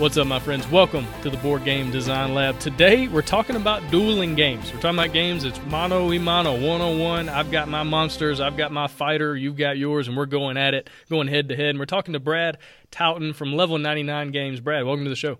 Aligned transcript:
What's 0.00 0.16
up, 0.16 0.26
my 0.26 0.38
friends? 0.38 0.66
Welcome 0.66 1.06
to 1.20 1.28
the 1.28 1.36
Board 1.36 1.62
Game 1.62 1.90
Design 1.90 2.32
Lab. 2.32 2.58
Today, 2.58 3.06
we're 3.06 3.20
talking 3.20 3.54
about 3.54 3.82
dueling 3.90 4.34
games. 4.34 4.72
We're 4.72 4.80
talking 4.80 4.98
about 4.98 5.12
games 5.12 5.44
it's 5.44 5.60
mono 5.66 6.08
y 6.08 6.16
mano, 6.16 6.58
one 6.58 6.80
on 6.80 6.98
one. 6.98 7.28
I've 7.28 7.50
got 7.50 7.68
my 7.68 7.82
monsters, 7.82 8.40
I've 8.40 8.56
got 8.56 8.72
my 8.72 8.86
fighter, 8.86 9.36
you've 9.36 9.58
got 9.58 9.76
yours, 9.76 10.08
and 10.08 10.16
we're 10.16 10.24
going 10.24 10.56
at 10.56 10.72
it, 10.72 10.88
going 11.10 11.28
head 11.28 11.50
to 11.50 11.54
head. 11.54 11.66
And 11.66 11.78
we're 11.78 11.84
talking 11.84 12.14
to 12.14 12.18
Brad 12.18 12.56
Talton 12.90 13.34
from 13.34 13.52
Level 13.52 13.76
99 13.76 14.30
Games. 14.30 14.58
Brad, 14.60 14.86
welcome 14.86 15.04
to 15.04 15.10
the 15.10 15.16
show. 15.16 15.36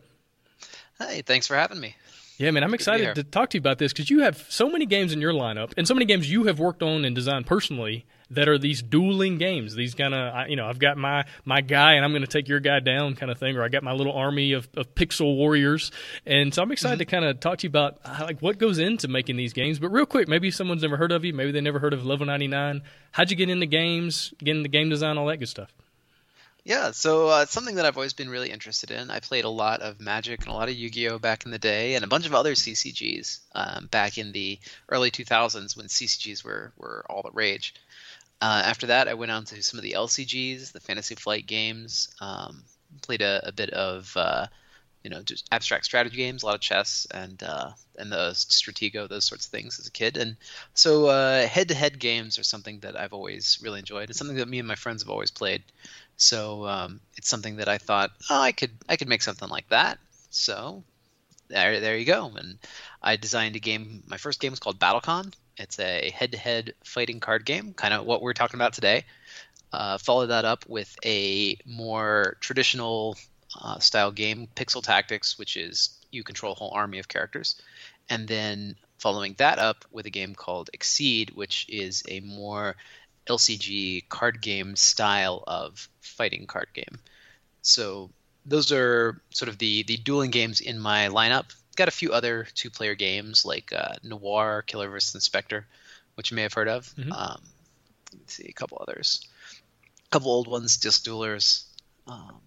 Hey, 0.98 1.22
thanks 1.22 1.46
for 1.46 1.56
having 1.56 1.80
me. 1.80 1.96
Yeah, 2.36 2.50
man, 2.50 2.62
I'm 2.62 2.74
excited 2.74 3.14
to, 3.14 3.24
to 3.24 3.30
talk 3.30 3.48
to 3.50 3.56
you 3.56 3.60
about 3.60 3.78
this 3.78 3.94
because 3.94 4.10
you 4.10 4.20
have 4.24 4.44
so 4.50 4.68
many 4.68 4.84
games 4.84 5.14
in 5.14 5.22
your 5.22 5.32
lineup 5.32 5.72
and 5.78 5.88
so 5.88 5.94
many 5.94 6.04
games 6.04 6.30
you 6.30 6.44
have 6.44 6.58
worked 6.58 6.82
on 6.82 7.06
and 7.06 7.14
designed 7.14 7.46
personally 7.46 8.04
that 8.30 8.48
are 8.48 8.58
these 8.58 8.82
dueling 8.82 9.38
games. 9.38 9.74
These 9.74 9.94
kind 9.94 10.14
of, 10.14 10.48
you 10.48 10.56
know, 10.56 10.66
I've 10.66 10.78
got 10.78 10.96
my 10.96 11.24
my 11.44 11.60
guy 11.60 11.94
and 11.94 12.04
I'm 12.04 12.12
going 12.12 12.22
to 12.22 12.28
take 12.28 12.48
your 12.48 12.60
guy 12.60 12.80
down 12.80 13.16
kind 13.16 13.30
of 13.30 13.38
thing, 13.38 13.56
or 13.56 13.62
I 13.62 13.68
got 13.68 13.82
my 13.82 13.92
little 13.92 14.12
army 14.12 14.52
of, 14.52 14.68
of 14.76 14.94
pixel 14.94 15.36
warriors. 15.36 15.90
And 16.26 16.54
so 16.54 16.62
I'm 16.62 16.72
excited 16.72 16.94
mm-hmm. 16.94 17.10
to 17.10 17.16
kind 17.16 17.24
of 17.24 17.40
talk 17.40 17.58
to 17.58 17.64
you 17.64 17.70
about 17.70 17.98
like 18.20 18.40
what 18.40 18.58
goes 18.58 18.78
into 18.78 19.08
making 19.08 19.36
these 19.36 19.52
games. 19.52 19.78
But 19.78 19.88
real 19.88 20.06
quick, 20.06 20.28
maybe 20.28 20.50
someone's 20.50 20.82
never 20.82 20.96
heard 20.96 21.12
of 21.12 21.24
you, 21.24 21.32
maybe 21.34 21.52
they 21.52 21.60
never 21.60 21.78
heard 21.78 21.92
of 21.92 22.04
Level 22.04 22.26
99. 22.26 22.82
How'd 23.12 23.30
you 23.30 23.36
get 23.36 23.50
into 23.50 23.66
games, 23.66 24.32
get 24.38 24.56
into 24.56 24.68
game 24.68 24.88
design, 24.88 25.18
all 25.18 25.26
that 25.26 25.38
good 25.38 25.48
stuff? 25.48 25.72
Yeah, 26.64 26.90
so 26.90 27.30
uh, 27.30 27.42
it's 27.42 27.52
something 27.52 27.76
that 27.76 27.86
I've 27.86 27.96
always 27.96 28.12
been 28.12 28.28
really 28.28 28.50
interested 28.50 28.90
in. 28.90 29.10
I 29.10 29.20
played 29.20 29.44
a 29.44 29.50
lot 29.50 29.80
of 29.80 29.98
Magic 29.98 30.40
and 30.40 30.48
a 30.50 30.52
lot 30.52 30.68
of 30.68 30.74
Yu-Gi-Oh 30.74 31.18
back 31.18 31.46
in 31.46 31.50
the 31.50 31.58
day, 31.58 31.94
and 31.94 32.04
a 32.04 32.08
bunch 32.08 32.26
of 32.26 32.34
other 32.34 32.52
CCGs 32.52 33.38
um, 33.54 33.86
back 33.86 34.18
in 34.18 34.32
the 34.32 34.58
early 34.88 35.10
2000s 35.10 35.76
when 35.76 35.86
CCGs 35.86 36.44
were 36.44 36.72
were 36.76 37.04
all 37.08 37.22
the 37.22 37.30
rage. 37.32 37.74
Uh, 38.40 38.62
after 38.64 38.86
that, 38.86 39.08
I 39.08 39.14
went 39.14 39.30
on 39.30 39.44
to 39.46 39.62
some 39.62 39.78
of 39.78 39.82
the 39.82 39.92
LCGs, 39.92 40.72
the 40.72 40.80
Fantasy 40.80 41.14
Flight 41.14 41.46
games. 41.46 42.08
Um, 42.20 42.64
played 43.02 43.22
a, 43.22 43.40
a, 43.46 43.52
bit 43.52 43.70
of 43.70 44.12
uh, 44.16 44.46
you 45.02 45.10
know 45.10 45.22
just 45.22 45.48
abstract 45.52 45.84
strategy 45.84 46.16
games, 46.16 46.42
a 46.42 46.46
lot 46.46 46.54
of 46.54 46.60
chess 46.60 47.06
and 47.12 47.42
uh, 47.42 47.70
and 47.98 48.10
the 48.10 48.30
Stratego, 48.32 49.08
those 49.08 49.24
sorts 49.24 49.46
of 49.46 49.50
things 49.50 49.78
as 49.78 49.86
a 49.86 49.90
kid. 49.90 50.16
And 50.16 50.36
so 50.74 51.06
uh, 51.06 51.46
head-to-head 51.46 51.98
games 51.98 52.38
are 52.38 52.42
something 52.42 52.80
that 52.80 52.98
I've 52.98 53.12
always 53.12 53.58
really 53.62 53.80
enjoyed. 53.80 54.10
It's 54.10 54.18
something 54.18 54.36
that 54.36 54.48
me 54.48 54.58
and 54.58 54.68
my 54.68 54.74
friends 54.74 55.02
have 55.02 55.10
always 55.10 55.30
played. 55.30 55.62
So 56.16 56.66
um, 56.66 57.00
it's 57.16 57.28
something 57.28 57.56
that 57.56 57.68
I 57.68 57.78
thought, 57.78 58.10
oh, 58.30 58.40
I 58.40 58.52
could 58.52 58.72
I 58.88 58.96
could 58.96 59.08
make 59.08 59.22
something 59.22 59.48
like 59.48 59.68
that. 59.68 59.98
So 60.30 60.82
there 61.48 61.80
there 61.80 61.96
you 61.96 62.04
go. 62.04 62.32
And 62.36 62.58
I 63.02 63.16
designed 63.16 63.56
a 63.56 63.60
game. 63.60 64.02
My 64.06 64.16
first 64.16 64.40
game 64.40 64.52
was 64.52 64.60
called 64.60 64.78
BattleCon. 64.78 65.32
It's 65.60 65.78
a 65.78 66.10
head-to-head 66.10 66.74
fighting 66.84 67.20
card 67.20 67.44
game, 67.44 67.74
kind 67.74 67.92
of 67.92 68.06
what 68.06 68.22
we're 68.22 68.32
talking 68.32 68.58
about 68.58 68.72
today. 68.72 69.04
Uh, 69.72 69.98
follow 69.98 70.26
that 70.26 70.44
up 70.44 70.64
with 70.66 70.96
a 71.04 71.56
more 71.66 72.36
traditional 72.40 73.16
uh, 73.60 73.78
style 73.78 74.10
game, 74.10 74.48
Pixel 74.56 74.82
Tactics, 74.82 75.38
which 75.38 75.56
is 75.56 75.98
you 76.10 76.22
control 76.24 76.52
a 76.52 76.56
whole 76.56 76.72
army 76.72 76.98
of 76.98 77.08
characters, 77.08 77.60
and 78.08 78.26
then 78.26 78.74
following 78.98 79.34
that 79.38 79.58
up 79.58 79.84
with 79.90 80.06
a 80.06 80.10
game 80.10 80.34
called 80.34 80.70
Exceed, 80.72 81.30
which 81.30 81.66
is 81.68 82.02
a 82.08 82.20
more 82.20 82.74
LCG 83.26 84.08
card 84.08 84.40
game 84.40 84.76
style 84.76 85.44
of 85.46 85.88
fighting 86.00 86.46
card 86.46 86.68
game. 86.74 86.98
So 87.62 88.10
those 88.46 88.72
are 88.72 89.20
sort 89.30 89.48
of 89.48 89.58
the 89.58 89.82
the 89.84 89.98
dueling 89.98 90.30
games 90.30 90.60
in 90.60 90.78
my 90.78 91.08
lineup. 91.08 91.54
Got 91.76 91.88
a 91.88 91.92
few 91.92 92.12
other 92.12 92.46
two 92.54 92.70
player 92.70 92.94
games 92.94 93.44
like 93.44 93.72
uh, 93.72 93.94
Noir, 94.02 94.62
Killer 94.66 94.88
vs 94.88 95.14
Inspector, 95.14 95.66
which 96.14 96.30
you 96.30 96.34
may 96.34 96.42
have 96.42 96.52
heard 96.52 96.68
of. 96.68 96.86
Mm-hmm. 96.96 97.12
Um, 97.12 97.42
let's 98.18 98.34
see 98.34 98.48
a 98.48 98.52
couple 98.52 98.78
others, 98.80 99.26
a 100.06 100.10
couple 100.10 100.30
old 100.30 100.48
ones, 100.48 100.76
Disc 100.76 101.04
Duelers. 101.04 101.64
Um, 102.06 102.40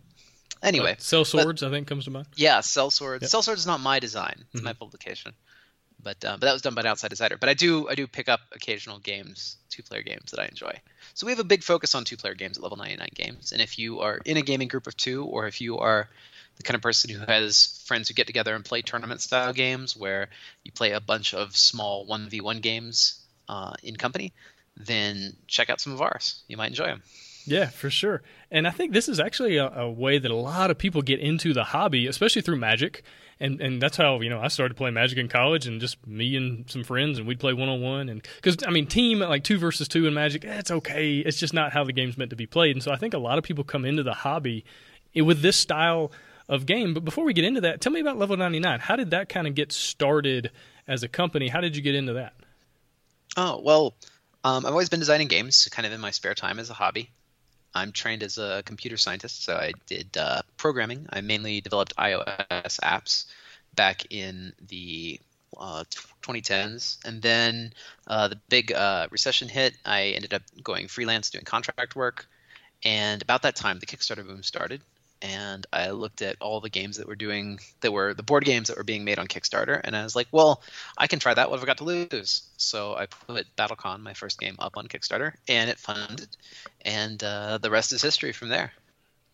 anyway, 0.62 0.92
like 0.92 1.00
Sellswords 1.00 1.62
but, 1.62 1.68
I 1.68 1.72
think 1.72 1.88
comes 1.88 2.06
to 2.06 2.12
mind. 2.12 2.28
Yeah, 2.36 2.60
Sellswords. 2.60 3.22
Yep. 3.22 3.32
Sellswords 3.32 3.58
is 3.58 3.68
not 3.68 3.80
my 3.80 4.00
design; 4.00 4.36
it's 4.38 4.58
mm-hmm. 4.58 4.66
my 4.66 4.74
publication 4.74 5.34
but 6.04 6.24
uh, 6.26 6.34
but 6.34 6.42
that 6.42 6.54
was 6.54 6.62
done 6.62 6.76
by 6.76 6.82
an 6.82 6.88
outside 6.88 7.10
designer. 7.10 7.38
But 7.40 7.50
I 7.50 7.54
do 7.54 7.88
I 7.90 7.96
do 7.96 8.06
pick 8.06 8.30
up 8.30 8.42
occasional 8.52 9.00
games, 9.00 9.58
two 9.70 9.84
player 9.84 10.04
games 10.04 10.32
that 10.32 10.40
I 10.40 10.46
enjoy. 10.46 10.80
So 11.14 11.26
we 11.26 11.32
have 11.32 11.40
a 11.40 11.46
big 11.46 11.64
focus 11.64 11.96
on 11.96 12.04
two 12.04 12.18
player 12.18 12.34
games 12.34 12.58
at 12.58 12.64
Level 12.64 12.78
99 12.78 13.10
Games. 13.14 13.52
And 13.52 13.62
if 13.62 13.80
you 13.80 14.02
are 14.02 14.20
in 14.26 14.38
a 14.38 14.42
gaming 14.42 14.68
group 14.68 14.88
of 14.88 14.98
two, 14.98 15.24
or 15.26 15.48
if 15.48 15.62
you 15.62 15.80
are 15.80 16.10
the 16.58 16.64
kind 16.64 16.76
of 16.76 16.82
person 16.82 17.10
who 17.10 17.20
has 17.26 17.84
friends 17.86 18.08
who 18.08 18.14
get 18.14 18.28
together 18.28 18.56
and 18.56 18.64
play 18.64 18.82
tournament 18.82 19.22
style 19.22 19.54
games 19.54 19.98
where 19.98 20.30
you 20.64 20.72
play 20.72 20.92
a 20.92 21.02
bunch 21.02 21.34
of 21.34 21.56
small 21.56 22.08
1v1 22.08 22.62
games 22.62 23.20
uh, 23.50 23.74
in 23.84 23.96
company, 23.96 24.34
then 24.78 25.36
check 25.48 25.70
out 25.70 25.82
some 25.82 25.94
of 25.94 26.02
ours. 26.02 26.44
You 26.48 26.58
might 26.58 26.68
enjoy 26.68 26.86
them. 26.86 27.04
Yeah, 27.46 27.68
for 27.68 27.90
sure. 27.90 28.22
And 28.52 28.68
I 28.68 28.72
think 28.72 28.94
this 28.94 29.10
is 29.10 29.20
actually 29.20 29.58
a, 29.58 29.68
a, 29.68 29.92
way 29.92 30.18
that 30.18 30.32
a 30.32 30.36
lot 30.36 30.72
of 30.72 30.78
people 30.78 31.02
get 31.02 31.20
into 31.20 31.54
the 31.54 31.66
hobby, 31.66 32.08
especially 32.08 32.42
through 32.42 32.58
Magic. 32.58 33.04
And 33.40 33.60
and 33.60 33.82
that's 33.82 33.98
how 33.98 34.22
you 34.22 34.30
know 34.30 34.40
I 34.40 34.48
started 34.48 34.78
playing 34.78 34.94
Magic 34.94 35.18
in 35.18 35.28
college, 35.28 35.68
and 35.68 35.82
just 35.82 36.06
me 36.08 36.38
and 36.38 36.70
some 36.70 36.84
friends, 36.84 37.18
and 37.18 37.28
we'd 37.28 37.40
play 37.40 37.52
one 37.52 37.68
on 37.68 37.82
one. 37.82 38.08
And 38.08 38.26
because 38.38 38.58
I 38.66 38.70
mean, 38.70 38.86
team 38.86 39.20
like 39.20 39.44
two 39.44 39.58
versus 39.58 39.88
two 39.88 40.06
in 40.06 40.14
Magic, 40.14 40.46
it's 40.46 40.72
okay. 40.72 41.18
It's 41.18 41.38
just 41.38 41.54
not 41.54 41.74
how 41.74 41.84
the 41.84 41.92
game's 41.92 42.18
meant 42.18 42.30
to 42.30 42.36
be 42.36 42.46
played. 42.46 42.76
And 42.76 42.84
so 42.84 42.92
I 42.92 42.96
think 42.96 43.14
a 43.14 43.18
lot 43.18 43.38
of 43.40 43.44
people 43.44 43.64
come 43.64 43.86
into 43.86 44.04
the 44.04 44.14
hobby 44.14 44.64
with 45.16 45.42
this 45.42 45.58
style 45.58 46.12
of 46.50 46.66
game. 46.66 46.94
But 46.94 47.06
before 47.06 47.26
we 47.26 47.34
get 47.34 47.46
into 47.46 47.62
that, 47.62 47.82
tell 47.82 47.92
me 47.92 48.00
about 48.00 48.18
Level 48.18 48.38
99. 48.38 48.80
How 48.80 48.96
did 48.96 49.12
that 49.12 49.30
kind 49.30 49.48
of 49.48 49.56
get 49.56 49.72
started 49.72 50.52
as 50.88 51.04
a 51.04 51.08
company? 51.08 51.48
How 51.48 51.62
did 51.62 51.76
you 51.76 51.82
get 51.82 51.96
into 51.96 52.14
that? 52.14 52.34
Oh 53.36 53.62
well, 53.64 53.96
um, 54.44 54.66
I've 54.66 54.72
always 54.72 54.90
been 54.90 55.00
designing 55.00 55.28
games, 55.28 55.68
kind 55.72 55.86
of 55.86 55.92
in 55.92 56.02
my 56.02 56.12
spare 56.12 56.36
time 56.36 56.60
as 56.60 56.70
a 56.70 56.74
hobby. 56.74 57.10
I'm 57.74 57.92
trained 57.92 58.22
as 58.22 58.38
a 58.38 58.62
computer 58.66 58.98
scientist, 58.98 59.44
so 59.44 59.56
I 59.56 59.72
did 59.88 60.16
uh, 60.16 60.42
programming. 60.58 61.08
I 61.10 61.22
mainly 61.22 61.62
developed 61.62 61.96
iOS 61.96 62.80
apps 62.82 63.26
back 63.74 64.06
in 64.12 64.54
the 64.68 65.20
uh, 65.58 65.84
2010s, 66.22 66.98
and 67.06 67.22
then 67.22 67.74
uh, 68.06 68.28
the 68.28 68.40
big 68.50 68.72
uh, 68.72 69.08
recession 69.10 69.48
hit. 69.50 69.76
I 69.86 70.10
ended 70.10 70.34
up 70.34 70.44
going 70.62 70.88
freelance, 70.88 71.32
doing 71.32 71.46
contract 71.46 71.96
work, 71.96 72.28
and 72.84 73.22
about 73.22 73.42
that 73.44 73.56
time, 73.56 73.80
the 73.80 73.86
Kickstarter 73.86 74.26
boom 74.26 74.44
started, 74.44 74.82
and 75.24 75.66
I 75.72 75.92
looked 75.92 76.22
at 76.22 76.36
all 76.42 76.60
the 76.60 76.70
games 76.70 76.98
that 76.98 77.08
were 77.08 77.16
doing 77.16 77.60
that 77.80 77.94
were 77.94 78.14
the 78.14 78.24
board 78.24 78.44
games 78.44 78.68
that 78.68 78.78
were 78.78 78.84
being 78.84 79.06
made 79.06 79.18
on 79.18 79.28
Kickstarter, 79.28 79.80
and 79.82 79.96
I 79.96 80.04
was 80.04 80.16
like, 80.16 80.28
well, 80.32 80.62
I 80.98 81.08
can 81.08 81.20
try 81.20 81.34
that. 81.34 81.50
What 81.50 81.58
have 81.58 81.64
I 81.64 81.66
got 81.66 81.78
to 81.78 81.86
lose? 81.86 82.44
So 82.58 82.94
I 82.94 83.06
put 83.06 83.48
BattleCon, 83.56 84.02
my 84.02 84.14
first 84.14 84.40
game, 84.40 84.58
up 84.60 84.76
on 84.76 84.88
Kickstarter, 84.88 85.34
and 85.48 85.70
it 85.70 85.80
funded, 85.80 86.28
and 86.82 87.24
uh, 87.24 87.58
the 87.58 87.72
rest 87.72 87.94
is 87.94 88.02
history 88.02 88.34
from 88.34 88.50
there. 88.50 88.74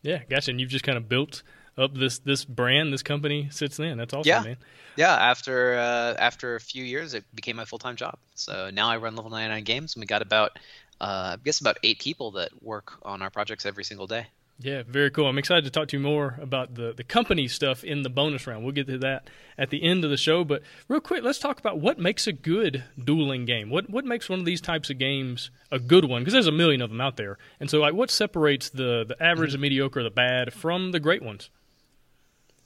Yeah, 0.04 0.20
gotcha. 0.30 0.52
And 0.52 0.62
you've 0.62 0.70
just 0.70 0.86
kind 0.86 0.98
of 0.98 1.10
built 1.10 1.42
up 1.78 1.96
this 1.96 2.20
this 2.20 2.46
brand, 2.46 2.94
this 2.94 3.04
company 3.04 3.48
sits 3.52 3.80
in. 3.80 3.98
That's 3.98 4.14
awesome, 4.14 4.30
yeah. 4.30 4.42
man. 4.44 4.58
Yeah. 4.96 5.16
After 5.16 5.76
uh, 5.76 6.14
after 6.20 6.56
a 6.56 6.60
few 6.60 6.84
years, 6.84 7.16
it 7.16 7.24
became 7.34 7.56
my 7.56 7.66
full 7.66 7.80
time 7.80 7.96
job. 7.96 8.20
So 8.36 8.70
now 8.72 8.90
I 8.90 8.98
run 8.98 9.16
Level 9.16 9.32
99 9.32 9.64
Games, 9.64 9.96
and 9.96 10.02
we 10.02 10.06
got 10.06 10.22
about 10.22 10.60
uh, 11.02 11.34
I 11.34 11.38
guess 11.44 11.60
about 11.60 11.78
eight 11.84 12.00
people 12.00 12.32
that 12.32 12.52
work 12.62 12.94
on 13.02 13.24
our 13.24 13.32
projects 13.32 13.66
every 13.66 13.84
single 13.84 14.06
day. 14.06 14.28
Yeah, 14.62 14.84
very 14.86 15.10
cool. 15.10 15.28
I'm 15.28 15.38
excited 15.38 15.64
to 15.64 15.70
talk 15.70 15.88
to 15.90 15.98
you 15.98 16.04
more 16.04 16.38
about 16.42 16.76
the, 16.76 16.94
the 16.96 17.04
company 17.06 17.48
stuff 17.48 17.82
in 17.86 18.02
the 18.02 18.10
bonus 18.10 18.46
round. 18.46 18.66
We'll 18.66 18.74
get 18.74 18.88
to 18.88 18.98
that 18.98 19.30
at 19.58 19.70
the 19.70 19.82
end 19.82 20.04
of 20.04 20.10
the 20.10 20.18
show. 20.18 20.44
But 20.44 20.64
real 20.90 21.00
quick, 21.00 21.24
let's 21.24 21.40
talk 21.40 21.60
about 21.60 21.80
what 21.80 21.98
makes 21.98 22.28
a 22.28 22.34
good 22.34 22.84
dueling 23.02 23.46
game. 23.46 23.70
What 23.70 23.90
what 23.90 24.04
makes 24.04 24.28
one 24.28 24.40
of 24.40 24.46
these 24.46 24.60
types 24.60 24.90
of 24.90 24.98
games 24.98 25.50
a 25.72 25.80
good 25.80 26.04
one? 26.04 26.22
Because 26.22 26.34
there's 26.34 26.48
a 26.48 26.52
million 26.52 26.82
of 26.82 26.90
them 26.90 27.00
out 27.00 27.16
there. 27.16 27.38
And 27.62 27.70
so, 27.70 27.80
like, 27.80 27.94
what 27.94 28.12
separates 28.12 28.70
the 28.70 29.06
the 29.08 29.16
average, 29.24 29.54
the 29.54 29.58
mediocre, 29.58 30.04
the 30.04 30.10
bad 30.10 30.52
from 30.52 30.92
the 30.92 31.00
great 31.00 31.24
ones? 31.24 31.50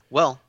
Well, 0.09 0.41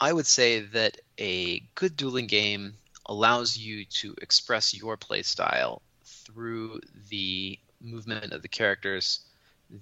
I 0.00 0.10
would 0.10 0.26
say 0.26 0.60
that 0.60 0.96
a 1.18 1.60
good 1.74 1.98
dueling 1.98 2.28
game 2.28 2.72
allows 3.04 3.58
you 3.58 3.84
to 3.84 4.14
express 4.22 4.72
your 4.72 4.96
play 4.96 5.22
style 5.22 5.82
through 6.02 6.80
the 7.10 7.58
movement 7.82 8.32
of 8.32 8.40
the 8.40 8.48
characters 8.48 9.20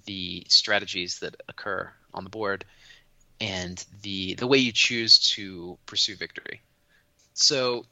the 0.05 0.45
strategies 0.47 1.19
that 1.19 1.35
occur 1.47 1.91
on 2.13 2.23
the 2.23 2.29
board 2.29 2.65
and 3.39 3.85
the 4.01 4.35
the 4.35 4.47
way 4.47 4.57
you 4.57 4.71
choose 4.71 5.19
to 5.31 5.77
pursue 5.85 6.15
victory. 6.15 6.61
So 7.33 7.85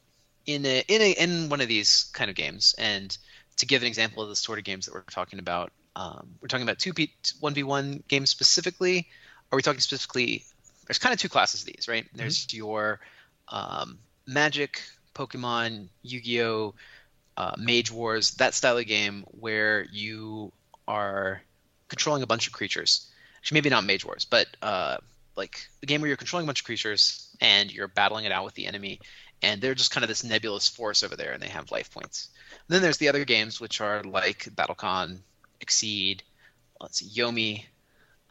in 0.46 0.64
a, 0.64 0.82
in 0.88 1.02
a, 1.02 1.12
in 1.12 1.48
one 1.48 1.60
of 1.60 1.68
these 1.68 2.10
kind 2.12 2.30
of 2.30 2.36
games, 2.36 2.74
and 2.78 3.16
to 3.56 3.66
give 3.66 3.82
an 3.82 3.88
example 3.88 4.22
of 4.22 4.28
the 4.28 4.36
sort 4.36 4.58
of 4.58 4.64
games 4.64 4.86
that 4.86 4.94
we're 4.94 5.02
talking 5.02 5.38
about, 5.38 5.72
um, 5.96 6.28
we're 6.40 6.48
talking 6.48 6.62
about 6.62 6.78
two 6.78 6.92
one 7.40 7.54
v 7.54 7.62
one 7.62 8.02
games 8.08 8.30
specifically. 8.30 9.08
are 9.52 9.56
we 9.56 9.62
talking 9.62 9.80
specifically? 9.80 10.44
There's 10.86 10.98
kind 10.98 11.12
of 11.12 11.18
two 11.18 11.28
classes 11.28 11.62
of 11.62 11.66
these, 11.66 11.86
right? 11.88 12.04
Mm-hmm. 12.04 12.16
There's 12.16 12.52
your 12.52 13.00
um, 13.48 13.98
Magic, 14.26 14.82
Pokemon, 15.14 15.88
Yu-Gi-Oh, 16.02 16.74
uh, 17.36 17.54
Mage 17.58 17.90
Wars, 17.90 18.32
that 18.32 18.54
style 18.54 18.78
of 18.78 18.86
game 18.86 19.24
where 19.30 19.84
you 19.92 20.52
are 20.86 21.42
controlling 21.90 22.22
a 22.22 22.26
bunch 22.26 22.46
of 22.46 22.54
creatures. 22.54 23.06
Actually, 23.36 23.56
maybe 23.56 23.70
not 23.70 23.84
Mage 23.84 24.04
Wars, 24.04 24.24
but 24.24 24.46
uh, 24.62 24.96
like 25.36 25.68
a 25.82 25.86
game 25.86 26.00
where 26.00 26.08
you're 26.08 26.16
controlling 26.16 26.46
a 26.46 26.48
bunch 26.48 26.60
of 26.60 26.66
creatures 26.66 27.28
and 27.40 27.70
you're 27.72 27.88
battling 27.88 28.24
it 28.24 28.32
out 28.32 28.44
with 28.44 28.54
the 28.54 28.66
enemy, 28.66 29.00
and 29.42 29.60
they're 29.60 29.74
just 29.74 29.90
kind 29.90 30.04
of 30.04 30.08
this 30.08 30.24
nebulous 30.24 30.68
force 30.68 31.02
over 31.02 31.16
there, 31.16 31.32
and 31.32 31.42
they 31.42 31.48
have 31.48 31.70
life 31.70 31.92
points. 31.92 32.28
And 32.50 32.74
then 32.74 32.82
there's 32.82 32.98
the 32.98 33.08
other 33.08 33.24
games 33.24 33.60
which 33.60 33.80
are 33.80 34.02
like 34.02 34.48
BattleCon, 34.54 35.18
Exceed, 35.60 36.22
let's 36.80 36.98
see, 36.98 37.20
Yomi, 37.20 37.64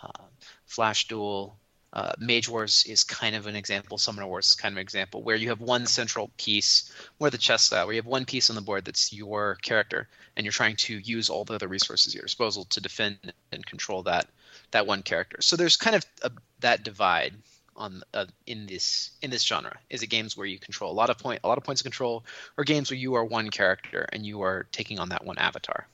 uh, 0.02 0.24
Flash 0.66 1.08
Duel, 1.08 1.58
uh, 1.94 2.14
Mage 2.20 2.48
Wars 2.48 2.86
is 2.88 3.04
kind 3.04 3.36
of 3.36 3.48
an 3.48 3.56
example. 3.56 3.98
Summoner 3.98 4.28
Wars 4.28 4.48
is 4.48 4.56
kind 4.56 4.74
of 4.74 4.78
an 4.78 4.82
example 4.82 5.24
where 5.24 5.36
you 5.36 5.50
have 5.50 5.62
one 5.62 5.86
central 5.86 6.30
piece, 6.38 6.92
more 7.20 7.30
the 7.30 7.38
chess 7.38 7.64
style, 7.64 7.86
where 7.86 7.94
you 7.94 8.02
have 8.02 8.06
one 8.06 8.26
piece 8.26 8.50
on 8.50 8.56
the 8.56 8.62
board 8.62 8.86
that's 8.86 9.12
your 9.12 9.56
character, 9.62 10.08
and 10.36 10.46
you're 10.46 10.52
trying 10.52 10.76
to 10.76 11.00
use 11.00 11.30
all 11.30 11.46
the 11.46 11.56
other 11.56 11.68
resources 11.68 12.14
at 12.14 12.16
your 12.16 12.26
disposal 12.26 12.66
to 12.66 12.82
defend 12.82 13.34
and 13.52 13.66
control 13.66 14.04
that 14.04 14.28
that 14.72 14.86
one 14.86 15.02
character. 15.02 15.42
So 15.42 15.56
there's 15.56 15.78
kind 15.78 15.96
of 15.96 16.06
a, 16.22 16.32
that 16.60 16.84
divide 16.84 17.34
on 17.76 18.04
uh, 18.14 18.26
in 18.46 18.68
this 18.68 19.12
in 19.22 19.32
this 19.32 19.44
genre. 19.44 19.76
Is 19.90 20.04
it 20.04 20.08
games 20.08 20.38
where 20.38 20.46
you 20.46 20.60
control 20.60 20.92
a 20.92 20.94
lot 20.94 21.10
of 21.10 21.18
point 21.18 21.42
a 21.44 21.48
lot 21.48 21.58
of 21.58 21.64
points 21.64 21.82
of 21.82 21.86
control, 21.86 22.24
or 22.58 22.64
games 22.64 22.92
where 22.92 22.98
you 23.00 23.16
are 23.16 23.26
one 23.26 23.50
character 23.50 24.08
and 24.14 24.26
you 24.26 24.44
are 24.44 24.68
taking 24.72 25.00
on 25.00 25.10
that 25.10 25.26
one 25.26 25.38
avatar? 25.38 25.88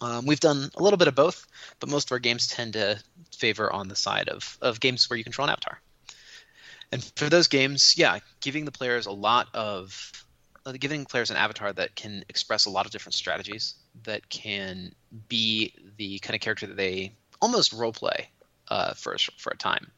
Um, 0.00 0.26
we've 0.26 0.40
done 0.40 0.70
a 0.76 0.82
little 0.82 0.96
bit 0.96 1.08
of 1.08 1.14
both, 1.14 1.46
but 1.80 1.90
most 1.90 2.08
of 2.08 2.12
our 2.12 2.18
games 2.18 2.46
tend 2.46 2.74
to 2.74 3.02
favor 3.36 3.72
on 3.72 3.88
the 3.88 3.96
side 3.96 4.28
of, 4.28 4.56
of 4.62 4.80
games 4.80 5.10
where 5.10 5.16
you 5.16 5.24
control 5.24 5.46
an 5.48 5.52
avatar. 5.52 5.80
And 6.92 7.02
for 7.16 7.28
those 7.28 7.48
games, 7.48 7.94
yeah, 7.98 8.18
giving 8.40 8.64
the 8.64 8.72
players 8.72 9.06
a 9.06 9.12
lot 9.12 9.48
of 9.54 10.12
uh, 10.64 10.72
giving 10.72 11.04
players 11.04 11.30
an 11.30 11.36
avatar 11.36 11.72
that 11.72 11.94
can 11.94 12.24
express 12.28 12.66
a 12.66 12.70
lot 12.70 12.86
of 12.86 12.92
different 12.92 13.14
strategies, 13.14 13.74
that 14.04 14.28
can 14.28 14.92
be 15.28 15.74
the 15.96 16.18
kind 16.20 16.34
of 16.34 16.40
character 16.40 16.66
that 16.66 16.76
they 16.76 17.12
almost 17.40 17.72
role 17.72 17.92
play 17.92 18.30
uh, 18.68 18.94
for 18.94 19.14
a, 19.14 19.18
for 19.36 19.50
a 19.50 19.56
time, 19.56 19.90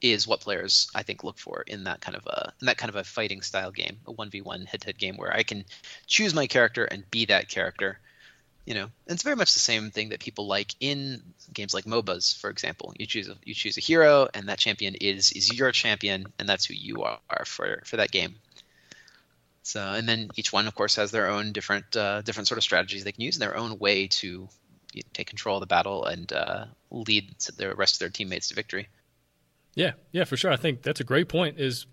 is 0.00 0.26
what 0.26 0.40
players 0.40 0.90
I 0.94 1.02
think 1.02 1.24
look 1.24 1.38
for 1.38 1.62
in 1.66 1.84
that 1.84 2.00
kind 2.00 2.16
of 2.16 2.26
a 2.26 2.52
in 2.60 2.66
that 2.66 2.78
kind 2.78 2.90
of 2.90 2.96
a 2.96 3.04
fighting 3.04 3.42
style 3.42 3.70
game, 3.70 3.98
a 4.06 4.12
one 4.12 4.30
v 4.30 4.40
one 4.40 4.66
head 4.66 4.80
to 4.82 4.86
head 4.86 4.98
game 4.98 5.16
where 5.16 5.32
I 5.32 5.42
can 5.42 5.64
choose 6.06 6.34
my 6.34 6.46
character 6.46 6.84
and 6.84 7.10
be 7.10 7.24
that 7.26 7.48
character 7.48 8.00
you 8.66 8.74
know 8.74 8.88
it's 9.06 9.22
very 9.22 9.36
much 9.36 9.54
the 9.54 9.60
same 9.60 9.90
thing 9.90 10.10
that 10.10 10.20
people 10.20 10.46
like 10.46 10.74
in 10.80 11.22
games 11.54 11.72
like 11.72 11.84
mobas 11.84 12.36
for 12.36 12.50
example. 12.50 12.92
You 12.98 13.06
choose 13.06 13.28
a, 13.28 13.36
you 13.44 13.54
choose 13.54 13.78
a 13.78 13.80
hero 13.80 14.28
and 14.34 14.48
that 14.48 14.58
champion 14.58 14.96
is 14.96 15.32
is 15.32 15.56
your 15.56 15.72
champion 15.72 16.26
and 16.38 16.48
that's 16.48 16.66
who 16.66 16.74
you 16.74 17.04
are 17.04 17.44
for 17.46 17.82
for 17.86 17.96
that 17.96 18.10
game. 18.10 18.34
So 19.62 19.80
and 19.80 20.08
then 20.08 20.28
each 20.36 20.52
one 20.52 20.66
of 20.66 20.74
course 20.74 20.96
has 20.96 21.12
their 21.12 21.28
own 21.28 21.52
different 21.52 21.96
uh, 21.96 22.22
different 22.22 22.48
sort 22.48 22.58
of 22.58 22.64
strategies 22.64 23.04
they 23.04 23.12
can 23.12 23.22
use 23.22 23.36
in 23.36 23.40
their 23.40 23.56
own 23.56 23.78
way 23.78 24.08
to 24.08 24.48
you 24.92 25.02
know, 25.02 25.08
take 25.12 25.28
control 25.28 25.56
of 25.56 25.60
the 25.60 25.66
battle 25.66 26.04
and 26.04 26.32
uh, 26.32 26.66
lead 26.90 27.34
the 27.56 27.74
rest 27.74 27.94
of 27.94 27.98
their 28.00 28.10
teammates 28.10 28.48
to 28.48 28.54
victory. 28.54 28.88
Yeah 29.74 29.92
yeah 30.10 30.24
for 30.24 30.36
sure. 30.36 30.50
I 30.50 30.56
think 30.56 30.82
that's 30.82 31.00
a 31.00 31.04
great 31.04 31.28
point 31.28 31.60
is 31.60 31.86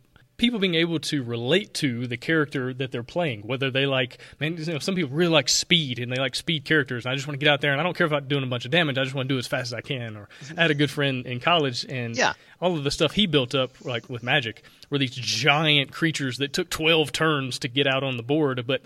people 0.44 0.60
being 0.60 0.76
able 0.76 1.00
to 1.00 1.24
relate 1.24 1.74
to 1.74 2.06
the 2.06 2.18
character 2.18 2.74
that 2.74 2.92
they're 2.92 3.02
playing, 3.02 3.44
whether 3.44 3.72
they 3.72 3.86
like, 3.86 4.18
man, 4.42 4.58
you 4.58 4.74
know, 4.74 4.80
some 4.80 4.94
people 4.94 5.16
really 5.16 5.32
like 5.32 5.48
speed 5.48 6.00
and 6.00 6.12
they 6.12 6.18
like 6.18 6.36
speed 6.36 6.66
characters. 6.66 7.06
And 7.06 7.14
I 7.14 7.16
just 7.16 7.26
want 7.26 7.40
to 7.40 7.46
get 7.46 7.50
out 7.50 7.62
there 7.62 7.72
and 7.72 7.80
I 7.80 7.84
don't 7.86 7.96
care 7.96 8.06
about 8.06 8.28
doing 8.28 8.44
a 8.44 8.48
bunch 8.48 8.66
of 8.66 8.72
damage. 8.72 8.98
I 8.98 9.06
just 9.06 9.16
want 9.16 9.30
to 9.30 9.34
do 9.34 9.40
as 9.40 9.48
fast 9.48 9.68
as 9.68 9.74
I 9.74 9.80
can. 9.80 10.18
Or 10.18 10.28
I 10.58 10.64
had 10.64 10.70
a 10.70 10.74
good 10.74 10.92
friend 10.92 11.26
in 11.26 11.40
college 11.40 11.86
and 11.88 12.18
yeah. 12.18 12.34
all 12.60 12.76
of 12.76 12.84
the 12.84 12.92
stuff 12.92 13.14
he 13.14 13.26
built 13.26 13.56
up, 13.56 13.72
like 13.86 14.10
with 14.10 14.22
Magic, 14.22 14.64
were 14.90 14.98
these 14.98 15.16
giant 15.16 15.94
creatures 15.94 16.40
that 16.40 16.52
took 16.52 16.70
12 16.70 17.14
turns 17.14 17.60
to 17.60 17.70
get 17.70 17.88
out 17.88 18.04
on 18.04 18.18
the 18.18 18.24
board. 18.24 18.68
But 18.68 18.82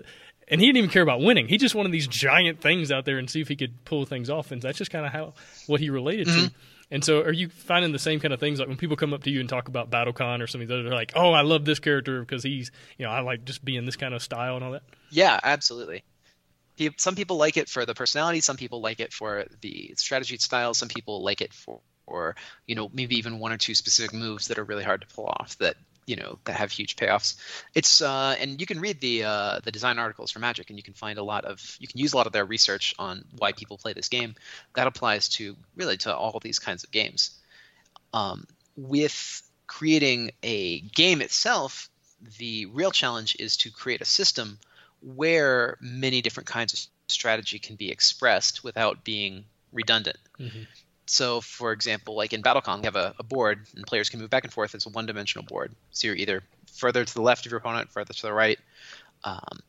and 0.47 0.61
he 0.61 0.67
didn't 0.67 0.77
even 0.77 0.89
care 0.91 1.01
about 1.01 1.21
winning. 1.21 1.47
He 1.47 1.57
just 1.57 1.73
wanted 1.73 1.91
these 1.91 2.05
giant 2.05 2.61
things 2.61 2.91
out 2.91 3.05
there 3.05 3.17
and 3.17 3.27
see 3.27 3.41
if 3.41 3.47
he 3.47 3.55
could 3.55 3.83
pull 3.83 4.05
things 4.05 4.29
off. 4.29 4.51
And 4.51 4.61
that's 4.61 4.77
just 4.77 4.91
kind 4.91 5.07
of 5.07 5.11
how 5.11 5.33
what 5.65 5.79
he 5.79 5.89
related 5.89 6.27
mm-hmm. 6.27 6.47
to. 6.49 6.53
And 6.89 7.03
so, 7.03 7.21
are 7.21 7.33
you 7.33 7.49
finding 7.49 7.91
the 7.91 7.99
same 7.99 8.19
kind 8.19 8.33
of 8.33 8.39
things 8.39 8.59
like 8.59 8.67
when 8.67 8.77
people 8.77 8.95
come 8.95 9.13
up 9.13 9.23
to 9.23 9.29
you 9.29 9.41
and 9.41 9.49
talk 9.49 9.67
about 9.67 9.89
BattleCon 9.89 10.41
or 10.41 10.47
something? 10.47 10.67
They're 10.67 10.83
like, 10.83 11.11
"Oh, 11.15 11.31
I 11.31 11.41
love 11.41 11.65
this 11.65 11.79
character 11.79 12.21
because 12.21 12.43
he's, 12.43 12.71
you 12.97 13.05
know, 13.05 13.11
I 13.11 13.19
like 13.19 13.43
just 13.43 13.63
being 13.63 13.85
this 13.85 13.97
kind 13.97 14.13
of 14.13 14.23
style 14.23 14.55
and 14.55 14.63
all 14.63 14.71
that." 14.71 14.83
Yeah, 15.09 15.39
absolutely. 15.43 16.03
Some 16.97 17.15
people 17.15 17.37
like 17.37 17.57
it 17.57 17.67
for 17.67 17.85
the 17.85 17.95
personality. 17.95 18.39
Some 18.39 18.55
people 18.55 18.81
like 18.81 18.99
it 18.99 19.11
for 19.11 19.45
the 19.61 19.93
strategy 19.97 20.37
style. 20.37 20.73
Some 20.73 20.87
people 20.87 21.23
like 21.23 21.41
it 21.41 21.53
for, 21.53 21.81
or 22.05 22.35
you 22.67 22.75
know, 22.75 22.89
maybe 22.93 23.17
even 23.17 23.39
one 23.39 23.51
or 23.51 23.57
two 23.57 23.73
specific 23.75 24.13
moves 24.13 24.47
that 24.47 24.59
are 24.59 24.63
really 24.63 24.83
hard 24.83 25.01
to 25.01 25.07
pull 25.07 25.25
off 25.25 25.57
that 25.57 25.75
you 26.07 26.15
know 26.15 26.39
that 26.45 26.55
have 26.55 26.71
huge 26.71 26.95
payoffs. 26.95 27.35
It's 27.75 28.01
uh, 28.01 28.35
and 28.39 28.59
you 28.59 28.65
can 28.65 28.79
read 28.79 28.99
the 29.01 29.25
uh, 29.25 29.59
the 29.63 29.71
design 29.71 29.99
articles 29.99 30.31
for 30.31 30.39
Magic, 30.39 30.69
and 30.69 30.79
you 30.79 30.83
can 30.83 30.95
find 30.95 31.19
a 31.19 31.23
lot 31.23 31.45
of 31.45 31.77
you 31.79 31.87
can 31.87 31.99
use 31.99 32.13
a 32.13 32.17
lot 32.17 32.25
of 32.25 32.33
their 32.33 32.45
research 32.45 32.95
on 32.97 33.25
why 33.37 33.51
people 33.51 33.77
play 33.77 33.93
this 33.93 34.09
game. 34.09 34.33
That 34.73 34.87
applies 34.87 35.29
to 35.29 35.55
really 35.75 35.97
to 35.97 36.15
all 36.15 36.39
these 36.41 36.57
kinds 36.57 36.83
of 36.83 36.91
games. 36.91 37.31
Um, 38.13 38.47
with 38.75 39.43
creating 39.67 40.31
a 40.41 40.79
game 40.79 41.21
itself, 41.21 41.89
the 42.37 42.65
real 42.67 42.91
challenge 42.91 43.35
is 43.37 43.57
to 43.57 43.69
create 43.69 44.01
a 44.01 44.05
system 44.05 44.57
where 45.01 45.77
many 45.81 46.21
different 46.21 46.47
kinds 46.47 46.73
of 46.73 46.79
strategy 47.07 47.59
can 47.59 47.75
be 47.75 47.91
expressed 47.91 48.63
without 48.63 49.03
being 49.03 49.43
redundant. 49.73 50.17
Mm-hmm. 50.39 50.63
So, 51.09 51.41
for 51.41 51.71
example, 51.71 52.15
like 52.15 52.33
in 52.33 52.43
BattleCon, 52.43 52.79
we 52.79 52.85
have 52.85 52.95
a, 52.95 53.15
a, 53.17 53.23
board, 53.23 53.65
and 53.75 53.87
players 53.87 54.09
can 54.09 54.19
move 54.19 54.29
back 54.29 54.43
and 54.43 54.51
forth. 54.51 54.75
It's 54.75 54.85
a 54.85 54.89
one-dimensional 54.89 55.45
board, 55.45 55.73
so 55.91 56.07
you're 56.07 56.15
either 56.17 56.43
further 56.73 57.05
to 57.05 57.13
the 57.13 57.21
left 57.21 57.45
of 57.45 57.51
your 57.51 57.59
opponent, 57.59 57.91
further 57.91 58.13
to 58.13 58.21
the 58.21 58.33
right. 58.33 58.59
Um, 59.23 59.59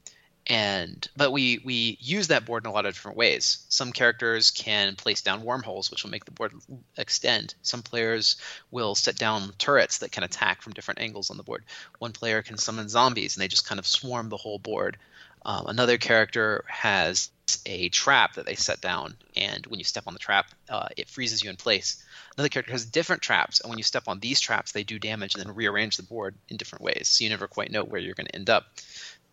and 0.49 1.07
but 1.15 1.31
we 1.31 1.61
we 1.65 1.99
use 2.01 2.29
that 2.29 2.47
board 2.47 2.65
in 2.65 2.71
a 2.71 2.73
lot 2.73 2.87
of 2.87 2.95
different 2.95 3.19
ways. 3.19 3.67
Some 3.69 3.93
characters 3.93 4.51
can 4.51 4.97
place 4.97 5.21
down 5.21 5.45
wormholes, 5.45 5.91
which 5.91 6.03
will 6.03 6.11
make 6.11 6.25
the 6.25 6.31
board 6.31 6.53
extend. 6.97 7.55
Some 7.63 7.83
players 7.83 8.37
will 8.71 8.95
set 8.95 9.17
down 9.17 9.53
turrets 9.59 9.99
that 9.99 10.11
can 10.11 10.25
attack 10.25 10.63
from 10.63 10.73
different 10.73 11.01
angles 11.01 11.31
on 11.31 11.37
the 11.37 11.43
board. 11.43 11.65
One 11.99 12.13
player 12.13 12.43
can 12.43 12.57
summon 12.57 12.89
zombies, 12.89 13.37
and 13.37 13.43
they 13.43 13.49
just 13.49 13.67
kind 13.67 13.79
of 13.79 13.87
swarm 13.87 14.31
the 14.31 14.39
whole 14.39 14.59
board. 14.59 14.97
Um, 15.45 15.67
another 15.67 15.99
character 15.99 16.65
has 16.67 17.31
a 17.67 17.89
trap 17.89 18.35
that 18.35 18.47
they 18.47 18.55
set 18.55 18.81
down, 18.81 19.17
and 19.37 19.67
when 19.67 19.79
you 19.79 19.85
step 19.85 20.05
on 20.07 20.13
the 20.13 20.19
trap, 20.19 20.47
uh, 20.69 20.89
it 20.97 21.09
freezes 21.09 21.43
you 21.43 21.51
in 21.51 21.57
place. 21.57 22.03
Another 22.37 22.49
character 22.49 22.73
has 22.73 22.85
different 22.85 23.23
traps, 23.23 23.61
and 23.61 23.71
when 23.71 23.79
you 23.79 23.85
step 23.85 24.05
on 24.07 24.21
these 24.21 24.41
traps, 24.41 24.73
they 24.73 24.85
do 24.85 24.99
damage 24.99 25.35
and 25.35 25.45
then 25.45 25.55
rearrange 25.55 25.97
the 25.97 26.03
board 26.03 26.35
in 26.49 26.57
different 26.57 26.85
ways, 26.85 27.09
so 27.09 27.25
you 27.25 27.31
never 27.31 27.49
quite 27.49 27.71
know 27.71 27.85
where 27.85 28.01
you're 28.01 28.15
going 28.15 28.27
to 28.27 28.37
end 28.37 28.51
up. 28.51 28.67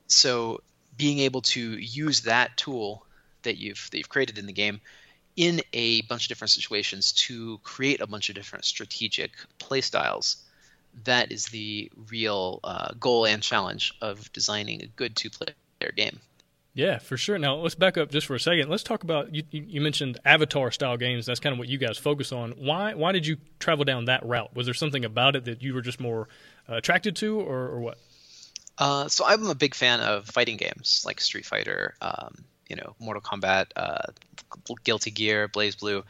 So, 0.07 0.61
being 0.97 1.19
able 1.19 1.41
to 1.41 1.59
use 1.59 2.21
that 2.21 2.55
tool 2.57 3.05
that 3.43 3.57
you've 3.57 3.89
that 3.91 3.97
you've 3.97 4.09
created 4.09 4.37
in 4.37 4.45
the 4.45 4.53
game 4.53 4.79
in 5.35 5.61
a 5.73 6.01
bunch 6.03 6.23
of 6.23 6.29
different 6.29 6.51
situations 6.51 7.11
to 7.11 7.59
create 7.63 7.99
a 7.99 8.07
bunch 8.07 8.29
of 8.29 8.35
different 8.35 8.63
strategic 8.63 9.31
playstyles 9.59 10.37
that 11.03 11.31
is 11.31 11.47
the 11.47 11.91
real 12.09 12.59
uh, 12.63 12.93
goal 12.99 13.25
and 13.25 13.43
challenge 13.43 13.93
of 14.01 14.31
designing 14.31 14.81
a 14.81 14.87
good 14.87 15.15
two-player 15.15 15.53
game. 15.95 16.19
Yeah, 16.75 16.99
for 16.99 17.15
sure. 17.15 17.39
Now 17.39 17.55
let's 17.55 17.73
back 17.73 17.97
up 17.97 18.11
just 18.11 18.27
for 18.27 18.35
a 18.35 18.39
second. 18.39 18.69
Let's 18.69 18.83
talk 18.83 19.03
about 19.03 19.33
you. 19.33 19.43
You 19.49 19.79
mentioned 19.79 20.19
Avatar 20.25 20.71
style 20.71 20.97
games. 20.97 21.25
That's 21.25 21.39
kind 21.39 21.53
of 21.53 21.57
what 21.57 21.69
you 21.69 21.77
guys 21.77 21.97
focus 21.97 22.33
on. 22.33 22.51
Why? 22.51 22.93
Why 22.93 23.13
did 23.13 23.25
you 23.25 23.37
travel 23.59 23.85
down 23.85 24.05
that 24.05 24.25
route? 24.25 24.53
Was 24.53 24.67
there 24.67 24.73
something 24.73 25.05
about 25.05 25.37
it 25.37 25.45
that 25.45 25.63
you 25.63 25.73
were 25.73 25.81
just 25.81 26.01
more 26.01 26.27
uh, 26.69 26.75
attracted 26.75 27.15
to, 27.17 27.39
or, 27.39 27.69
or 27.69 27.79
what? 27.79 27.97
Uh, 28.77 29.07
so 29.07 29.25
I'm 29.25 29.47
a 29.47 29.55
big 29.55 29.73
fan 29.73 30.01
of 30.01 30.27
fighting 30.27 30.57
games 30.57 31.03
like 31.05 31.21
Street 31.21 31.45
Fighter, 31.45 31.95
um, 32.01 32.43
you 32.67 32.75
know, 32.75 32.93
Mortal 32.99 33.21
Kombat, 33.21 33.67
uh, 33.77 34.11
Guilty 34.83 35.11
Gear, 35.11 35.47
BlazBlue, 35.47 36.03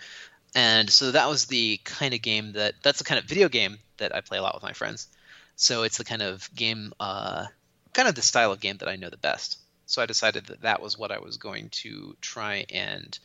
and 0.55 0.89
so 0.89 1.11
that 1.11 1.29
was 1.29 1.45
the 1.45 1.79
kind 1.83 2.15
of 2.15 2.23
game 2.23 2.53
that 2.53 2.73
that's 2.81 2.97
the 2.97 3.03
kind 3.03 3.19
of 3.19 3.25
video 3.25 3.49
game 3.49 3.77
that 3.97 4.15
I 4.15 4.21
play 4.21 4.39
a 4.39 4.41
lot 4.41 4.55
with 4.55 4.63
my 4.63 4.73
friends. 4.73 5.09
So 5.57 5.83
it's 5.83 5.99
the 5.99 6.05
kind 6.05 6.23
of 6.23 6.49
game, 6.55 6.91
uh, 6.99 7.45
kind 7.93 8.07
of 8.07 8.15
the 8.15 8.23
style 8.23 8.51
of 8.51 8.59
game 8.59 8.77
that 8.77 8.89
I 8.89 8.95
know 8.95 9.11
the 9.11 9.17
best. 9.17 9.59
So 9.85 10.01
I 10.01 10.05
decided 10.05 10.47
that 10.47 10.61
that 10.61 10.81
was 10.81 10.97
what 10.97 11.11
I 11.11 11.19
was 11.19 11.37
going 11.37 11.69
to 11.69 12.15
try 12.21 12.65
and 12.69 13.17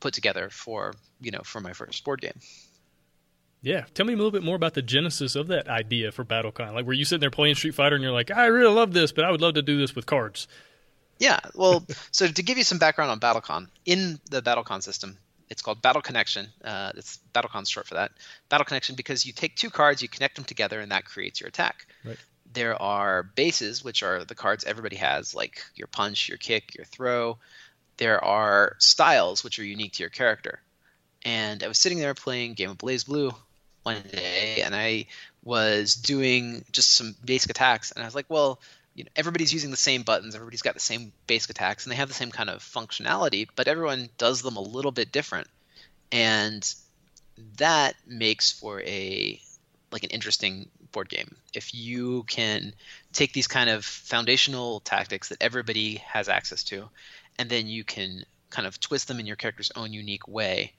put 0.00 0.14
together 0.14 0.48
for 0.50 0.94
you 1.20 1.30
know 1.30 1.42
for 1.44 1.60
my 1.60 1.72
first 1.72 2.04
board 2.04 2.20
game. 2.20 2.40
Yeah, 3.60 3.84
tell 3.94 4.06
me 4.06 4.12
a 4.12 4.16
little 4.16 4.30
bit 4.30 4.44
more 4.44 4.54
about 4.54 4.74
the 4.74 4.82
genesis 4.82 5.34
of 5.34 5.48
that 5.48 5.66
idea 5.66 6.12
for 6.12 6.24
BattleCon. 6.24 6.74
Like, 6.74 6.86
were 6.86 6.92
you 6.92 7.04
sitting 7.04 7.20
there 7.20 7.30
playing 7.30 7.56
Street 7.56 7.74
Fighter 7.74 7.96
and 7.96 8.04
you're 8.04 8.12
like, 8.12 8.30
I 8.30 8.46
really 8.46 8.72
love 8.72 8.92
this, 8.92 9.10
but 9.10 9.24
I 9.24 9.32
would 9.32 9.40
love 9.40 9.54
to 9.54 9.62
do 9.62 9.76
this 9.78 9.96
with 9.96 10.06
cards? 10.06 10.46
Yeah, 11.18 11.40
well, 11.56 11.84
so 12.12 12.28
to 12.28 12.42
give 12.44 12.56
you 12.56 12.62
some 12.62 12.78
background 12.78 13.10
on 13.10 13.18
BattleCon, 13.18 13.66
in 13.84 14.20
the 14.30 14.42
BattleCon 14.42 14.80
system, 14.80 15.18
it's 15.50 15.60
called 15.60 15.82
Battle 15.82 16.02
Connection. 16.02 16.46
Uh, 16.62 16.92
it's 16.94 17.18
BattleCon's 17.34 17.68
short 17.68 17.88
for 17.88 17.94
that. 17.94 18.12
Battle 18.48 18.64
Connection 18.64 18.94
because 18.94 19.26
you 19.26 19.32
take 19.32 19.56
two 19.56 19.70
cards, 19.70 20.02
you 20.02 20.08
connect 20.08 20.36
them 20.36 20.44
together, 20.44 20.78
and 20.78 20.92
that 20.92 21.04
creates 21.04 21.40
your 21.40 21.48
attack. 21.48 21.86
Right 22.04 22.18
there 22.52 22.80
are 22.80 23.22
bases, 23.22 23.84
which 23.84 24.02
are 24.02 24.24
the 24.24 24.34
cards 24.34 24.64
everybody 24.64 24.96
has, 24.96 25.34
like 25.34 25.62
your 25.74 25.88
punch, 25.88 26.28
your 26.28 26.38
kick, 26.38 26.74
your 26.74 26.84
throw. 26.84 27.38
There 27.96 28.22
are 28.24 28.76
styles, 28.78 29.44
which 29.44 29.58
are 29.58 29.64
unique 29.64 29.94
to 29.94 30.02
your 30.02 30.10
character. 30.10 30.60
And 31.24 31.62
I 31.62 31.68
was 31.68 31.78
sitting 31.78 31.98
there 31.98 32.14
playing 32.14 32.54
Game 32.54 32.70
of 32.70 32.78
BlazBlue 32.78 33.34
one 33.82 34.02
day 34.12 34.62
and 34.62 34.74
I 34.74 35.06
was 35.42 35.94
doing 35.94 36.64
just 36.72 36.94
some 36.94 37.14
basic 37.24 37.50
attacks, 37.50 37.92
and 37.92 38.02
I 38.02 38.06
was 38.06 38.14
like, 38.14 38.26
well, 38.28 38.60
you 38.94 39.04
know, 39.04 39.10
everybody's 39.16 39.52
using 39.52 39.70
the 39.70 39.76
same 39.76 40.02
buttons, 40.02 40.34
everybody's 40.34 40.62
got 40.62 40.74
the 40.74 40.80
same 40.80 41.12
basic 41.26 41.50
attacks, 41.50 41.84
and 41.84 41.92
they 41.92 41.96
have 41.96 42.08
the 42.08 42.14
same 42.14 42.30
kind 42.30 42.50
of 42.50 42.62
functionality, 42.62 43.48
but 43.56 43.68
everyone 43.68 44.08
does 44.18 44.42
them 44.42 44.56
a 44.56 44.60
little 44.60 44.90
bit 44.90 45.12
different, 45.12 45.46
and 46.12 46.74
that 47.56 47.94
makes 48.06 48.52
for 48.52 48.82
a 48.82 49.40
like 49.90 50.02
an 50.02 50.10
interesting 50.10 50.68
board 50.92 51.08
game. 51.08 51.36
If 51.54 51.74
you 51.74 52.24
can 52.24 52.74
take 53.12 53.32
these 53.32 53.46
kind 53.46 53.70
of 53.70 53.84
foundational 53.84 54.80
tactics 54.80 55.28
that 55.28 55.42
everybody 55.42 55.96
has 56.06 56.28
access 56.28 56.64
to 56.64 56.88
and 57.38 57.48
then 57.48 57.66
you 57.66 57.84
can 57.84 58.24
kind 58.50 58.66
of 58.66 58.80
twist 58.80 59.08
them 59.08 59.20
in 59.20 59.26
your 59.26 59.36
character's 59.36 59.70
own 59.76 59.92
unique 59.92 60.26
way 60.26 60.72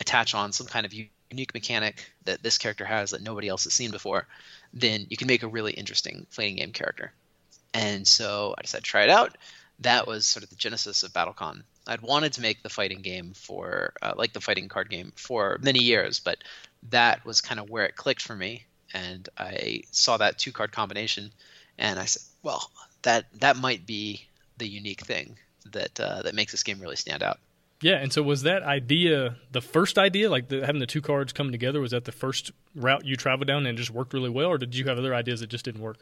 attach 0.00 0.34
on 0.34 0.52
some 0.52 0.66
kind 0.66 0.84
of 0.84 0.92
unique 0.92 1.54
mechanic 1.54 2.12
that 2.24 2.42
this 2.42 2.58
character 2.58 2.84
has 2.84 3.10
that 3.12 3.22
nobody 3.22 3.48
else 3.48 3.64
has 3.64 3.72
seen 3.72 3.90
before 3.90 4.26
then 4.74 5.06
you 5.08 5.16
can 5.16 5.28
make 5.28 5.42
a 5.42 5.48
really 5.48 5.72
interesting 5.72 6.26
fighting 6.30 6.56
game 6.56 6.72
character. 6.72 7.12
And 7.74 8.06
so 8.06 8.54
i 8.58 8.62
decided 8.62 8.84
to 8.84 8.90
try 8.90 9.04
it 9.04 9.10
out. 9.10 9.38
That 9.80 10.06
was 10.06 10.26
sort 10.26 10.44
of 10.44 10.50
the 10.50 10.56
genesis 10.56 11.02
of 11.02 11.12
battlecon. 11.12 11.62
I'd 11.86 12.00
wanted 12.00 12.34
to 12.34 12.42
make 12.42 12.62
the 12.62 12.68
fighting 12.68 13.02
game 13.02 13.32
for 13.34 13.92
uh, 14.02 14.12
like 14.16 14.32
the 14.32 14.40
fighting 14.40 14.68
card 14.68 14.88
game 14.88 15.12
for 15.16 15.58
many 15.62 15.82
years 15.82 16.20
but 16.20 16.38
that 16.90 17.24
was 17.24 17.40
kind 17.40 17.60
of 17.60 17.70
where 17.70 17.84
it 17.84 17.96
clicked 17.96 18.22
for 18.22 18.34
me 18.34 18.64
and 18.92 19.28
I 19.38 19.82
saw 19.90 20.16
that 20.18 20.38
two 20.38 20.52
card 20.52 20.72
combination, 20.72 21.32
and 21.78 21.98
I 21.98 22.04
said, 22.06 22.22
well, 22.42 22.70
that 23.02 23.26
that 23.40 23.56
might 23.56 23.86
be 23.86 24.26
the 24.58 24.66
unique 24.66 25.02
thing 25.02 25.36
that 25.72 25.98
uh, 26.00 26.22
that 26.22 26.34
makes 26.34 26.52
this 26.52 26.62
game 26.62 26.80
really 26.80 26.96
stand 26.96 27.22
out. 27.22 27.38
Yeah, 27.80 27.96
and 27.96 28.12
so 28.12 28.22
was 28.22 28.42
that 28.42 28.62
idea 28.62 29.36
the 29.50 29.60
first 29.60 29.98
idea, 29.98 30.30
like 30.30 30.48
the, 30.48 30.64
having 30.64 30.78
the 30.78 30.86
two 30.86 31.02
cards 31.02 31.32
come 31.32 31.50
together? 31.50 31.80
Was 31.80 31.90
that 31.90 32.04
the 32.04 32.12
first 32.12 32.52
route 32.76 33.04
you 33.04 33.16
traveled 33.16 33.48
down 33.48 33.66
and 33.66 33.76
just 33.76 33.90
worked 33.90 34.14
really 34.14 34.30
well, 34.30 34.48
or 34.48 34.58
did 34.58 34.74
you 34.74 34.84
have 34.84 34.98
other 34.98 35.14
ideas 35.14 35.40
that 35.40 35.48
just 35.48 35.64
didn't 35.64 35.80
work? 35.80 35.98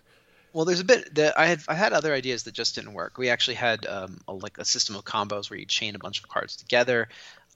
Well, 0.53 0.65
there's 0.65 0.81
a 0.81 0.85
bit 0.85 1.15
that 1.15 1.39
I 1.39 1.47
had. 1.47 1.63
I 1.69 1.75
had 1.75 1.93
other 1.93 2.13
ideas 2.13 2.43
that 2.43 2.55
just 2.55 2.75
didn't 2.75 2.93
work. 2.93 3.17
We 3.17 3.31
actually 3.31 3.55
had 3.55 3.87
um, 3.87 4.21
a, 4.29 4.33
like 4.35 4.59
a 4.59 4.65
system 4.65 4.95
of 4.97 5.05
combos 5.05 5.49
where 5.49 5.59
you 5.59 5.65
chain 5.65 5.95
a 5.95 5.99
bunch 5.99 6.19
of 6.19 6.29
cards 6.29 6.57
together. 6.57 7.09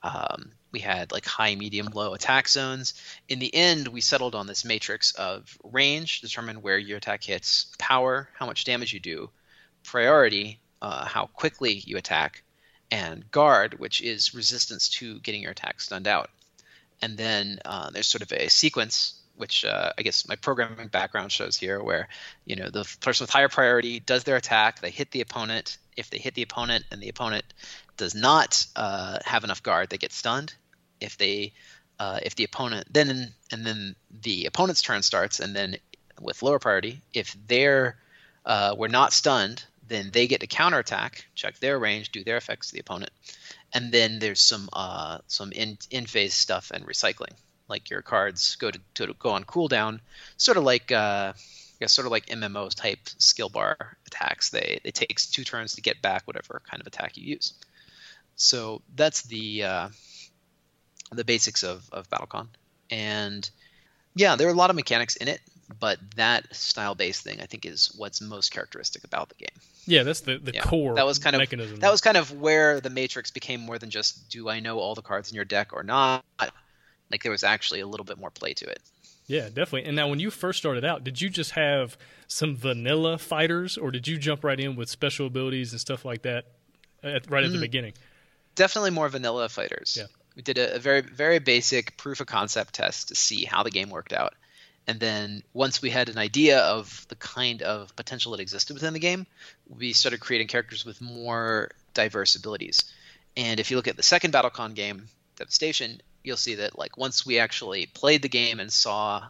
Um, 0.02 0.52
we 0.75 0.81
had 0.81 1.12
like 1.12 1.25
high, 1.25 1.54
medium, 1.54 1.87
low 1.95 2.14
attack 2.14 2.49
zones. 2.49 2.95
In 3.28 3.38
the 3.38 3.54
end, 3.54 3.87
we 3.87 4.00
settled 4.00 4.35
on 4.35 4.49
this 4.49 4.64
matrix 4.64 5.12
of 5.12 5.57
range, 5.62 6.21
determine 6.21 6.62
where 6.62 6.76
your 6.76 6.99
attack 6.99 7.23
hits, 7.23 7.66
power, 7.78 8.28
how 8.37 8.45
much 8.45 8.64
damage 8.64 8.93
you 8.93 8.99
do, 8.99 9.31
priority, 9.85 10.59
uh, 10.83 11.04
how 11.04 11.26
quickly 11.26 11.75
you 11.75 11.97
attack, 11.97 12.43
and 12.90 13.31
guard, 13.31 13.78
which 13.78 14.02
is 14.02 14.35
resistance 14.35 14.88
to 14.88 15.21
getting 15.21 15.43
your 15.43 15.52
attack 15.52 15.81
stunned 15.81 16.09
out. 16.09 16.28
And 17.00 17.16
then 17.16 17.61
uh, 17.64 17.90
there's 17.90 18.09
sort 18.09 18.23
of 18.23 18.33
a 18.33 18.49
sequence, 18.49 19.14
which 19.37 19.64
uh, 19.64 19.93
I 19.97 20.02
guess 20.02 20.26
my 20.26 20.35
programming 20.35 20.88
background 20.88 21.31
shows 21.31 21.57
here, 21.57 21.81
where 21.81 22.09
you 22.47 22.57
know 22.57 22.69
the 22.69 22.85
person 23.00 23.23
with 23.23 23.31
higher 23.31 23.49
priority 23.49 24.00
does 24.00 24.25
their 24.25 24.37
attack, 24.37 24.81
they 24.81 24.90
hit 24.90 25.12
the 25.12 25.21
opponent. 25.21 25.78
If 25.97 26.11
they 26.11 26.19
hit 26.19 26.35
the 26.35 26.43
opponent 26.43 26.85
and 26.90 27.00
the 27.00 27.11
opponent 27.11 27.45
does 27.97 28.16
not 28.16 28.66
uh, 28.75 29.19
have 29.25 29.45
enough 29.45 29.62
guard, 29.62 29.90
they 29.90 29.99
get 29.99 30.12
stunned. 30.12 30.52
If 31.00 31.16
they 31.16 31.52
uh, 31.98 32.20
if 32.22 32.34
the 32.34 32.44
opponent 32.44 32.86
then 32.90 33.32
and 33.52 33.66
then 33.66 33.96
the 34.22 34.46
opponent's 34.46 34.82
turn 34.82 35.02
starts, 35.02 35.40
and 35.40 35.54
then 35.54 35.76
with 36.20 36.42
lower 36.42 36.58
priority, 36.58 37.02
if 37.12 37.36
they're 37.46 37.96
uh, 38.44 38.74
were 38.76 38.88
not 38.88 39.12
stunned, 39.12 39.64
then 39.88 40.10
they 40.12 40.26
get 40.26 40.40
to 40.40 40.46
counterattack, 40.46 41.26
check 41.34 41.58
their 41.58 41.78
range, 41.78 42.10
do 42.12 42.24
their 42.24 42.36
effects 42.36 42.68
to 42.68 42.74
the 42.74 42.80
opponent, 42.80 43.10
and 43.72 43.92
then 43.92 44.18
there's 44.18 44.40
some 44.40 44.68
uh, 44.72 45.18
some 45.26 45.52
in 45.52 45.78
in 45.90 46.06
phase 46.06 46.34
stuff 46.34 46.70
and 46.72 46.86
recycling, 46.86 47.34
like 47.68 47.90
your 47.90 48.02
cards 48.02 48.56
go 48.56 48.70
to, 48.70 48.80
to 48.94 49.14
go 49.18 49.30
on 49.30 49.44
cooldown, 49.44 50.00
sort 50.36 50.56
of 50.56 50.64
like 50.64 50.90
uh, 50.90 51.32
guess 51.84 51.92
sort 51.92 52.06
of 52.06 52.12
like 52.12 52.26
MMOs 52.26 52.74
type 52.74 52.98
skill 53.18 53.48
bar 53.48 53.96
attacks. 54.06 54.50
They 54.50 54.80
it 54.84 54.94
takes 54.94 55.30
two 55.30 55.44
turns 55.44 55.74
to 55.74 55.82
get 55.82 56.02
back 56.02 56.22
whatever 56.24 56.62
kind 56.68 56.80
of 56.80 56.86
attack 56.86 57.16
you 57.16 57.24
use. 57.24 57.54
So 58.36 58.82
that's 58.94 59.22
the 59.22 59.64
uh, 59.64 59.88
the 61.16 61.25
basics 61.25 61.62
of 61.62 61.88
of 61.92 62.09
BattleCon, 62.11 62.49
and 62.90 63.49
yeah, 64.14 64.37
there 64.37 64.49
are 64.49 64.52
a 64.52 64.54
lot 64.54 64.71
of 64.71 64.76
mechanics 64.76 65.16
in 65.16 65.28
it, 65.28 65.40
but 65.80 65.99
that 66.16 66.54
style 66.54 66.94
based 66.94 67.23
thing 67.23 67.40
I 67.40 67.47
think 67.47 67.66
is 67.66 67.94
what's 67.97 68.21
most 68.21 68.52
characteristic 68.52 69.04
about 69.04 69.28
the 69.28 69.35
game. 69.37 69.61
Yeah, 69.87 70.02
that's 70.02 70.21
the, 70.21 70.38
the 70.38 70.54
yeah, 70.54 70.62
core 70.62 70.94
that 70.94 71.06
was 71.06 71.18
kind 71.18 71.37
of, 71.37 71.40
mechanism. 71.40 71.80
That 71.80 71.90
was 71.90 72.00
kind 72.00 72.16
of 72.16 72.33
where 72.33 72.80
the 72.80 72.90
Matrix 72.90 73.30
became 73.30 73.61
more 73.61 73.78
than 73.78 73.90
just 73.90 74.28
do 74.30 74.49
I 74.49 74.61
know 74.61 74.78
all 74.78 74.94
the 74.94 75.02
cards 75.02 75.30
in 75.30 75.37
your 75.37 75.44
deck 75.44 75.73
or 75.73 75.83
not. 75.83 76.25
Like 77.11 77.23
there 77.23 77.33
was 77.33 77.44
actually 77.44 77.80
a 77.80 77.87
little 77.87 78.04
bit 78.04 78.18
more 78.18 78.30
play 78.30 78.54
to 78.54 78.66
it. 78.66 78.80
Yeah, 79.26 79.49
definitely. 79.49 79.85
And 79.85 79.97
now, 79.97 80.09
when 80.09 80.21
you 80.21 80.30
first 80.30 80.59
started 80.59 80.85
out, 80.85 81.02
did 81.02 81.21
you 81.21 81.30
just 81.30 81.52
have 81.52 81.97
some 82.26 82.56
vanilla 82.56 83.16
fighters, 83.16 83.78
or 83.78 83.90
did 83.90 84.06
you 84.06 84.18
jump 84.18 84.44
right 84.44 84.59
in 84.59 84.76
with 84.76 84.90
special 84.90 85.26
abilities 85.26 85.73
and 85.73 85.80
stuff 85.80 86.04
like 86.04 86.23
that 86.23 86.44
at, 87.02 87.30
right 87.30 87.44
at 87.44 87.50
the 87.50 87.59
mm. 87.59 87.62
beginning? 87.62 87.94
definitely 88.54 88.90
more 88.90 89.09
vanilla 89.09 89.49
fighters. 89.49 89.97
Yeah. 89.99 90.06
We 90.36 90.42
did 90.42 90.58
a, 90.58 90.76
a 90.76 90.78
very 90.78 91.00
very 91.00 91.38
basic 91.38 91.96
proof 91.96 92.20
of 92.20 92.26
concept 92.26 92.74
test 92.74 93.08
to 93.08 93.14
see 93.14 93.44
how 93.44 93.62
the 93.62 93.70
game 93.70 93.90
worked 93.90 94.12
out. 94.12 94.34
And 94.86 95.00
then 95.00 95.42
once 95.54 95.80
we 95.80 95.90
had 95.90 96.08
an 96.08 96.18
idea 96.18 96.58
of 96.58 97.06
the 97.08 97.14
kind 97.16 97.62
of 97.62 97.94
potential 97.96 98.32
that 98.32 98.40
existed 98.40 98.74
within 98.74 98.92
the 98.92 98.98
game, 98.98 99.26
we 99.68 99.94
started 99.94 100.20
creating 100.20 100.48
characters 100.48 100.84
with 100.84 101.00
more 101.00 101.70
diverse 101.94 102.36
abilities. 102.36 102.84
And 103.36 103.58
if 103.58 103.70
you 103.70 103.76
look 103.76 103.88
at 103.88 103.96
the 103.96 104.02
second 104.02 104.34
BattleCon 104.34 104.74
game, 104.74 105.08
Devastation, 105.36 106.00
you'll 106.22 106.36
see 106.36 106.56
that 106.56 106.78
like 106.78 106.96
once 106.96 107.26
we 107.26 107.38
actually 107.38 107.86
played 107.86 108.22
the 108.22 108.28
game 108.28 108.60
and 108.60 108.72
saw 108.72 109.24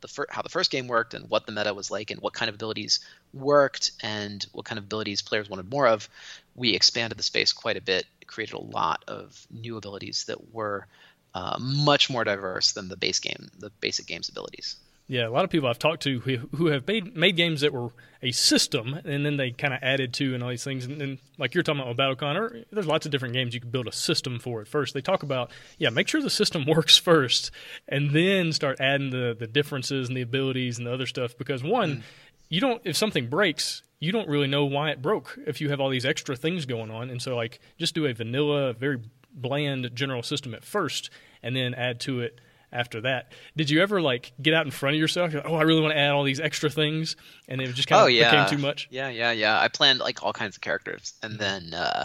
the 0.00 0.08
fir- 0.08 0.26
how 0.30 0.42
the 0.42 0.48
first 0.48 0.70
game 0.70 0.86
worked 0.86 1.14
and 1.14 1.28
what 1.28 1.46
the 1.46 1.52
meta 1.52 1.74
was 1.74 1.90
like 1.90 2.10
and 2.10 2.20
what 2.20 2.32
kind 2.32 2.48
of 2.48 2.54
abilities 2.54 3.00
worked 3.34 3.92
and 4.02 4.46
what 4.52 4.64
kind 4.64 4.78
of 4.78 4.84
abilities 4.84 5.22
players 5.22 5.48
wanted 5.48 5.70
more 5.70 5.86
of, 5.86 6.08
we 6.54 6.74
expanded 6.74 7.18
the 7.18 7.22
space 7.22 7.52
quite 7.52 7.76
a 7.76 7.82
bit, 7.82 8.06
created 8.30 8.54
a 8.54 8.60
lot 8.60 9.04
of 9.08 9.46
new 9.50 9.76
abilities 9.76 10.24
that 10.28 10.54
were 10.54 10.86
uh, 11.34 11.58
much 11.60 12.10
more 12.10 12.24
diverse 12.24 12.72
than 12.72 12.88
the 12.88 12.96
base 12.96 13.18
game, 13.18 13.50
the 13.58 13.70
basic 13.80 14.06
game's 14.06 14.28
abilities. 14.28 14.76
Yeah, 15.10 15.26
a 15.26 15.30
lot 15.30 15.42
of 15.42 15.50
people 15.50 15.68
I've 15.68 15.78
talked 15.78 16.04
to 16.04 16.20
who, 16.20 16.36
who 16.56 16.66
have 16.66 16.86
made, 16.86 17.16
made 17.16 17.34
games 17.36 17.62
that 17.62 17.72
were 17.72 17.90
a 18.22 18.30
system, 18.30 18.94
and 19.04 19.26
then 19.26 19.36
they 19.38 19.50
kind 19.50 19.74
of 19.74 19.80
added 19.82 20.14
to 20.14 20.34
and 20.34 20.42
all 20.42 20.50
these 20.50 20.62
things. 20.62 20.84
And 20.84 21.00
then, 21.00 21.18
like 21.36 21.52
you're 21.52 21.64
talking 21.64 21.80
about 21.80 21.88
with 21.88 21.98
BattleCon, 21.98 22.36
or 22.36 22.64
there's 22.70 22.86
lots 22.86 23.06
of 23.06 23.12
different 23.12 23.34
games 23.34 23.52
you 23.52 23.60
can 23.60 23.70
build 23.70 23.88
a 23.88 23.92
system 23.92 24.38
for 24.38 24.60
at 24.60 24.68
first. 24.68 24.94
They 24.94 25.00
talk 25.00 25.24
about, 25.24 25.50
yeah, 25.78 25.90
make 25.90 26.06
sure 26.06 26.22
the 26.22 26.30
system 26.30 26.64
works 26.68 26.96
first, 26.96 27.50
and 27.88 28.12
then 28.12 28.52
start 28.52 28.80
adding 28.80 29.10
the 29.10 29.34
the 29.36 29.48
differences 29.48 30.06
and 30.06 30.16
the 30.16 30.22
abilities 30.22 30.78
and 30.78 30.86
the 30.86 30.92
other 30.92 31.06
stuff. 31.06 31.36
Because 31.36 31.64
one, 31.64 31.96
mm. 31.96 32.02
You 32.50 32.60
don't 32.60 32.82
if 32.84 32.96
something 32.96 33.28
breaks, 33.28 33.82
you 34.00 34.12
don't 34.12 34.28
really 34.28 34.46
know 34.46 34.66
why 34.66 34.90
it 34.90 35.00
broke 35.00 35.38
if 35.46 35.60
you 35.62 35.70
have 35.70 35.80
all 35.80 35.88
these 35.88 36.04
extra 36.04 36.36
things 36.36 36.66
going 36.66 36.90
on. 36.90 37.08
And 37.08 37.22
so, 37.22 37.36
like, 37.36 37.60
just 37.78 37.94
do 37.94 38.04
a 38.06 38.12
vanilla, 38.12 38.74
very 38.74 38.98
bland 39.32 39.90
general 39.94 40.22
system 40.22 40.54
at 40.54 40.64
first, 40.64 41.08
and 41.42 41.56
then 41.56 41.72
add 41.74 42.00
to 42.00 42.20
it 42.20 42.40
after 42.72 43.00
that. 43.02 43.32
Did 43.56 43.70
you 43.70 43.82
ever 43.82 44.00
like 44.00 44.32
get 44.40 44.54
out 44.54 44.64
in 44.64 44.70
front 44.70 44.94
of 44.94 45.00
yourself? 45.00 45.32
Like, 45.32 45.44
oh, 45.46 45.54
I 45.54 45.62
really 45.62 45.80
want 45.80 45.94
to 45.94 45.98
add 45.98 46.10
all 46.10 46.24
these 46.24 46.40
extra 46.40 46.70
things, 46.70 47.16
and 47.48 47.60
it 47.60 47.72
just 47.74 47.88
kind 47.88 48.00
of 48.00 48.04
oh, 48.04 48.08
yeah. 48.08 48.30
became 48.30 48.58
too 48.58 48.62
much. 48.62 48.88
Yeah, 48.90 49.08
yeah, 49.08 49.32
yeah. 49.32 49.58
I 49.58 49.68
planned 49.68 50.00
like 50.00 50.22
all 50.22 50.32
kinds 50.32 50.56
of 50.56 50.62
characters, 50.62 51.14
and 51.22 51.38
then 51.38 51.72
uh, 51.74 52.04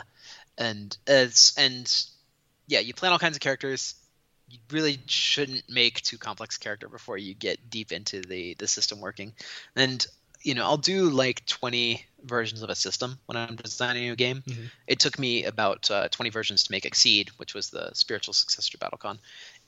and 0.58 0.96
as 1.08 1.54
and 1.58 1.92
yeah, 2.68 2.80
you 2.80 2.94
plan 2.94 3.12
all 3.12 3.20
kinds 3.20 3.36
of 3.36 3.42
characters. 3.42 3.96
You 4.48 4.60
really 4.72 5.00
shouldn't 5.08 5.64
make 5.70 6.02
too 6.02 6.20
complex 6.20 6.60
character 6.60 6.88
before 6.88 7.18
you 7.18 7.34
get 7.34 7.70
deep 7.70 7.92
into 7.92 8.22
the 8.22 8.54
the 8.56 8.68
system 8.68 9.02
working. 9.02 9.34
And 9.76 10.06
you 10.46 10.54
know, 10.54 10.64
I'll 10.64 10.78
do 10.78 11.10
like 11.10 11.46
20 11.46 12.06
versions 12.24 12.62
of 12.64 12.70
a 12.70 12.76
system 12.76 13.20
when 13.26 13.38
I'm 13.38 13.56
designing 13.56 14.04
a 14.04 14.08
new 14.08 14.16
game. 14.16 14.44
Mm-hmm. 14.48 14.66
It 14.88 15.00
took 15.00 15.20
me 15.20 15.46
about 15.46 15.92
uh, 15.92 16.08
20 16.10 16.30
versions 16.32 16.64
to 16.64 16.72
make 16.72 16.86
Exceed, 16.86 17.30
which 17.38 17.54
was 17.54 17.70
the 17.70 17.92
spiritual 17.94 18.34
successor 18.34 18.72
to 18.72 18.78
BattleCon 18.78 19.20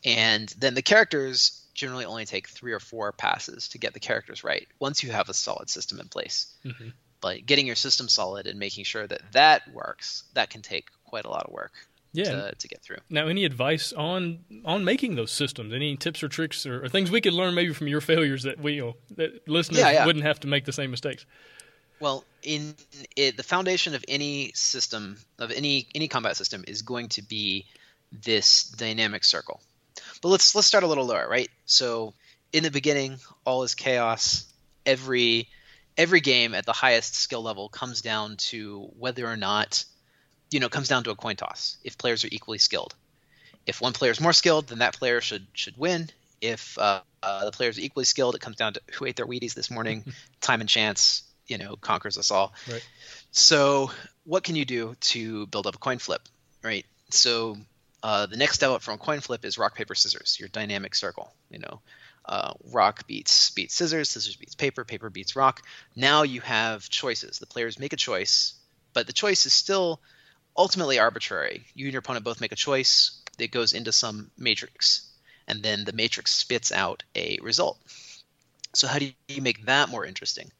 and 0.06 0.54
then 0.58 0.74
the 0.74 0.82
characters 0.82 1.66
generally 1.74 2.06
only 2.06 2.26
take 2.26 2.48
three 2.48 2.74
or 2.74 2.80
four 2.80 3.12
passes 3.12 3.70
to 3.70 3.78
get 3.78 3.94
the 3.94 4.00
characters 4.00 4.44
right 4.44 4.68
once 4.80 5.04
you 5.04 5.12
have 5.12 5.30
a 5.30 5.34
solid 5.34 5.70
system 5.70 6.00
in 6.00 6.08
place 6.08 6.54
mm-hmm. 6.66 6.90
but 7.22 7.46
getting 7.46 7.68
your 7.68 7.76
system 7.76 8.08
solid 8.08 8.48
and 8.48 8.60
making 8.60 8.84
sure 8.84 9.06
that 9.08 9.22
that 9.32 9.62
works 9.74 10.24
that 10.34 10.50
can 10.50 10.62
take 10.62 10.88
quite 11.06 11.26
a 11.26 11.30
lot 11.30 11.46
of 11.46 11.54
work 11.54 11.74
yeah. 12.18 12.32
to, 12.32 12.56
to 12.56 12.68
get 12.68 12.82
through 12.82 12.98
now 13.10 13.28
any 13.28 13.46
advice 13.46 13.94
on 13.94 14.40
on 14.66 14.84
making 14.84 15.16
those 15.16 15.32
systems 15.32 15.74
any 15.74 15.96
tips 15.96 16.24
or 16.24 16.28
tricks 16.28 16.66
or, 16.66 16.84
or 16.84 16.90
things 16.90 17.12
we 17.12 17.22
could 17.22 17.34
learn 17.34 17.54
maybe 17.54 17.74
from 17.74 17.88
your 17.88 18.02
failures 18.02 18.44
that 18.44 18.60
we 18.60 18.74
you 18.74 18.82
know, 18.82 18.96
that 19.16 19.48
listeners 19.48 19.80
yeah, 19.80 19.92
yeah. 19.92 20.06
wouldn't 20.06 20.26
have 20.26 20.40
to 20.40 20.48
make 20.48 20.66
the 20.66 20.74
same 20.74 20.92
mistakes 20.92 21.26
well, 22.00 22.24
in 22.44 22.76
it, 23.16 23.38
the 23.38 23.44
foundation 23.44 23.96
of 23.96 24.06
any 24.08 24.52
system 24.54 25.18
of 25.40 25.52
any 25.52 25.88
any 25.96 26.08
combat 26.08 26.38
system 26.38 26.64
is 26.68 26.82
going 26.82 27.10
to 27.10 27.22
be 27.22 27.66
this 28.12 28.64
dynamic 28.64 29.24
circle. 29.24 29.62
But 30.22 30.30
let's 30.30 30.54
let's 30.54 30.68
start 30.68 30.84
a 30.84 30.88
little 30.88 31.06
lower, 31.06 31.28
right? 31.28 31.50
So 31.66 32.14
in 32.54 32.64
the 32.64 32.72
beginning, 32.72 33.18
all 33.46 33.64
is 33.64 33.76
chaos. 33.76 34.46
Every 34.86 35.50
every 35.98 36.22
game 36.22 36.54
at 36.54 36.66
the 36.66 36.74
highest 36.74 37.16
skill 37.16 37.42
level 37.42 37.70
comes 37.70 38.02
down 38.02 38.38
to 38.38 38.90
whether 38.98 39.26
or 39.26 39.38
not 39.38 39.84
you 40.52 40.60
know 40.60 40.70
comes 40.70 40.88
down 40.88 41.04
to 41.04 41.12
a 41.12 41.16
coin 41.16 41.36
toss 41.36 41.78
if 41.84 41.98
players 41.98 42.24
are 42.24 42.30
equally 42.32 42.58
skilled 42.58 42.96
if 43.66 43.82
one 43.82 43.94
player 43.94 44.12
is 44.12 44.22
more 44.22 44.34
skilled 44.34 44.68
then 44.68 44.80
that 44.80 44.94
player 44.94 45.22
should 45.22 45.46
should 45.54 45.78
win 45.78 46.10
If 46.42 46.78
uh, 46.78 47.02
uh, 47.24 47.46
the 47.46 47.52
players 47.52 47.78
are 47.78 47.82
equally 47.82 48.06
skilled, 48.06 48.36
it 48.36 48.42
comes 48.42 48.58
down 48.58 48.74
to 48.74 48.82
who 48.94 49.06
ate 49.06 49.16
their 49.16 49.26
Wheaties 49.26 49.54
this 49.54 49.72
morning. 49.72 50.06
Time 50.42 50.62
and 50.62 50.70
chance, 50.70 51.24
you 51.48 51.58
know, 51.58 51.76
conquers 51.76 52.18
us 52.18 52.32
all. 52.32 52.54
Right. 52.70 52.84
So, 53.32 53.92
what 54.24 54.44
can 54.44 54.56
you 54.56 54.66
do 54.66 54.96
to 55.00 55.48
build 55.48 55.68
up 55.68 55.76
a 55.76 55.80
coin 55.80 55.98
flip? 55.98 56.22
Right. 56.64 56.86
So, 57.10 57.58
uh, 58.04 58.28
the 58.28 58.38
next 58.38 58.56
step 58.56 58.70
up 58.70 58.84
from 58.84 58.96
a 58.96 58.98
coin 58.98 59.20
flip 59.20 59.46
is 59.46 59.58
rock 59.58 59.76
paper 59.76 59.96
scissors, 59.96 60.38
your 60.40 60.50
dynamic 60.50 60.94
circle. 60.94 61.34
You 61.50 61.60
know, 61.60 61.82
uh, 62.26 62.54
rock 62.72 63.08
beats 63.08 63.50
beats 63.52 63.74
scissors, 63.74 64.10
scissors 64.10 64.36
beats 64.36 64.56
paper, 64.56 64.86
paper 64.86 65.10
beats 65.10 65.36
rock. 65.36 65.64
Now 65.96 66.24
you 66.24 66.42
have 66.42 66.88
choices. 66.90 67.40
The 67.40 67.48
players 67.48 67.80
make 67.80 67.94
a 67.94 67.98
choice, 67.98 68.54
but 68.94 69.08
the 69.08 69.14
choice 69.14 69.46
is 69.46 69.54
still 69.54 70.02
ultimately 70.58 71.00
arbitrary. 71.00 71.66
You 71.74 71.86
and 71.86 71.94
your 71.94 72.00
opponent 72.00 72.26
both 72.26 72.42
make 72.42 72.52
a 72.52 72.56
choice 72.56 73.22
that 73.38 73.52
goes 73.52 73.74
into 73.74 73.92
some 73.92 74.32
matrix, 74.38 75.08
and 75.48 75.62
then 75.62 75.86
the 75.86 75.94
matrix 75.94 76.32
spits 76.32 76.72
out 76.72 77.04
a 77.16 77.38
result. 77.42 77.78
So 78.74 78.88
how 78.88 79.00
do 79.00 79.12
you 79.28 79.42
make 79.42 79.66
that 79.66 79.90
more 79.90 80.06
interesting? 80.06 80.52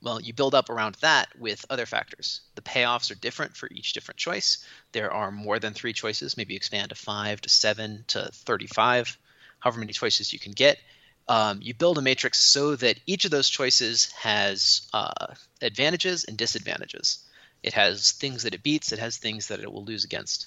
Well, 0.00 0.20
you 0.20 0.32
build 0.32 0.54
up 0.54 0.70
around 0.70 0.96
that 1.00 1.28
with 1.38 1.66
other 1.70 1.86
factors. 1.86 2.40
The 2.54 2.62
payoffs 2.62 3.10
are 3.10 3.16
different 3.16 3.56
for 3.56 3.68
each 3.72 3.94
different 3.94 4.18
choice. 4.18 4.64
There 4.92 5.12
are 5.12 5.32
more 5.32 5.58
than 5.58 5.74
three 5.74 5.92
choices. 5.92 6.36
Maybe 6.36 6.54
expand 6.54 6.90
to 6.90 6.94
five, 6.94 7.40
to 7.40 7.48
seven, 7.48 8.04
to 8.08 8.28
35, 8.32 9.18
however 9.58 9.80
many 9.80 9.92
choices 9.92 10.32
you 10.32 10.38
can 10.38 10.52
get. 10.52 10.78
Um, 11.26 11.60
you 11.60 11.74
build 11.74 11.98
a 11.98 12.02
matrix 12.02 12.38
so 12.40 12.76
that 12.76 13.00
each 13.06 13.24
of 13.24 13.30
those 13.30 13.50
choices 13.50 14.12
has 14.12 14.88
uh, 14.92 15.34
advantages 15.60 16.24
and 16.24 16.38
disadvantages. 16.38 17.27
It 17.62 17.74
has 17.74 18.12
things 18.12 18.44
that 18.44 18.54
it 18.54 18.62
beats, 18.62 18.92
it 18.92 18.98
has 18.98 19.16
things 19.16 19.48
that 19.48 19.60
it 19.60 19.72
will 19.72 19.84
lose 19.84 20.04
against. 20.04 20.46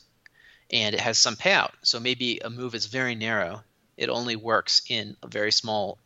And 0.72 0.96
it 0.96 1.02
has 1.02 1.18
some 1.18 1.36
payout. 1.36 1.72
So 1.82 2.00
maybe 2.00 2.40
a 2.40 2.50
move 2.50 2.76
is 2.76 2.86
very 2.86 3.16
narrow, 3.16 3.64
it 3.98 4.10
only 4.10 4.36
works 4.36 4.82
in 4.90 5.16
a 5.22 5.28
very 5.28 5.52
small 5.52 6.00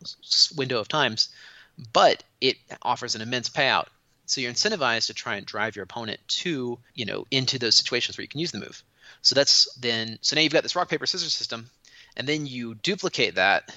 window 0.56 0.80
of 0.80 0.88
times, 0.88 1.28
but 1.92 2.22
it 2.40 2.56
offers 2.82 3.14
an 3.14 3.22
immense 3.22 3.48
payout. 3.48 3.86
So 4.26 4.40
you're 4.40 4.52
incentivized 4.52 5.06
to 5.06 5.14
try 5.14 5.36
and 5.36 5.46
drive 5.46 5.76
your 5.76 5.84
opponent 5.84 6.20
to, 6.28 6.78
you 6.94 7.04
know, 7.04 7.26
into 7.30 7.58
those 7.58 7.76
situations 7.76 8.18
where 8.18 8.22
you 8.22 8.28
can 8.28 8.40
use 8.40 8.50
the 8.50 8.58
move. 8.58 8.82
So 9.22 9.34
that's 9.34 9.72
then 9.76 10.18
so 10.20 10.34
now 10.34 10.42
you've 10.42 10.52
got 10.52 10.62
this 10.62 10.76
rock 10.76 10.88
paper 10.88 11.06
scissors 11.06 11.32
system, 11.32 11.70
and 12.16 12.28
then 12.28 12.46
you 12.46 12.74
duplicate 12.74 13.36
that 13.36 13.74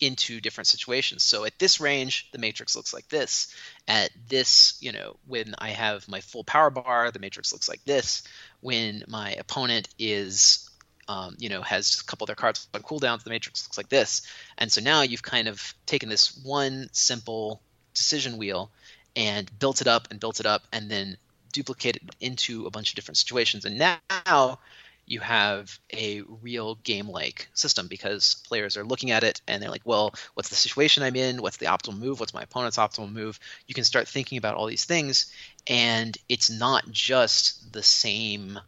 into 0.00 0.40
different 0.40 0.66
situations. 0.66 1.22
So 1.22 1.44
at 1.44 1.58
this 1.58 1.80
range, 1.80 2.28
the 2.32 2.38
matrix 2.38 2.76
looks 2.76 2.92
like 2.92 3.08
this. 3.08 3.54
At 3.88 4.10
this, 4.28 4.76
you 4.80 4.92
know, 4.92 5.16
when 5.26 5.54
I 5.58 5.70
have 5.70 6.08
my 6.08 6.20
full 6.20 6.44
power 6.44 6.70
bar, 6.70 7.10
the 7.10 7.18
matrix 7.18 7.52
looks 7.52 7.68
like 7.68 7.84
this. 7.84 8.22
When 8.60 9.04
my 9.08 9.32
opponent 9.32 9.88
is, 9.98 10.68
um, 11.08 11.36
you 11.38 11.48
know, 11.48 11.62
has 11.62 12.00
a 12.00 12.04
couple 12.04 12.24
of 12.24 12.28
their 12.28 12.36
cards 12.36 12.68
on 12.74 12.82
cooldowns, 12.82 13.24
the 13.24 13.30
matrix 13.30 13.66
looks 13.66 13.76
like 13.76 13.88
this. 13.88 14.22
And 14.58 14.70
so 14.70 14.80
now 14.80 15.02
you've 15.02 15.22
kind 15.22 15.48
of 15.48 15.74
taken 15.86 16.08
this 16.08 16.36
one 16.42 16.88
simple 16.92 17.60
decision 17.94 18.38
wheel 18.38 18.70
and 19.14 19.50
built 19.58 19.80
it 19.80 19.86
up 19.86 20.08
and 20.10 20.20
built 20.20 20.40
it 20.40 20.46
up 20.46 20.62
and 20.72 20.90
then 20.90 21.16
duplicated 21.52 22.02
into 22.20 22.66
a 22.66 22.70
bunch 22.70 22.90
of 22.90 22.96
different 22.96 23.16
situations. 23.16 23.64
And 23.64 23.78
now 23.78 24.58
you 25.06 25.20
have 25.20 25.78
a 25.92 26.22
real 26.42 26.74
game 26.76 27.08
like 27.08 27.48
system 27.54 27.86
because 27.86 28.42
players 28.46 28.76
are 28.76 28.84
looking 28.84 29.12
at 29.12 29.24
it 29.24 29.40
and 29.46 29.62
they're 29.62 29.70
like, 29.70 29.84
well, 29.84 30.12
what's 30.34 30.48
the 30.48 30.56
situation 30.56 31.02
I'm 31.02 31.16
in? 31.16 31.40
What's 31.40 31.58
the 31.58 31.66
optimal 31.66 31.98
move? 31.98 32.20
What's 32.20 32.34
my 32.34 32.42
opponent's 32.42 32.76
optimal 32.76 33.12
move? 33.12 33.38
You 33.66 33.74
can 33.74 33.84
start 33.84 34.08
thinking 34.08 34.36
about 34.36 34.56
all 34.56 34.66
these 34.66 34.84
things, 34.84 35.32
and 35.66 36.16
it's 36.28 36.50
not 36.50 36.90
just 36.90 37.72
the 37.72 37.82
same. 37.82 38.58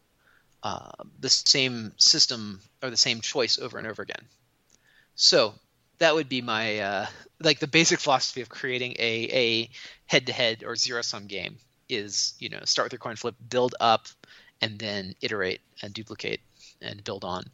Uh, 0.61 0.91
the 1.21 1.29
same 1.29 1.93
system 1.99 2.61
or 2.83 2.91
the 2.91 2.97
same 2.97 3.21
choice 3.21 3.61
over 3.61 3.79
and 3.79 3.87
over 3.87 4.03
again. 4.03 4.27
So 5.15 5.55
that 5.99 6.15
would 6.15 6.29
be 6.29 6.43
my 6.43 6.79
uh, 6.79 7.07
like 7.41 7.59
the 7.61 7.67
basic 7.69 8.01
philosophy 8.01 8.41
of 8.41 8.49
creating 8.49 8.97
a 8.99 9.29
a 9.33 9.71
head 10.07 10.27
to 10.27 10.33
head 10.33 10.65
or 10.65 10.75
zero 10.77 11.03
sum 11.03 11.27
game 11.27 11.59
is 11.89 12.35
you 12.39 12.49
know 12.49 12.61
start 12.65 12.87
with 12.87 12.93
your 12.93 12.99
coin 12.99 13.17
flip, 13.17 13.35
build 13.49 13.75
up, 13.81 14.09
and 14.61 14.79
then 14.79 15.15
iterate 15.21 15.61
and 15.83 15.95
duplicate 15.95 16.41
and 16.81 17.03
build 17.05 17.25
on 17.25 17.45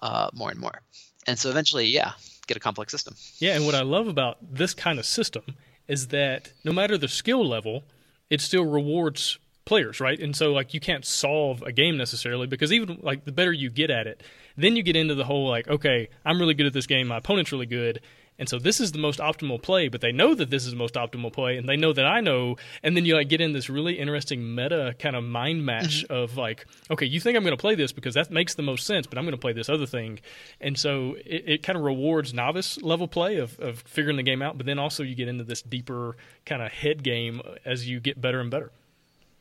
uh, 0.00 0.28
more 0.32 0.50
and 0.50 0.58
more. 0.60 0.82
And 1.26 1.38
so 1.38 1.50
eventually, 1.50 1.86
yeah, 1.86 2.12
get 2.46 2.56
a 2.56 2.60
complex 2.60 2.92
system. 2.92 3.14
Yeah, 3.38 3.54
and 3.54 3.64
what 3.64 3.74
I 3.74 3.82
love 3.82 4.08
about 4.08 4.38
this 4.40 4.74
kind 4.74 4.98
of 4.98 5.06
system 5.06 5.44
is 5.88 6.08
that 6.08 6.52
no 6.64 6.72
matter 6.72 6.98
the 6.98 7.08
skill 7.08 7.46
level, 7.46 7.84
it 8.30 8.40
still 8.40 8.64
rewards 8.64 9.38
players, 9.64 10.00
right? 10.00 10.18
And 10.18 10.34
so 10.34 10.52
like 10.52 10.74
you 10.74 10.80
can't 10.80 11.04
solve 11.04 11.62
a 11.62 11.72
game 11.72 11.96
necessarily 11.96 12.46
because 12.46 12.72
even 12.72 12.98
like 13.02 13.24
the 13.24 13.32
better 13.32 13.52
you 13.52 13.70
get 13.70 13.90
at 13.90 14.06
it, 14.06 14.22
then 14.56 14.76
you 14.76 14.82
get 14.82 14.96
into 14.96 15.14
the 15.14 15.24
whole 15.24 15.48
like, 15.48 15.68
okay, 15.68 16.08
I'm 16.24 16.38
really 16.38 16.54
good 16.54 16.66
at 16.66 16.72
this 16.72 16.86
game, 16.86 17.08
my 17.08 17.18
opponent's 17.18 17.52
really 17.52 17.66
good, 17.66 18.00
and 18.38 18.48
so 18.48 18.58
this 18.58 18.80
is 18.80 18.92
the 18.92 18.98
most 18.98 19.18
optimal 19.18 19.60
play, 19.60 19.88
but 19.88 20.00
they 20.00 20.10
know 20.10 20.34
that 20.34 20.50
this 20.50 20.64
is 20.64 20.72
the 20.72 20.76
most 20.76 20.94
optimal 20.94 21.32
play, 21.32 21.56
and 21.56 21.68
they 21.68 21.76
know 21.76 21.92
that 21.92 22.06
I 22.06 22.20
know. 22.20 22.56
And 22.82 22.96
then 22.96 23.04
you 23.04 23.14
like 23.14 23.28
get 23.28 23.40
in 23.40 23.52
this 23.52 23.68
really 23.68 23.98
interesting 23.98 24.54
meta 24.54 24.94
kind 24.98 25.14
of 25.14 25.22
mind 25.22 25.64
match 25.64 26.04
mm-hmm. 26.04 26.12
of 26.12 26.36
like, 26.36 26.66
okay, 26.90 27.06
you 27.06 27.20
think 27.20 27.36
I'm 27.36 27.44
going 27.44 27.56
to 27.56 27.60
play 27.60 27.74
this 27.74 27.92
because 27.92 28.14
that 28.14 28.30
makes 28.30 28.54
the 28.54 28.62
most 28.62 28.86
sense, 28.86 29.06
but 29.06 29.18
I'm 29.18 29.24
going 29.24 29.32
to 29.32 29.40
play 29.40 29.52
this 29.52 29.68
other 29.68 29.86
thing. 29.86 30.18
And 30.60 30.78
so 30.78 31.16
it, 31.26 31.44
it 31.46 31.62
kind 31.62 31.76
of 31.76 31.84
rewards 31.84 32.32
novice 32.32 32.80
level 32.82 33.06
play 33.06 33.36
of, 33.36 33.58
of 33.60 33.80
figuring 33.80 34.16
the 34.16 34.22
game 34.22 34.42
out, 34.42 34.56
but 34.56 34.66
then 34.66 34.78
also 34.78 35.02
you 35.02 35.14
get 35.14 35.28
into 35.28 35.44
this 35.44 35.62
deeper 35.62 36.16
kind 36.46 36.62
of 36.62 36.72
head 36.72 37.02
game 37.02 37.42
as 37.64 37.88
you 37.88 38.00
get 38.00 38.20
better 38.20 38.40
and 38.40 38.50
better. 38.50 38.72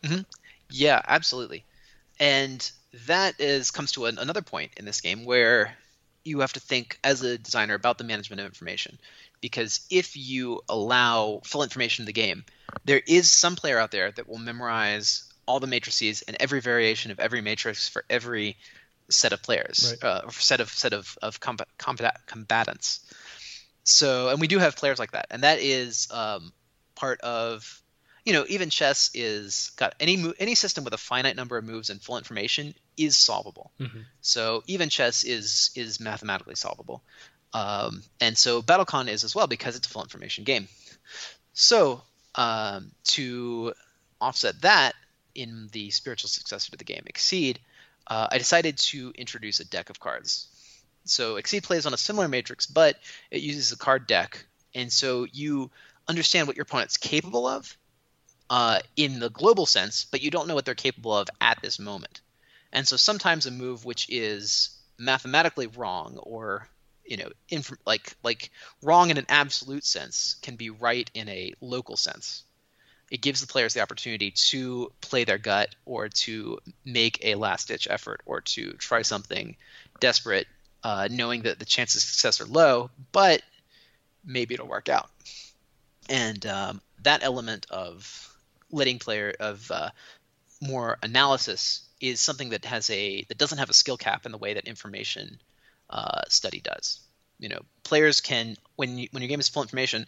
Mm-hmm. 0.04 0.22
Yeah, 0.70 1.02
absolutely. 1.08 1.64
And 2.20 2.70
that 3.08 3.40
is 3.40 3.72
comes 3.72 3.94
to 3.94 4.06
an, 4.06 4.18
another 4.18 4.42
point 4.42 4.72
in 4.78 4.86
this 4.86 5.02
game 5.02 5.26
where 5.26 5.78
you 6.24 6.40
have 6.40 6.54
to 6.54 6.60
think 6.60 7.00
as 7.04 7.22
a 7.24 7.38
designer 7.38 7.74
about 7.74 7.98
the 7.98 8.04
management 8.04 8.40
of 8.40 8.46
information. 8.46 8.98
Because 9.42 9.86
if 9.90 10.16
you 10.16 10.62
allow 10.70 11.42
full 11.44 11.64
information 11.64 12.04
in 12.04 12.06
the 12.06 12.14
game 12.14 12.44
there 12.86 13.02
is 13.08 13.32
some 13.32 13.56
player 13.56 13.78
out 13.78 13.92
there 13.92 14.12
that 14.12 14.28
will 14.28 14.38
memorize 14.38 15.32
all 15.46 15.60
the 15.60 15.68
matrices 15.68 16.22
and 16.24 16.38
every 16.40 16.62
variation 16.62 17.12
of 17.12 17.20
every 17.20 17.42
matrix 17.42 17.88
for 17.88 18.06
every 18.10 18.58
set 19.10 19.34
of 19.34 19.44
players 19.44 19.96
right. 20.02 20.10
uh, 20.10 20.30
set 20.30 20.62
of 20.62 20.70
set 20.70 20.94
of, 20.94 21.18
of 21.22 21.40
combat, 21.40 21.68
combat, 21.78 22.22
combatants. 22.28 23.02
So 23.84 24.30
and 24.30 24.40
we 24.40 24.48
do 24.48 24.60
have 24.60 24.76
players 24.76 25.00
like 25.00 25.12
that. 25.12 25.28
And 25.32 25.44
that 25.44 25.60
is 25.60 26.08
um, 26.12 26.54
part 26.96 27.20
of 27.22 27.81
you 28.26 28.34
know, 28.34 28.46
even 28.48 28.70
chess 28.70 29.10
is 29.14 29.72
got 29.78 29.96
any 30.00 30.18
mo- 30.18 30.34
any 30.40 30.56
system 30.56 30.84
with 30.84 30.94
a 30.94 30.98
finite 30.98 31.36
number 31.36 31.58
of 31.58 31.64
moves 31.64 31.90
and 31.90 32.02
full 32.02 32.18
information 32.18 32.76
is 32.98 33.18
solvable. 33.18 33.72
Mm-hmm. 33.80 34.02
So 34.22 34.64
even 34.68 34.90
chess 34.90 35.24
is 35.24 35.72
is 35.76 36.00
mathematically 36.00 36.56
solvable, 36.56 37.02
um, 37.54 38.04
and 38.20 38.38
so 38.38 38.62
BattleCon 38.62 39.08
is 39.08 39.24
as 39.24 39.36
well 39.36 39.48
because 39.48 39.76
it's 39.76 39.88
a 39.88 39.90
full 39.90 40.04
information 40.04 40.44
game. 40.44 40.68
So 41.54 42.04
um, 42.36 42.92
to 43.06 43.74
offset 44.20 44.62
that, 44.62 44.94
in 45.34 45.70
the 45.72 45.90
spiritual 45.90 46.30
successor 46.30 46.72
to 46.72 46.78
the 46.78 46.84
game, 46.84 47.04
Exceed, 47.08 47.60
uh, 48.08 48.28
I 48.32 48.38
decided 48.38 48.78
to 48.78 49.12
introduce 49.16 49.60
a 49.60 49.66
deck 49.66 49.90
of 49.90 50.00
cards. 50.00 50.48
So 51.06 51.38
Exceed 51.38 51.64
plays 51.64 51.88
on 51.88 51.94
a 51.94 51.98
similar 51.98 52.28
matrix, 52.28 52.68
but 52.68 52.98
it 53.32 53.42
uses 53.42 53.72
a 53.72 53.78
card 53.78 54.06
deck, 54.06 54.46
and 54.76 54.92
so 54.92 55.26
you 55.32 55.72
understand 56.08 56.48
what 56.48 56.56
your 56.56 56.64
opponent's 56.64 56.98
capable 56.98 57.48
of 57.48 57.76
uh, 58.52 58.80
in 58.98 59.20
the 59.20 59.30
global 59.30 59.66
sense, 59.66 60.06
but 60.12 60.22
you 60.22 60.30
don't 60.30 60.46
know 60.46 60.56
what 60.56 60.66
they're 60.66 60.76
capable 60.76 61.16
of 61.16 61.30
at 61.40 61.62
this 61.62 61.80
moment. 61.80 62.20
And 62.74 62.86
so 62.86 62.98
sometimes 62.98 63.46
a 63.46 63.52
move 63.52 63.86
which 63.86 64.10
is 64.10 64.78
mathematically 65.00 65.68
wrong 65.68 66.18
or 66.18 66.68
you 67.06 67.16
know 67.18 67.30
inf- 67.50 67.72
like 67.88 68.14
like 68.24 68.52
wrong 68.84 69.10
in 69.10 69.18
an 69.18 69.26
absolute 69.30 69.86
sense 69.86 70.36
can 70.42 70.58
be 70.58 70.70
right 70.70 71.10
in 71.14 71.30
a 71.30 71.54
local 71.62 71.96
sense. 71.96 72.44
It 73.10 73.22
gives 73.22 73.40
the 73.40 73.48
players 73.48 73.74
the 73.74 73.82
opportunity 73.82 74.32
to 74.50 74.92
play 75.00 75.24
their 75.24 75.38
gut 75.38 75.74
or 75.86 76.10
to 76.10 76.60
make 76.84 77.20
a 77.24 77.36
last 77.36 77.70
ditch 77.70 77.88
effort 77.90 78.20
or 78.26 78.42
to 78.42 78.74
try 78.74 79.02
something 79.02 79.56
desperate, 80.02 80.48
uh, 80.84 81.08
knowing 81.10 81.44
that 81.44 81.58
the 81.58 81.66
chances 81.66 82.04
of 82.04 82.10
success 82.10 82.42
are 82.42 82.52
low, 82.52 82.90
but 83.14 83.42
maybe 84.26 84.56
it'll 84.56 84.68
work 84.68 84.90
out. 84.90 85.10
And 86.10 86.46
um, 86.46 86.82
that 87.04 87.24
element 87.24 87.66
of 87.70 88.31
letting 88.72 89.00
player 89.00 89.34
of 89.40 89.70
uh, 89.72 89.90
more 90.62 90.98
analysis 91.04 91.82
is 92.00 92.20
something 92.20 92.50
that 92.50 92.66
has 92.66 92.90
a 92.90 93.24
that 93.24 93.38
doesn't 93.38 93.60
have 93.60 93.70
a 93.70 93.74
skill 93.74 93.98
cap 93.98 94.26
in 94.26 94.32
the 94.32 94.38
way 94.38 94.54
that 94.54 94.68
information 94.68 95.40
uh, 95.90 96.22
study 96.30 96.62
does. 96.62 97.00
You 97.40 97.50
know, 97.50 97.62
players 97.84 98.22
can 98.22 98.56
when 98.76 98.98
you, 98.98 99.08
when 99.12 99.22
your 99.22 99.30
game 99.30 99.40
is 99.40 99.50
full 99.50 99.64
information, 99.64 100.06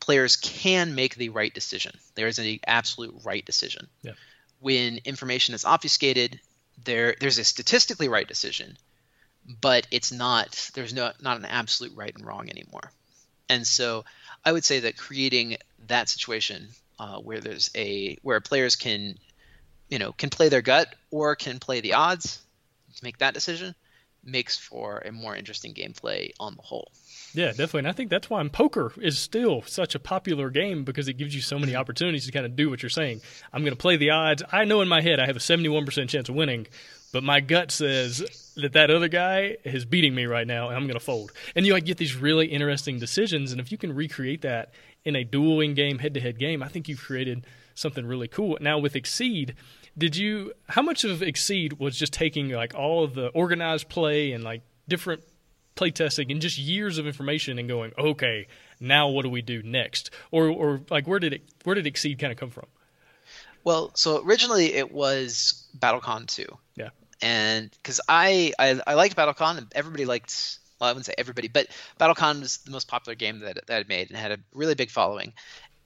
players 0.00 0.36
can 0.36 0.94
make 0.94 1.16
the 1.16 1.30
right 1.30 1.52
decision. 1.52 1.96
There 2.14 2.28
is 2.28 2.38
an 2.38 2.58
absolute 2.66 3.14
right 3.24 3.44
decision. 3.44 3.88
Yeah. 4.02 4.12
When 4.60 5.00
information 5.04 5.54
is 5.54 5.64
obfuscated, 5.64 6.40
there 6.84 7.16
there's 7.20 7.38
a 7.38 7.44
statistically 7.44 8.08
right 8.08 8.26
decision, 8.26 8.76
but 9.60 9.86
it's 9.90 10.12
not 10.12 10.70
there's 10.74 10.94
no 10.94 11.12
not 11.20 11.38
an 11.38 11.44
absolute 11.44 11.96
right 11.96 12.14
and 12.14 12.26
wrong 12.26 12.50
anymore. 12.50 12.92
And 13.48 13.66
so 13.66 14.04
I 14.44 14.52
would 14.52 14.64
say 14.64 14.80
that 14.80 14.96
creating 14.96 15.58
that 15.86 16.08
situation 16.08 16.68
uh, 16.98 17.18
where 17.18 17.40
there's 17.40 17.70
a 17.74 18.16
where 18.22 18.40
players 18.40 18.76
can 18.76 19.16
you 19.88 19.98
know 19.98 20.12
can 20.12 20.30
play 20.30 20.48
their 20.48 20.62
gut 20.62 20.94
or 21.10 21.36
can 21.36 21.58
play 21.58 21.80
the 21.80 21.94
odds 21.94 22.40
to 22.96 23.04
make 23.04 23.18
that 23.18 23.34
decision 23.34 23.74
makes 24.26 24.56
for 24.56 25.02
a 25.04 25.12
more 25.12 25.36
interesting 25.36 25.74
gameplay 25.74 26.30
on 26.40 26.56
the 26.56 26.62
whole. 26.62 26.90
Yeah, 27.34 27.48
definitely. 27.48 27.80
And 27.80 27.88
I 27.88 27.92
think 27.92 28.10
that's 28.10 28.30
why 28.30 28.46
poker 28.48 28.92
is 29.00 29.18
still 29.18 29.62
such 29.62 29.94
a 29.94 29.98
popular 29.98 30.50
game 30.50 30.84
because 30.84 31.08
it 31.08 31.14
gives 31.14 31.34
you 31.34 31.40
so 31.40 31.58
many 31.58 31.72
mm-hmm. 31.72 31.80
opportunities 31.80 32.26
to 32.26 32.32
kind 32.32 32.46
of 32.46 32.56
do 32.56 32.70
what 32.70 32.82
you're 32.82 32.90
saying. 32.90 33.20
I'm 33.52 33.62
going 33.62 33.72
to 33.72 33.78
play 33.78 33.96
the 33.96 34.10
odds. 34.10 34.42
I 34.50 34.64
know 34.64 34.80
in 34.80 34.88
my 34.88 35.00
head 35.00 35.20
I 35.20 35.26
have 35.26 35.36
a 35.36 35.40
71% 35.40 36.08
chance 36.08 36.28
of 36.28 36.34
winning, 36.34 36.66
but 37.14 37.22
my 37.22 37.38
gut 37.38 37.70
says 37.70 38.52
that 38.56 38.72
that 38.72 38.90
other 38.90 39.06
guy 39.06 39.56
is 39.62 39.84
beating 39.84 40.16
me 40.16 40.26
right 40.26 40.48
now 40.48 40.66
and 40.66 40.76
I'm 40.76 40.82
going 40.88 40.98
to 40.98 41.04
fold. 41.04 41.30
And 41.54 41.64
you 41.64 41.72
like 41.72 41.84
get 41.84 41.96
these 41.96 42.16
really 42.16 42.48
interesting 42.48 42.98
decisions 42.98 43.52
and 43.52 43.60
if 43.60 43.70
you 43.70 43.78
can 43.78 43.94
recreate 43.94 44.42
that 44.42 44.74
in 45.04 45.14
a 45.14 45.22
dueling 45.22 45.74
game, 45.74 46.00
head-to-head 46.00 46.40
game, 46.40 46.60
I 46.60 46.66
think 46.66 46.88
you've 46.88 47.00
created 47.00 47.46
something 47.76 48.04
really 48.04 48.26
cool. 48.26 48.58
Now 48.60 48.80
with 48.80 48.96
Exceed, 48.96 49.54
did 49.96 50.16
you 50.16 50.54
how 50.68 50.82
much 50.82 51.04
of 51.04 51.22
Exceed 51.22 51.74
was 51.74 51.96
just 51.96 52.12
taking 52.12 52.48
like 52.48 52.74
all 52.74 53.04
of 53.04 53.14
the 53.14 53.28
organized 53.28 53.88
play 53.88 54.32
and 54.32 54.42
like 54.42 54.62
different 54.88 55.22
playtesting 55.76 56.32
and 56.32 56.40
just 56.40 56.58
years 56.58 56.98
of 56.98 57.06
information 57.06 57.60
and 57.60 57.68
going, 57.68 57.92
okay, 57.96 58.48
now 58.80 59.08
what 59.08 59.22
do 59.22 59.28
we 59.28 59.40
do 59.40 59.62
next? 59.62 60.10
Or, 60.32 60.48
or 60.48 60.80
like 60.90 61.06
where 61.06 61.20
did 61.20 61.32
it 61.32 61.42
where 61.62 61.76
did 61.76 61.86
Exceed 61.86 62.18
kind 62.18 62.32
of 62.32 62.38
come 62.40 62.50
from? 62.50 62.66
Well, 63.62 63.92
so 63.94 64.22
originally 64.24 64.74
it 64.74 64.90
was 64.90 65.68
BattleCon 65.78 66.26
2. 66.26 66.44
Yeah. 66.74 66.90
And 67.22 67.70
because 67.70 68.00
I, 68.08 68.52
I 68.58 68.80
I 68.86 68.94
liked 68.94 69.16
BattleCon, 69.16 69.72
everybody 69.74 70.04
liked. 70.04 70.58
Well, 70.80 70.88
I 70.88 70.92
wouldn't 70.92 71.06
say 71.06 71.14
everybody, 71.16 71.48
but 71.48 71.68
BattleCon 72.00 72.40
was 72.40 72.58
the 72.58 72.72
most 72.72 72.88
popular 72.88 73.14
game 73.14 73.40
that 73.40 73.66
that 73.66 73.84
I 73.84 73.88
made 73.88 74.10
and 74.10 74.18
had 74.18 74.32
a 74.32 74.38
really 74.52 74.74
big 74.74 74.90
following. 74.90 75.32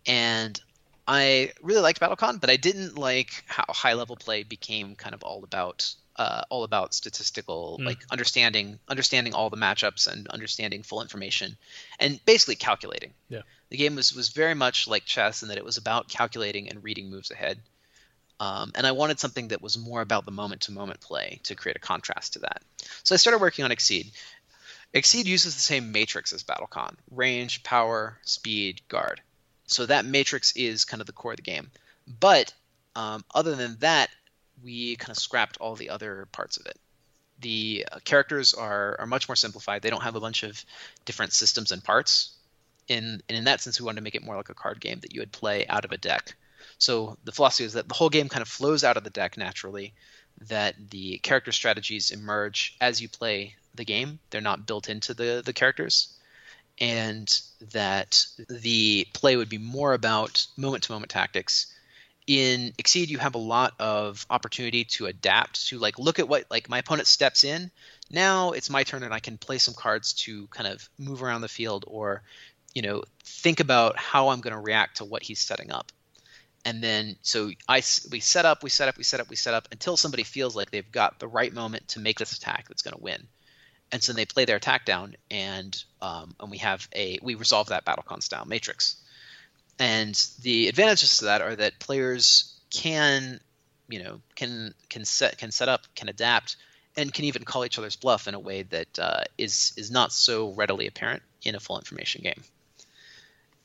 And 0.06 0.60
I 1.06 1.52
really 1.62 1.80
liked 1.80 2.00
BattleCon, 2.00 2.40
but 2.40 2.50
I 2.50 2.56
didn't 2.56 2.98
like 2.98 3.44
how 3.46 3.64
high 3.68 3.94
level 3.94 4.16
play 4.16 4.42
became 4.42 4.94
kind 4.94 5.14
of 5.14 5.22
all 5.22 5.44
about 5.44 5.94
uh, 6.16 6.42
all 6.50 6.64
about 6.64 6.92
statistical, 6.92 7.78
mm. 7.80 7.86
like 7.86 7.98
understanding 8.10 8.78
understanding 8.88 9.34
all 9.34 9.50
the 9.50 9.56
matchups 9.56 10.06
and 10.06 10.26
understanding 10.28 10.82
full 10.82 11.00
information, 11.00 11.56
and 12.00 12.20
basically 12.24 12.56
calculating. 12.56 13.14
Yeah. 13.28 13.42
The 13.70 13.76
game 13.76 13.94
was 13.94 14.14
was 14.14 14.28
very 14.30 14.54
much 14.54 14.88
like 14.88 15.04
chess 15.04 15.42
in 15.42 15.48
that 15.48 15.58
it 15.58 15.64
was 15.64 15.76
about 15.76 16.08
calculating 16.08 16.68
and 16.68 16.82
reading 16.82 17.08
moves 17.08 17.30
ahead. 17.30 17.60
Um, 18.40 18.72
and 18.74 18.86
I 18.86 18.92
wanted 18.92 19.18
something 19.18 19.48
that 19.48 19.62
was 19.62 19.76
more 19.76 20.00
about 20.00 20.24
the 20.24 20.30
moment 20.30 20.62
to 20.62 20.72
moment 20.72 21.00
play 21.00 21.40
to 21.44 21.54
create 21.54 21.76
a 21.76 21.80
contrast 21.80 22.34
to 22.34 22.40
that. 22.40 22.62
So 23.02 23.14
I 23.14 23.18
started 23.18 23.40
working 23.40 23.64
on 23.64 23.72
Exceed. 23.72 24.12
Exceed 24.94 25.26
uses 25.26 25.54
the 25.54 25.60
same 25.60 25.92
matrix 25.92 26.32
as 26.32 26.44
BattleCon 26.44 26.94
range, 27.10 27.62
power, 27.62 28.18
speed, 28.22 28.80
guard. 28.88 29.20
So 29.66 29.86
that 29.86 30.06
matrix 30.06 30.52
is 30.56 30.84
kind 30.84 31.00
of 31.00 31.06
the 31.06 31.12
core 31.12 31.32
of 31.32 31.36
the 31.36 31.42
game. 31.42 31.70
But 32.20 32.54
um, 32.96 33.24
other 33.34 33.54
than 33.54 33.76
that, 33.80 34.08
we 34.62 34.96
kind 34.96 35.10
of 35.10 35.18
scrapped 35.18 35.58
all 35.58 35.74
the 35.74 35.90
other 35.90 36.26
parts 36.32 36.56
of 36.56 36.66
it. 36.66 36.78
The 37.40 37.86
uh, 37.92 37.98
characters 38.04 38.54
are, 38.54 38.96
are 38.98 39.06
much 39.06 39.28
more 39.28 39.36
simplified. 39.36 39.82
They 39.82 39.90
don't 39.90 40.02
have 40.02 40.16
a 40.16 40.20
bunch 40.20 40.42
of 40.42 40.64
different 41.04 41.32
systems 41.32 41.70
and 41.70 41.84
parts. 41.84 42.34
In, 42.88 43.22
and 43.28 43.38
in 43.38 43.44
that 43.44 43.60
sense, 43.60 43.78
we 43.78 43.84
wanted 43.84 43.96
to 43.96 44.04
make 44.04 44.14
it 44.14 44.24
more 44.24 44.36
like 44.36 44.48
a 44.48 44.54
card 44.54 44.80
game 44.80 45.00
that 45.00 45.12
you 45.12 45.20
would 45.20 45.32
play 45.32 45.66
out 45.68 45.84
of 45.84 45.92
a 45.92 45.98
deck. 45.98 46.34
So 46.78 47.18
the 47.24 47.32
philosophy 47.32 47.64
is 47.64 47.72
that 47.74 47.88
the 47.88 47.94
whole 47.94 48.08
game 48.08 48.28
kind 48.28 48.42
of 48.42 48.48
flows 48.48 48.84
out 48.84 48.96
of 48.96 49.04
the 49.04 49.10
deck 49.10 49.36
naturally, 49.36 49.94
that 50.48 50.76
the 50.90 51.18
character 51.18 51.52
strategies 51.52 52.10
emerge 52.10 52.76
as 52.80 53.00
you 53.00 53.08
play 53.08 53.56
the 53.74 53.84
game. 53.84 54.18
They're 54.30 54.40
not 54.40 54.66
built 54.66 54.88
into 54.88 55.14
the, 55.14 55.42
the 55.44 55.52
characters. 55.52 56.14
And 56.80 57.28
that 57.72 58.24
the 58.48 59.08
play 59.12 59.36
would 59.36 59.48
be 59.48 59.58
more 59.58 59.94
about 59.94 60.46
moment 60.56 60.84
to 60.84 60.92
moment 60.92 61.10
tactics 61.10 61.66
in 62.28 62.74
exceed 62.76 63.08
you 63.08 63.16
have 63.18 63.34
a 63.34 63.38
lot 63.38 63.72
of 63.80 64.26
opportunity 64.28 64.84
to 64.84 65.06
adapt 65.06 65.66
to 65.68 65.78
like 65.78 65.98
look 65.98 66.18
at 66.18 66.28
what 66.28 66.44
like 66.50 66.68
my 66.68 66.78
opponent 66.78 67.08
steps 67.08 67.42
in 67.42 67.70
now 68.10 68.52
it's 68.52 68.68
my 68.68 68.84
turn 68.84 69.02
and 69.02 69.14
i 69.14 69.18
can 69.18 69.38
play 69.38 69.56
some 69.56 69.72
cards 69.72 70.12
to 70.12 70.46
kind 70.48 70.68
of 70.68 70.86
move 70.98 71.22
around 71.22 71.40
the 71.40 71.48
field 71.48 71.86
or 71.88 72.22
you 72.74 72.82
know 72.82 73.02
think 73.24 73.60
about 73.60 73.96
how 73.96 74.28
i'm 74.28 74.42
going 74.42 74.52
to 74.52 74.60
react 74.60 74.98
to 74.98 75.06
what 75.06 75.22
he's 75.22 75.40
setting 75.40 75.72
up 75.72 75.90
and 76.64 76.82
then 76.82 77.16
so 77.22 77.50
i 77.68 77.82
we 78.10 78.20
set 78.20 78.44
up 78.44 78.62
we 78.62 78.70
set 78.70 78.88
up 78.88 78.96
we 78.98 79.04
set 79.04 79.20
up 79.20 79.28
we 79.28 79.36
set 79.36 79.54
up 79.54 79.68
until 79.72 79.96
somebody 79.96 80.22
feels 80.22 80.56
like 80.56 80.70
they've 80.70 80.92
got 80.92 81.18
the 81.18 81.28
right 81.28 81.52
moment 81.52 81.86
to 81.88 82.00
make 82.00 82.18
this 82.18 82.32
attack 82.32 82.66
that's 82.68 82.82
going 82.82 82.96
to 82.96 83.02
win 83.02 83.26
and 83.90 84.02
so 84.02 84.12
they 84.12 84.26
play 84.26 84.44
their 84.44 84.56
attack 84.56 84.84
down 84.84 85.14
and 85.30 85.84
um, 86.02 86.34
and 86.40 86.50
we 86.50 86.58
have 86.58 86.88
a 86.94 87.18
we 87.22 87.34
resolve 87.34 87.68
that 87.68 87.84
battlecon 87.84 88.22
style 88.22 88.44
matrix 88.44 88.96
and 89.78 90.26
the 90.42 90.68
advantages 90.68 91.18
to 91.18 91.26
that 91.26 91.40
are 91.40 91.56
that 91.56 91.78
players 91.78 92.54
can 92.70 93.40
you 93.88 94.02
know 94.02 94.20
can 94.34 94.74
can 94.88 95.04
set 95.04 95.38
can 95.38 95.50
set 95.50 95.68
up 95.68 95.82
can 95.94 96.08
adapt 96.08 96.56
and 96.98 97.14
can 97.14 97.24
even 97.24 97.44
call 97.44 97.64
each 97.64 97.78
other's 97.78 97.96
bluff 97.96 98.26
in 98.26 98.34
a 98.34 98.40
way 98.40 98.62
that 98.62 98.98
uh, 98.98 99.22
is 99.38 99.72
is 99.76 99.90
not 99.90 100.12
so 100.12 100.52
readily 100.54 100.86
apparent 100.88 101.22
in 101.42 101.54
a 101.54 101.60
full 101.60 101.78
information 101.78 102.22
game. 102.22 102.42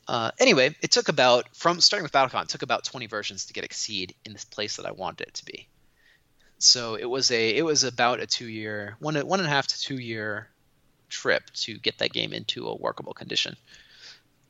Uh, 0.08 0.32
anyway, 0.40 0.76
it 0.82 0.92
took 0.92 1.08
about 1.08 1.56
from 1.56 1.80
starting 1.80 2.04
with 2.04 2.12
BattleCon, 2.12 2.44
it 2.44 2.50
took 2.50 2.62
about 2.62 2.84
20 2.84 3.08
versions 3.08 3.46
to 3.46 3.54
get 3.54 3.64
Exceed 3.64 4.16
in 4.26 4.34
this 4.34 4.46
place 4.46 4.78
that 4.78 4.86
I 4.86 4.92
wanted 4.92 5.28
it 5.28 5.34
to 5.36 5.46
be. 5.46 5.68
So 6.58 6.96
it 6.96 7.06
was 7.06 7.30
a 7.32 7.56
it 7.56 7.64
was 7.64 7.84
about 7.84 8.22
a 8.22 8.26
two 8.26 8.48
year 8.48 8.96
one 9.00 9.16
one 9.16 9.40
and 9.40 9.48
a 9.48 9.52
half 9.52 9.68
to 9.68 9.80
two 9.80 9.98
year 9.98 10.48
trip 11.10 11.50
to 11.54 11.78
get 11.78 11.98
that 11.98 12.14
game 12.14 12.32
into 12.32 12.68
a 12.68 12.76
workable 12.76 13.14
condition. 13.14 13.58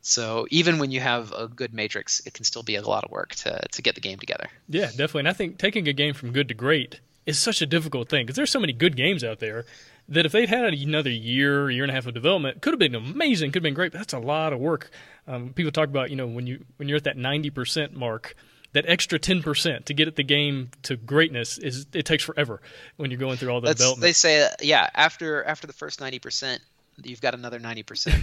So 0.02 0.46
even 0.52 0.80
when 0.80 0.92
you 0.92 1.00
have 1.00 1.32
a 1.32 1.48
good 1.48 1.74
matrix, 1.74 2.22
it 2.26 2.34
can 2.34 2.46
still 2.46 2.62
be 2.62 2.76
a 2.76 2.82
lot 2.82 3.04
of 3.04 3.12
work 3.12 3.34
to 3.36 3.60
to 3.72 3.82
get 3.82 3.96
the 3.96 4.02
game 4.02 4.20
together. 4.20 4.48
Yeah, 4.70 4.88
definitely. 4.88 5.22
And 5.22 5.30
I 5.30 5.34
think 5.34 5.58
taking 5.58 5.88
a 5.88 5.94
game 5.94 6.14
from 6.14 6.32
good 6.34 6.50
to 6.50 6.54
great 6.54 7.00
is 7.26 7.40
such 7.40 7.62
a 7.62 7.66
difficult 7.66 8.10
thing 8.10 8.26
because 8.26 8.36
there's 8.36 8.52
so 8.52 8.60
many 8.60 8.74
good 8.74 8.96
games 8.96 9.24
out 9.24 9.40
there 9.40 9.66
that 10.10 10.26
if 10.26 10.32
they'd 10.32 10.50
had 10.50 10.74
another 10.74 11.10
year, 11.10 11.70
year 11.70 11.84
and 11.84 11.92
a 11.92 11.94
half 11.94 12.08
of 12.08 12.14
development, 12.14 12.62
could 12.62 12.74
have 12.74 12.80
been 12.80 12.96
amazing, 12.96 13.52
could 13.52 13.60
have 13.60 13.64
been 13.64 13.74
great. 13.74 13.92
But 13.92 14.00
that's 14.00 14.14
a 14.14 14.20
lot 14.20 14.54
of 14.54 14.60
work. 14.60 14.90
Um, 15.28 15.54
people 15.54 15.72
talk 15.72 15.90
about 15.90 16.10
you 16.10 16.16
know 16.16 16.28
when 16.28 16.48
you 16.48 16.66
when 16.78 16.90
you're 16.90 16.98
at 16.98 17.06
that 17.06 17.18
ninety 17.18 17.50
percent 17.50 17.96
mark, 17.96 18.36
that 18.74 18.86
extra 18.88 19.18
ten 19.18 19.42
percent 19.42 19.86
to 19.88 19.94
get 19.94 20.16
the 20.16 20.24
game 20.24 20.72
to 20.84 20.96
greatness 20.96 21.58
is 21.58 21.86
it 21.94 22.06
takes 22.06 22.24
forever 22.24 22.62
when 22.98 23.12
you're 23.12 23.20
going 23.20 23.38
through 23.38 23.50
all 23.50 23.62
the 23.62 23.68
that's, 23.68 23.80
development. 23.80 24.02
They 24.02 24.14
say 24.14 24.50
yeah 24.62 24.90
after 24.94 25.44
after 25.44 25.68
the 25.68 25.74
first 25.74 26.02
ninety 26.02 26.20
percent, 26.20 26.62
you've 27.04 27.22
got 27.22 27.34
another 27.34 27.60
ninety 27.60 27.84
percent. 27.84 28.22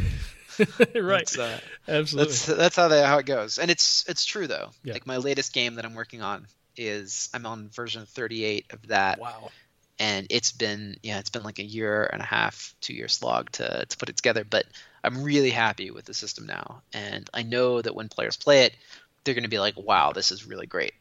right. 0.95 1.27
That's, 1.27 1.39
uh, 1.39 1.61
Absolutely. 1.89 2.33
That's 2.33 2.47
that's 2.47 2.77
how 2.77 2.89
they, 2.89 3.03
how 3.03 3.19
it 3.19 3.27
goes, 3.27 3.59
and 3.59 3.71
it's 3.71 4.05
it's 4.09 4.27
true 4.27 4.47
though. 4.47 4.71
Yeah. 4.85 4.93
Like 4.93 5.07
my 5.07 5.17
latest 5.17 5.55
game 5.55 5.77
that 5.77 5.87
I'm 5.87 5.95
working 5.95 6.21
on 6.21 6.47
is 6.77 7.29
I'm 7.35 7.47
on 7.47 7.69
version 7.69 8.07
38 8.07 8.73
of 8.73 8.89
that. 8.89 9.19
Wow. 9.19 9.51
And 10.01 10.27
it's 10.31 10.51
been 10.51 10.97
yeah, 11.03 11.21
it's 11.21 11.31
been 11.31 11.45
like 11.45 11.61
a 11.61 11.65
year 11.65 12.09
and 12.13 12.21
a 12.21 12.25
half, 12.25 12.75
two 12.81 12.95
year 12.95 13.07
slog 13.07 13.51
to 13.53 13.87
to 13.87 13.97
put 13.99 14.09
it 14.09 14.17
together. 14.17 14.45
But 14.45 14.65
I'm 15.05 15.23
really 15.23 15.51
happy 15.51 15.93
with 15.93 16.07
the 16.07 16.15
system 16.15 16.47
now, 16.47 16.83
and 16.93 17.31
I 17.33 17.43
know 17.43 17.81
that 17.81 17.95
when 17.95 18.09
players 18.09 18.37
play 18.37 18.65
it, 18.65 18.75
they're 19.23 19.35
going 19.35 19.45
to 19.45 19.51
be 19.51 19.61
like, 19.61 19.77
"Wow, 19.77 20.13
this 20.13 20.33
is 20.33 20.47
really 20.47 20.67
great." 20.67 20.95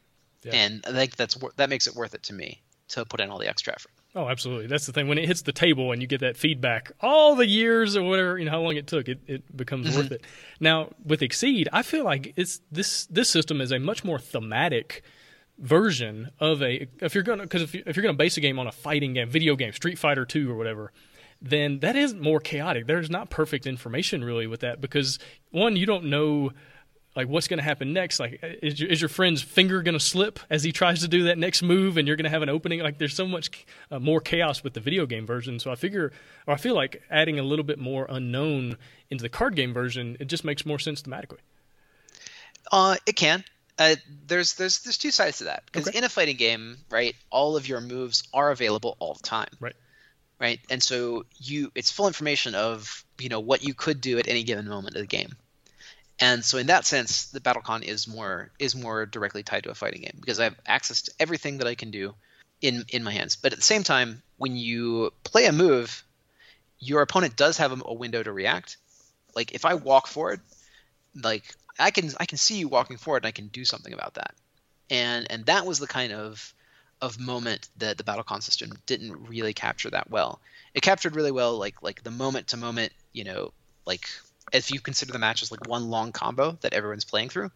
Yeah. 0.44 0.52
And 0.54 0.84
I 0.86 0.92
think 0.92 1.16
that's 1.16 1.36
that 1.56 1.68
makes 1.68 1.86
it 1.86 1.96
worth 1.96 2.14
it 2.14 2.22
to 2.24 2.34
me 2.34 2.60
to 2.88 3.04
put 3.04 3.20
in 3.20 3.30
all 3.30 3.38
the 3.38 3.48
extra 3.48 3.72
effort. 3.72 3.92
Oh, 4.14 4.28
absolutely. 4.28 4.66
That's 4.66 4.86
the 4.86 4.92
thing. 4.92 5.06
When 5.06 5.18
it 5.18 5.26
hits 5.26 5.42
the 5.42 5.52
table 5.52 5.92
and 5.92 6.02
you 6.02 6.08
get 6.08 6.20
that 6.20 6.36
feedback, 6.36 6.90
all 7.00 7.36
the 7.36 7.46
years 7.46 7.96
or 7.96 8.02
whatever, 8.02 8.38
you 8.38 8.44
know, 8.44 8.50
how 8.50 8.60
long 8.60 8.76
it 8.76 8.88
took, 8.88 9.08
it, 9.08 9.20
it 9.28 9.56
becomes 9.56 9.86
mm-hmm. 9.86 9.98
worth 9.98 10.12
it. 10.12 10.24
Now, 10.58 10.90
with 11.04 11.22
Exceed, 11.22 11.68
I 11.72 11.82
feel 11.82 12.04
like 12.04 12.32
it's 12.36 12.60
this 12.72 13.06
this 13.06 13.30
system 13.30 13.60
is 13.60 13.70
a 13.70 13.78
much 13.78 14.04
more 14.04 14.18
thematic 14.18 15.04
version 15.60 16.30
of 16.40 16.62
a 16.62 16.88
if 17.00 17.14
you're 17.14 17.22
gonna 17.22 17.44
because 17.44 17.62
if, 17.62 17.74
you, 17.74 17.82
if 17.86 17.96
you're 17.96 18.02
gonna 18.02 18.14
base 18.14 18.36
a 18.36 18.40
game 18.40 18.58
on 18.58 18.66
a 18.66 18.72
fighting 18.72 19.14
game, 19.14 19.28
video 19.28 19.56
game, 19.56 19.72
Street 19.72 19.98
Fighter 19.98 20.24
Two 20.24 20.50
or 20.50 20.56
whatever, 20.56 20.92
then 21.40 21.80
that 21.80 21.96
is 21.96 22.14
more 22.14 22.40
chaotic. 22.40 22.86
There's 22.86 23.10
not 23.10 23.30
perfect 23.30 23.66
information 23.66 24.24
really 24.24 24.46
with 24.46 24.60
that 24.60 24.80
because 24.80 25.18
one, 25.50 25.76
you 25.76 25.86
don't 25.86 26.04
know 26.06 26.52
like 27.16 27.28
what's 27.28 27.48
going 27.48 27.58
to 27.58 27.64
happen 27.64 27.92
next. 27.92 28.20
Like 28.20 28.40
is 28.62 28.80
your, 28.80 28.90
is 28.90 29.00
your 29.00 29.08
friend's 29.08 29.42
finger 29.42 29.82
going 29.82 29.94
to 29.94 30.00
slip 30.00 30.38
as 30.48 30.62
he 30.62 30.72
tries 30.72 31.00
to 31.00 31.08
do 31.08 31.24
that 31.24 31.38
next 31.38 31.62
move 31.62 31.96
and 31.96 32.06
you're 32.06 32.16
going 32.16 32.24
to 32.24 32.30
have 32.30 32.42
an 32.42 32.48
opening? 32.48 32.80
Like 32.80 32.98
there's 32.98 33.14
so 33.14 33.26
much 33.26 33.66
uh, 33.90 33.98
more 33.98 34.20
chaos 34.20 34.62
with 34.62 34.74
the 34.74 34.80
video 34.80 35.06
game 35.06 35.26
version. 35.26 35.58
So 35.58 35.70
i 35.70 35.74
figure 35.74 36.12
or 36.46 36.54
i 36.54 36.56
feel 36.56 36.74
like 36.74 37.02
adding 37.10 37.38
a 37.38 37.42
little 37.42 37.64
bit 37.64 37.78
more 37.78 38.06
unknown 38.08 38.76
into 39.10 39.22
the 39.22 39.28
card 39.28 39.56
game 39.56 39.72
version 39.72 40.16
it 40.20 40.26
just 40.26 40.44
makes 40.44 40.64
more 40.64 40.78
sense 40.78 41.02
thematically. 41.02 41.38
Uh, 42.70 42.96
it 43.06 43.16
can 43.16 43.44
uh, 43.80 43.96
there's 44.26 44.54
there's 44.54 44.78
there's 44.80 44.98
two 44.98 45.10
sides 45.10 45.38
to 45.38 45.44
that 45.44 45.64
because 45.66 45.88
okay. 45.88 45.98
in 45.98 46.04
a 46.04 46.08
fighting 46.08 46.36
game 46.36 46.76
right 46.90 47.16
all 47.30 47.56
of 47.56 47.66
your 47.66 47.80
moves 47.80 48.22
are 48.32 48.52
available 48.52 48.96
all 49.00 49.14
the 49.14 49.22
time 49.22 49.48
right 49.58 49.74
right 50.38 50.60
and 50.70 50.82
so 50.82 51.24
you 51.38 51.72
it's 51.74 51.90
full 51.90 52.06
information 52.06 52.54
of 52.54 53.04
you 53.18 53.28
know 53.28 53.40
what 53.40 53.64
you 53.64 53.74
could 53.74 54.00
do 54.00 54.18
at 54.18 54.28
any 54.28 54.44
given 54.44 54.68
moment 54.68 54.94
of 54.94 55.00
the 55.00 55.06
game 55.08 55.34
and 56.20 56.44
so 56.44 56.58
in 56.58 56.66
that 56.66 56.84
sense, 56.84 57.26
the 57.26 57.40
BattleCon 57.40 57.82
is 57.82 58.06
more 58.06 58.50
is 58.58 58.76
more 58.76 59.06
directly 59.06 59.42
tied 59.42 59.64
to 59.64 59.70
a 59.70 59.74
fighting 59.74 60.02
game 60.02 60.18
because 60.20 60.38
I 60.38 60.44
have 60.44 60.56
access 60.66 61.02
to 61.02 61.12
everything 61.18 61.58
that 61.58 61.66
I 61.66 61.74
can 61.74 61.90
do 61.90 62.14
in 62.60 62.84
in 62.90 63.02
my 63.02 63.10
hands. 63.10 63.36
But 63.36 63.52
at 63.52 63.58
the 63.58 63.64
same 63.64 63.82
time, 63.82 64.22
when 64.36 64.54
you 64.54 65.12
play 65.24 65.46
a 65.46 65.52
move, 65.52 66.04
your 66.78 67.00
opponent 67.00 67.36
does 67.36 67.56
have 67.56 67.72
a, 67.72 67.82
a 67.86 67.94
window 67.94 68.22
to 68.22 68.32
react. 68.32 68.76
Like 69.34 69.52
if 69.52 69.64
I 69.64 69.74
walk 69.74 70.08
forward, 70.08 70.42
like 71.14 71.54
I 71.80 71.90
can 71.90 72.10
I 72.18 72.26
can 72.26 72.38
see 72.38 72.58
you 72.58 72.68
walking 72.68 72.96
forward 72.96 73.24
and 73.24 73.28
I 73.28 73.32
can 73.32 73.48
do 73.48 73.64
something 73.64 73.92
about 73.92 74.14
that. 74.14 74.34
And 74.90 75.26
and 75.30 75.46
that 75.46 75.66
was 75.66 75.78
the 75.78 75.86
kind 75.86 76.12
of 76.12 76.54
of 77.00 77.18
moment 77.18 77.68
that 77.78 77.96
the 77.96 78.04
BattleCon 78.04 78.42
system 78.42 78.70
didn't 78.86 79.28
really 79.28 79.54
capture 79.54 79.90
that 79.90 80.10
well. 80.10 80.40
it 80.74 80.82
captured 80.82 81.16
really 81.16 81.32
well 81.32 81.56
like 81.58 81.82
like 81.82 82.02
the 82.02 82.10
moment 82.10 82.48
to 82.48 82.56
moment, 82.56 82.92
you 83.12 83.24
know, 83.24 83.52
like 83.86 84.08
if 84.52 84.70
you 84.70 84.80
consider 84.80 85.12
the 85.12 85.18
match 85.18 85.42
as 85.42 85.50
like 85.50 85.66
one 85.66 85.88
long 85.88 86.12
combo 86.12 86.58
that 86.60 86.74
everyone's 86.74 87.04
playing 87.04 87.28
through. 87.30 87.50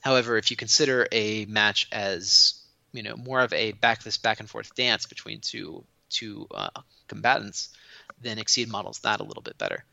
However, 0.00 0.36
if 0.36 0.50
you 0.50 0.56
consider 0.56 1.06
a 1.12 1.44
match 1.44 1.86
as 1.92 2.54
you 2.92 3.02
know 3.02 3.16
more 3.16 3.40
of 3.40 3.52
a 3.52 3.72
back 3.72 4.02
this 4.02 4.18
back 4.18 4.40
and 4.40 4.50
forth 4.50 4.74
dance 4.74 5.06
between 5.06 5.40
two 5.40 5.84
two 6.08 6.46
uh, 6.52 6.70
combatants, 7.06 7.68
then 8.20 8.38
Exceed 8.38 8.68
models 8.68 9.00
that 9.00 9.20
a 9.20 9.24
little 9.24 9.42
bit 9.42 9.58
better. 9.58 9.84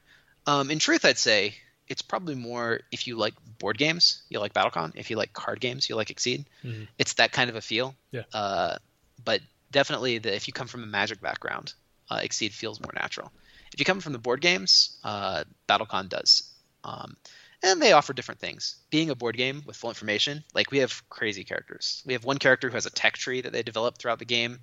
Um, 0.46 0.72
in 0.72 0.80
truth, 0.80 1.06
I'd 1.06 1.18
say 1.18 1.56
it's 1.88 2.02
probably 2.02 2.36
more 2.36 2.82
if 2.92 3.08
you 3.08 3.18
like 3.18 3.34
board 3.60 3.78
games, 3.78 4.24
you 4.30 4.40
like 4.40 4.54
BattleCon. 4.54 4.94
If 4.96 5.10
you 5.10 5.18
like 5.18 5.34
card 5.34 5.60
games, 5.60 5.90
you 5.90 5.96
like 5.96 6.10
Exceed. 6.10 6.46
Mm-hmm. 6.64 6.84
It's 6.98 7.14
that 7.16 7.32
kind 7.32 7.50
of 7.50 7.56
a 7.56 7.62
feel. 7.62 7.96
Yeah. 8.12 8.24
Uh, 8.34 8.78
but 9.24 9.42
definitely, 9.72 10.18
the, 10.18 10.36
if 10.36 10.48
you 10.48 10.54
come 10.54 10.68
from 10.68 10.84
a 10.84 10.88
Magic 10.88 11.22
background, 11.22 11.74
uh, 12.10 12.20
Exceed 12.22 12.54
feels 12.54 12.80
more 12.80 12.92
natural. 12.94 13.32
If 13.74 13.80
you 13.80 13.86
come 13.86 14.00
from 14.00 14.14
the 14.14 14.20
board 14.20 14.42
games, 14.42 14.98
uh, 15.04 15.44
BattleCon 15.68 16.10
does. 16.10 16.52
Um, 16.84 17.18
and 17.64 17.82
they 17.82 17.92
offer 17.94 18.14
different 18.14 18.40
things. 18.40 18.76
Being 18.92 19.10
a 19.10 19.16
board 19.16 19.36
game 19.36 19.64
with 19.66 19.76
full 19.76 19.90
information, 19.90 20.44
like 20.54 20.72
we 20.72 20.80
have 20.80 21.08
crazy 21.10 21.44
characters. 21.44 22.04
We 22.06 22.14
have 22.14 22.24
one 22.24 22.38
character 22.38 22.70
who 22.70 22.76
has 22.76 22.86
a 22.86 22.92
tech 22.92 23.14
tree 23.14 23.42
that 23.42 23.52
they 23.52 23.64
develop 23.64 23.98
throughout 23.98 24.20
the 24.20 24.26
game. 24.26 24.60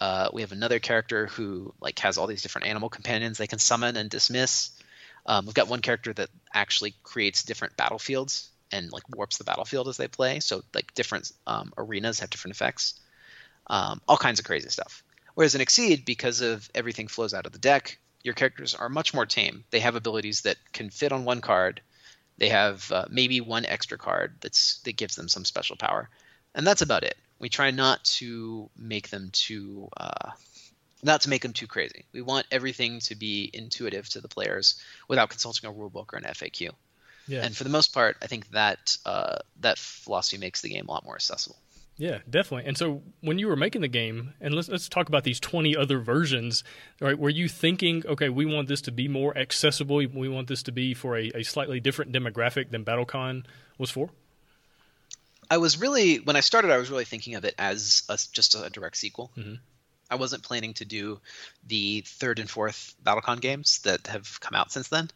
Uh, 0.00 0.30
we 0.32 0.40
have 0.40 0.52
another 0.52 0.78
character 0.78 1.26
who 1.26 1.74
like 1.80 1.98
has 1.98 2.16
all 2.16 2.26
these 2.26 2.42
different 2.42 2.66
animal 2.66 2.88
companions 2.88 3.36
they 3.36 3.46
can 3.46 3.58
summon 3.58 3.96
and 3.96 4.08
dismiss. 4.08 4.70
Um, 5.26 5.46
we've 5.46 5.54
got 5.54 5.68
one 5.68 5.80
character 5.80 6.12
that 6.14 6.30
actually 6.54 6.94
creates 7.02 7.44
different 7.44 7.76
battlefields 7.76 8.50
and 8.72 8.92
like 8.92 9.08
warps 9.14 9.38
the 9.38 9.44
battlefield 9.44 9.88
as 9.88 9.96
they 9.96 10.08
play. 10.08 10.40
So 10.40 10.62
like 10.74 10.94
different 10.94 11.30
um, 11.46 11.72
arenas 11.76 12.20
have 12.20 12.30
different 12.30 12.56
effects. 12.56 13.00
Um, 13.66 14.00
all 14.08 14.16
kinds 14.16 14.38
of 14.38 14.44
crazy 14.44 14.68
stuff. 14.68 15.02
Whereas 15.34 15.54
in 15.54 15.60
Exceed, 15.60 16.04
because 16.04 16.40
of 16.40 16.68
everything 16.74 17.08
flows 17.08 17.34
out 17.34 17.46
of 17.46 17.52
the 17.52 17.58
deck, 17.58 17.98
your 18.22 18.34
characters 18.34 18.74
are 18.74 18.88
much 18.88 19.14
more 19.14 19.26
tame. 19.26 19.64
They 19.70 19.80
have 19.80 19.94
abilities 19.94 20.42
that 20.42 20.56
can 20.72 20.90
fit 20.90 21.12
on 21.12 21.24
one 21.24 21.40
card. 21.40 21.80
They 22.38 22.48
have 22.48 22.90
uh, 22.90 23.04
maybe 23.10 23.40
one 23.40 23.64
extra 23.66 23.98
card 23.98 24.36
that's 24.40 24.80
that 24.80 24.96
gives 24.96 25.14
them 25.14 25.28
some 25.28 25.44
special 25.44 25.76
power, 25.76 26.08
and 26.54 26.66
that's 26.66 26.82
about 26.82 27.04
it. 27.04 27.16
We 27.38 27.48
try 27.48 27.70
not 27.70 28.02
to 28.04 28.68
make 28.76 29.10
them 29.10 29.30
too 29.32 29.88
uh, 29.96 30.30
not 31.02 31.22
to 31.22 31.30
make 31.30 31.42
them 31.42 31.52
too 31.52 31.66
crazy. 31.66 32.04
We 32.12 32.22
want 32.22 32.46
everything 32.50 33.00
to 33.00 33.14
be 33.14 33.50
intuitive 33.52 34.08
to 34.10 34.20
the 34.20 34.28
players 34.28 34.80
without 35.08 35.30
consulting 35.30 35.68
a 35.68 35.72
rulebook 35.72 36.12
or 36.12 36.18
an 36.18 36.24
FAQ. 36.24 36.70
Yeah. 37.26 37.44
And 37.44 37.56
for 37.56 37.64
the 37.64 37.70
most 37.70 37.92
part, 37.92 38.16
I 38.20 38.26
think 38.26 38.50
that 38.50 38.96
uh, 39.06 39.38
that 39.60 39.78
philosophy 39.78 40.38
makes 40.38 40.62
the 40.62 40.68
game 40.68 40.86
a 40.88 40.90
lot 40.90 41.04
more 41.04 41.14
accessible. 41.14 41.56
Yeah, 41.96 42.18
definitely. 42.28 42.66
And 42.66 42.78
so 42.78 43.02
when 43.20 43.38
you 43.38 43.46
were 43.46 43.56
making 43.56 43.82
the 43.82 43.88
game, 43.88 44.32
and 44.40 44.54
let's 44.54 44.70
let's 44.70 44.88
talk 44.88 45.08
about 45.08 45.22
these 45.22 45.38
20 45.38 45.76
other 45.76 45.98
versions, 45.98 46.64
right? 46.98 47.18
Were 47.18 47.28
you 47.28 47.46
thinking, 47.46 48.02
okay, 48.06 48.30
we 48.30 48.46
want 48.46 48.68
this 48.68 48.80
to 48.82 48.90
be 48.90 49.06
more 49.06 49.36
accessible, 49.36 49.96
we 49.96 50.28
want 50.28 50.48
this 50.48 50.62
to 50.62 50.72
be 50.72 50.94
for 50.94 51.18
a, 51.18 51.30
a 51.34 51.42
slightly 51.42 51.78
different 51.78 52.10
demographic 52.10 52.70
than 52.70 52.86
BattleCon 52.86 53.44
was 53.76 53.90
for? 53.90 54.08
I 55.50 55.58
was 55.58 55.78
really 55.78 56.16
when 56.20 56.36
I 56.36 56.40
started, 56.40 56.70
I 56.70 56.78
was 56.78 56.90
really 56.90 57.04
thinking 57.04 57.34
of 57.34 57.44
it 57.44 57.54
as 57.58 58.02
a, 58.08 58.18
just 58.32 58.54
a 58.54 58.70
direct 58.70 58.96
sequel. 58.96 59.30
Mm-hmm. 59.36 59.54
I 60.10 60.16
wasn't 60.16 60.42
planning 60.42 60.74
to 60.74 60.84
do 60.84 61.20
the 61.66 62.02
third 62.06 62.38
and 62.38 62.50
fourth 62.50 62.94
BattleCon 63.04 63.40
games 63.40 63.78
that 63.80 64.06
have 64.08 64.40
come 64.40 64.54
out 64.54 64.72
since 64.72 64.88
then. 64.88 65.08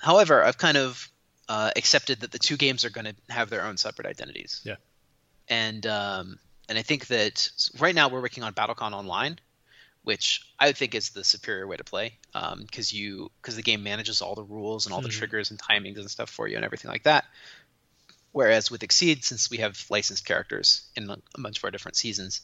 However, 0.00 0.44
I've 0.44 0.58
kind 0.58 0.76
of 0.76 1.10
uh, 1.48 1.70
accepted 1.76 2.20
that 2.20 2.30
the 2.30 2.38
two 2.38 2.56
games 2.56 2.84
are 2.84 2.90
going 2.90 3.06
to 3.06 3.14
have 3.30 3.50
their 3.50 3.64
own 3.64 3.76
separate 3.76 4.06
identities. 4.06 4.60
Yeah. 4.64 4.76
And 5.48 5.86
um, 5.86 6.38
and 6.68 6.78
I 6.78 6.82
think 6.82 7.06
that 7.06 7.50
right 7.78 7.94
now 7.94 8.08
we're 8.08 8.20
working 8.20 8.44
on 8.44 8.52
BattleCon 8.52 8.92
Online, 8.92 9.38
which 10.02 10.42
I 10.58 10.72
think 10.72 10.94
is 10.94 11.10
the 11.10 11.24
superior 11.24 11.66
way 11.66 11.76
to 11.78 11.84
play 11.84 12.18
because 12.32 12.92
um, 12.92 12.98
you 12.98 13.30
because 13.40 13.56
the 13.56 13.62
game 13.62 13.82
manages 13.82 14.20
all 14.20 14.34
the 14.34 14.44
rules 14.44 14.84
and 14.84 14.92
all 14.92 15.00
the 15.00 15.08
Mhm. 15.08 15.12
triggers 15.12 15.50
and 15.50 15.58
timings 15.58 15.96
and 15.96 16.10
stuff 16.10 16.28
for 16.28 16.46
you 16.46 16.56
and 16.56 16.64
everything 16.66 16.90
like 16.90 17.04
that. 17.04 17.24
Whereas 18.32 18.70
with 18.70 18.82
Exceed, 18.82 19.24
since 19.24 19.50
we 19.50 19.56
have 19.58 19.82
licensed 19.88 20.26
characters 20.26 20.82
in 20.94 21.08
a 21.10 21.16
bunch 21.40 21.58
of 21.58 21.64
our 21.64 21.70
different 21.70 21.96
seasons, 21.96 22.42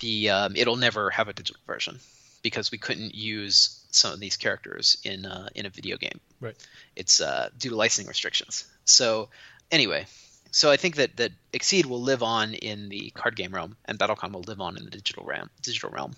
the 0.00 0.30
um, 0.30 0.56
it'll 0.56 0.76
never 0.76 1.10
have 1.10 1.28
a 1.28 1.32
digital 1.32 1.60
version 1.66 1.98
because 2.42 2.70
we 2.70 2.78
couldn't 2.78 3.14
use 3.14 3.84
some 3.90 4.12
of 4.12 4.20
these 4.20 4.36
characters 4.36 4.98
in 5.04 5.26
uh, 5.26 5.48
in 5.54 5.66
a 5.66 5.70
video 5.70 5.96
game. 5.96 6.20
Right. 6.40 6.56
It's 6.96 7.20
uh, 7.20 7.50
due 7.58 7.70
to 7.70 7.76
licensing 7.76 8.08
restrictions. 8.08 8.66
So 8.84 9.28
anyway, 9.70 10.06
so 10.50 10.70
I 10.70 10.76
think 10.76 10.96
that 10.96 11.16
that 11.16 11.32
Exceed 11.52 11.86
will 11.86 12.02
live 12.02 12.22
on 12.22 12.54
in 12.54 12.88
the 12.88 13.10
card 13.10 13.36
game 13.36 13.54
realm, 13.54 13.76
and 13.84 13.98
BattleCon 13.98 14.32
will 14.32 14.42
live 14.42 14.60
on 14.60 14.76
in 14.76 14.84
the 14.84 14.90
digital 14.90 15.24
realm. 15.24 15.50
Digital 15.62 15.90
realm, 15.90 16.14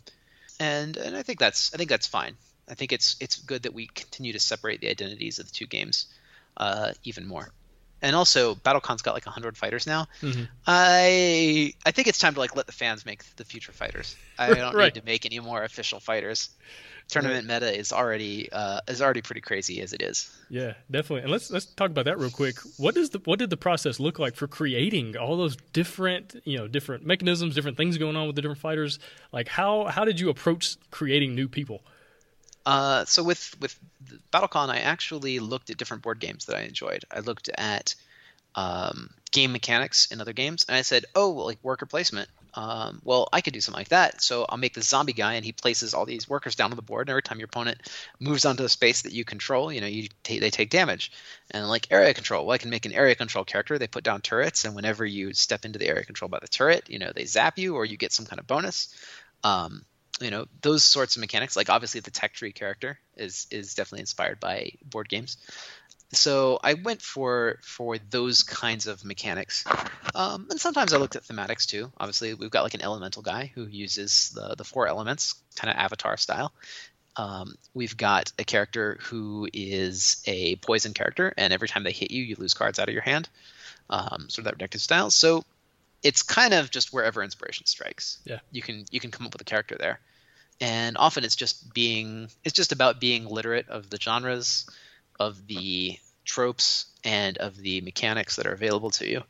and 0.58 0.96
and 0.96 1.16
I 1.16 1.22
think 1.22 1.38
that's 1.38 1.74
I 1.74 1.76
think 1.76 1.90
that's 1.90 2.06
fine. 2.06 2.36
I 2.68 2.74
think 2.74 2.92
it's 2.92 3.16
it's 3.20 3.36
good 3.36 3.64
that 3.64 3.74
we 3.74 3.86
continue 3.88 4.32
to 4.32 4.40
separate 4.40 4.80
the 4.80 4.88
identities 4.88 5.38
of 5.38 5.46
the 5.46 5.52
two 5.52 5.66
games 5.66 6.06
uh, 6.56 6.92
even 7.04 7.26
more. 7.26 7.50
And 8.02 8.16
also, 8.16 8.56
BattleCon's 8.56 9.00
got 9.02 9.14
like 9.14 9.26
100 9.26 9.56
fighters 9.56 9.86
now. 9.86 10.06
Mhm. 10.22 10.48
I 10.66 11.72
I 11.86 11.90
think 11.92 12.08
it's 12.08 12.18
time 12.18 12.34
to 12.34 12.40
like 12.40 12.56
let 12.56 12.66
the 12.66 12.72
fans 12.72 13.06
make 13.06 13.22
the 13.36 13.44
future 13.44 13.72
fighters. 13.72 14.16
I 14.38 14.48
don't 14.54 14.74
Right. 14.74 14.94
need 14.94 15.00
to 15.00 15.06
make 15.06 15.24
any 15.24 15.38
more 15.40 15.62
official 15.64 16.00
fighters. 16.00 16.50
Tournament 17.08 17.46
meta 17.46 17.76
is 17.78 17.92
already 17.92 18.50
uh, 18.52 18.80
is 18.88 19.02
already 19.02 19.20
pretty 19.22 19.40
crazy 19.42 19.80
as 19.82 19.92
it 19.92 20.00
is. 20.02 20.30
Yeah, 20.48 20.74
definitely. 20.90 21.22
And 21.22 21.30
let's 21.30 21.50
let's 21.50 21.66
talk 21.66 21.90
about 21.90 22.06
that 22.06 22.18
real 22.18 22.30
quick. 22.30 22.56
What 22.78 22.94
does 22.94 23.10
the 23.10 23.18
what 23.24 23.38
did 23.38 23.50
the 23.50 23.56
process 23.56 24.00
look 24.00 24.18
like 24.18 24.34
for 24.34 24.46
creating 24.48 25.16
all 25.16 25.36
those 25.36 25.56
different 25.72 26.40
you 26.44 26.56
know 26.58 26.66
different 26.68 27.04
mechanisms, 27.04 27.54
different 27.54 27.76
things 27.76 27.98
going 27.98 28.16
on 28.16 28.26
with 28.26 28.36
the 28.36 28.42
different 28.42 28.60
fighters? 28.60 28.98
Like 29.30 29.48
how 29.48 29.84
how 29.86 30.04
did 30.04 30.18
you 30.20 30.30
approach 30.30 30.76
creating 30.90 31.34
new 31.34 31.48
people? 31.48 31.82
Uh, 32.64 33.04
so 33.04 33.22
with 33.22 33.54
with 33.60 33.78
BattleCon, 34.32 34.68
I 34.68 34.78
actually 34.78 35.38
looked 35.40 35.70
at 35.70 35.76
different 35.76 36.02
board 36.02 36.20
games 36.20 36.46
that 36.46 36.56
I 36.56 36.62
enjoyed. 36.62 37.04
I 37.10 37.20
looked 37.20 37.48
at 37.56 37.94
um, 38.54 39.10
game 39.30 39.52
mechanics 39.52 40.10
in 40.12 40.20
other 40.20 40.32
games, 40.32 40.64
and 40.68 40.76
I 40.76 40.82
said, 40.82 41.06
"Oh, 41.14 41.32
well, 41.32 41.46
like 41.46 41.58
worker 41.62 41.86
placement. 41.86 42.28
Um, 42.54 43.00
well, 43.02 43.28
I 43.32 43.40
could 43.40 43.54
do 43.54 43.60
something 43.60 43.80
like 43.80 43.88
that. 43.88 44.22
So 44.22 44.44
I'll 44.48 44.58
make 44.58 44.74
the 44.74 44.82
zombie 44.82 45.14
guy, 45.14 45.34
and 45.34 45.44
he 45.44 45.52
places 45.52 45.94
all 45.94 46.04
these 46.04 46.28
workers 46.28 46.54
down 46.54 46.70
on 46.70 46.76
the 46.76 46.82
board. 46.82 47.08
And 47.08 47.10
every 47.10 47.22
time 47.22 47.38
your 47.38 47.46
opponent 47.46 47.78
moves 48.20 48.44
onto 48.44 48.64
a 48.64 48.68
space 48.68 49.02
that 49.02 49.12
you 49.12 49.24
control, 49.24 49.72
you 49.72 49.80
know, 49.80 49.86
you 49.86 50.08
ta 50.22 50.34
they 50.38 50.50
take 50.50 50.70
damage. 50.70 51.12
And 51.50 51.68
like 51.68 51.86
area 51.90 52.14
control, 52.14 52.46
well, 52.46 52.54
I 52.54 52.58
can 52.58 52.70
make 52.70 52.86
an 52.86 52.92
area 52.92 53.14
control 53.14 53.44
character. 53.44 53.78
They 53.78 53.86
put 53.86 54.04
down 54.04 54.20
turrets, 54.20 54.64
and 54.64 54.74
whenever 54.74 55.04
you 55.06 55.32
step 55.34 55.64
into 55.64 55.78
the 55.78 55.88
area 55.88 56.04
control 56.04 56.28
by 56.28 56.38
the 56.40 56.48
turret, 56.48 56.90
you 56.90 56.98
know, 56.98 57.12
they 57.14 57.24
zap 57.24 57.58
you, 57.58 57.74
or 57.74 57.84
you 57.84 57.96
get 57.96 58.12
some 58.12 58.26
kind 58.26 58.38
of 58.38 58.46
bonus. 58.46 58.94
Um, 59.44 59.84
you 60.22 60.30
know 60.30 60.46
those 60.60 60.84
sorts 60.84 61.16
of 61.16 61.20
mechanics 61.20 61.56
like 61.56 61.70
obviously 61.70 62.00
the 62.00 62.10
tech 62.10 62.32
tree 62.32 62.52
character 62.52 62.98
is 63.16 63.46
is 63.50 63.74
definitely 63.74 64.00
inspired 64.00 64.40
by 64.40 64.72
board 64.84 65.08
games. 65.08 65.36
So 66.14 66.60
i 66.62 66.74
went 66.74 67.00
for 67.00 67.58
for 67.62 67.96
those 67.98 68.42
kinds 68.42 68.86
of 68.86 69.04
mechanics. 69.04 69.64
Um, 70.14 70.46
and 70.50 70.60
sometimes 70.60 70.92
i 70.92 70.98
looked 70.98 71.16
at 71.16 71.24
thematics 71.24 71.66
too. 71.66 71.90
Obviously 71.98 72.34
we've 72.34 72.50
got 72.50 72.64
like 72.64 72.74
an 72.74 72.82
elemental 72.82 73.22
guy 73.22 73.50
who 73.54 73.66
uses 73.66 74.30
the 74.34 74.54
the 74.56 74.64
four 74.64 74.86
elements 74.86 75.34
kind 75.56 75.70
of 75.70 75.78
avatar 75.78 76.16
style. 76.16 76.52
Um, 77.14 77.56
we've 77.74 77.96
got 77.96 78.32
a 78.38 78.44
character 78.44 78.98
who 79.02 79.46
is 79.52 80.22
a 80.26 80.56
poison 80.56 80.94
character 80.94 81.34
and 81.36 81.52
every 81.52 81.68
time 81.68 81.82
they 81.82 81.92
hit 81.92 82.10
you 82.10 82.22
you 82.22 82.36
lose 82.38 82.54
cards 82.54 82.78
out 82.78 82.88
of 82.88 82.94
your 82.94 83.02
hand. 83.02 83.28
Um, 83.90 84.28
sort 84.28 84.38
of 84.40 84.44
that 84.44 84.54
redemptive 84.54 84.80
style. 84.80 85.10
So 85.10 85.44
it's 86.02 86.22
kind 86.22 86.54
of 86.54 86.70
just 86.70 86.92
wherever 86.92 87.22
inspiration 87.22 87.66
strikes. 87.66 88.18
Yeah. 88.24 88.40
you 88.50 88.62
can 88.62 88.84
you 88.90 89.00
can 89.00 89.10
come 89.10 89.26
up 89.26 89.32
with 89.32 89.42
a 89.42 89.44
character 89.44 89.76
there 89.78 90.00
and 90.62 90.96
often 90.96 91.24
it's 91.24 91.36
just 91.36 91.74
being 91.74 92.28
it's 92.44 92.54
just 92.54 92.72
about 92.72 93.00
being 93.00 93.26
literate 93.26 93.68
of 93.68 93.90
the 93.90 93.98
genres 93.98 94.66
of 95.20 95.46
the 95.48 95.98
tropes 96.24 96.86
and 97.04 97.36
of 97.38 97.56
the 97.56 97.80
mechanics 97.82 98.36
that 98.36 98.46
are 98.46 98.52
available 98.52 98.90
to 98.90 99.06
you 99.06 99.22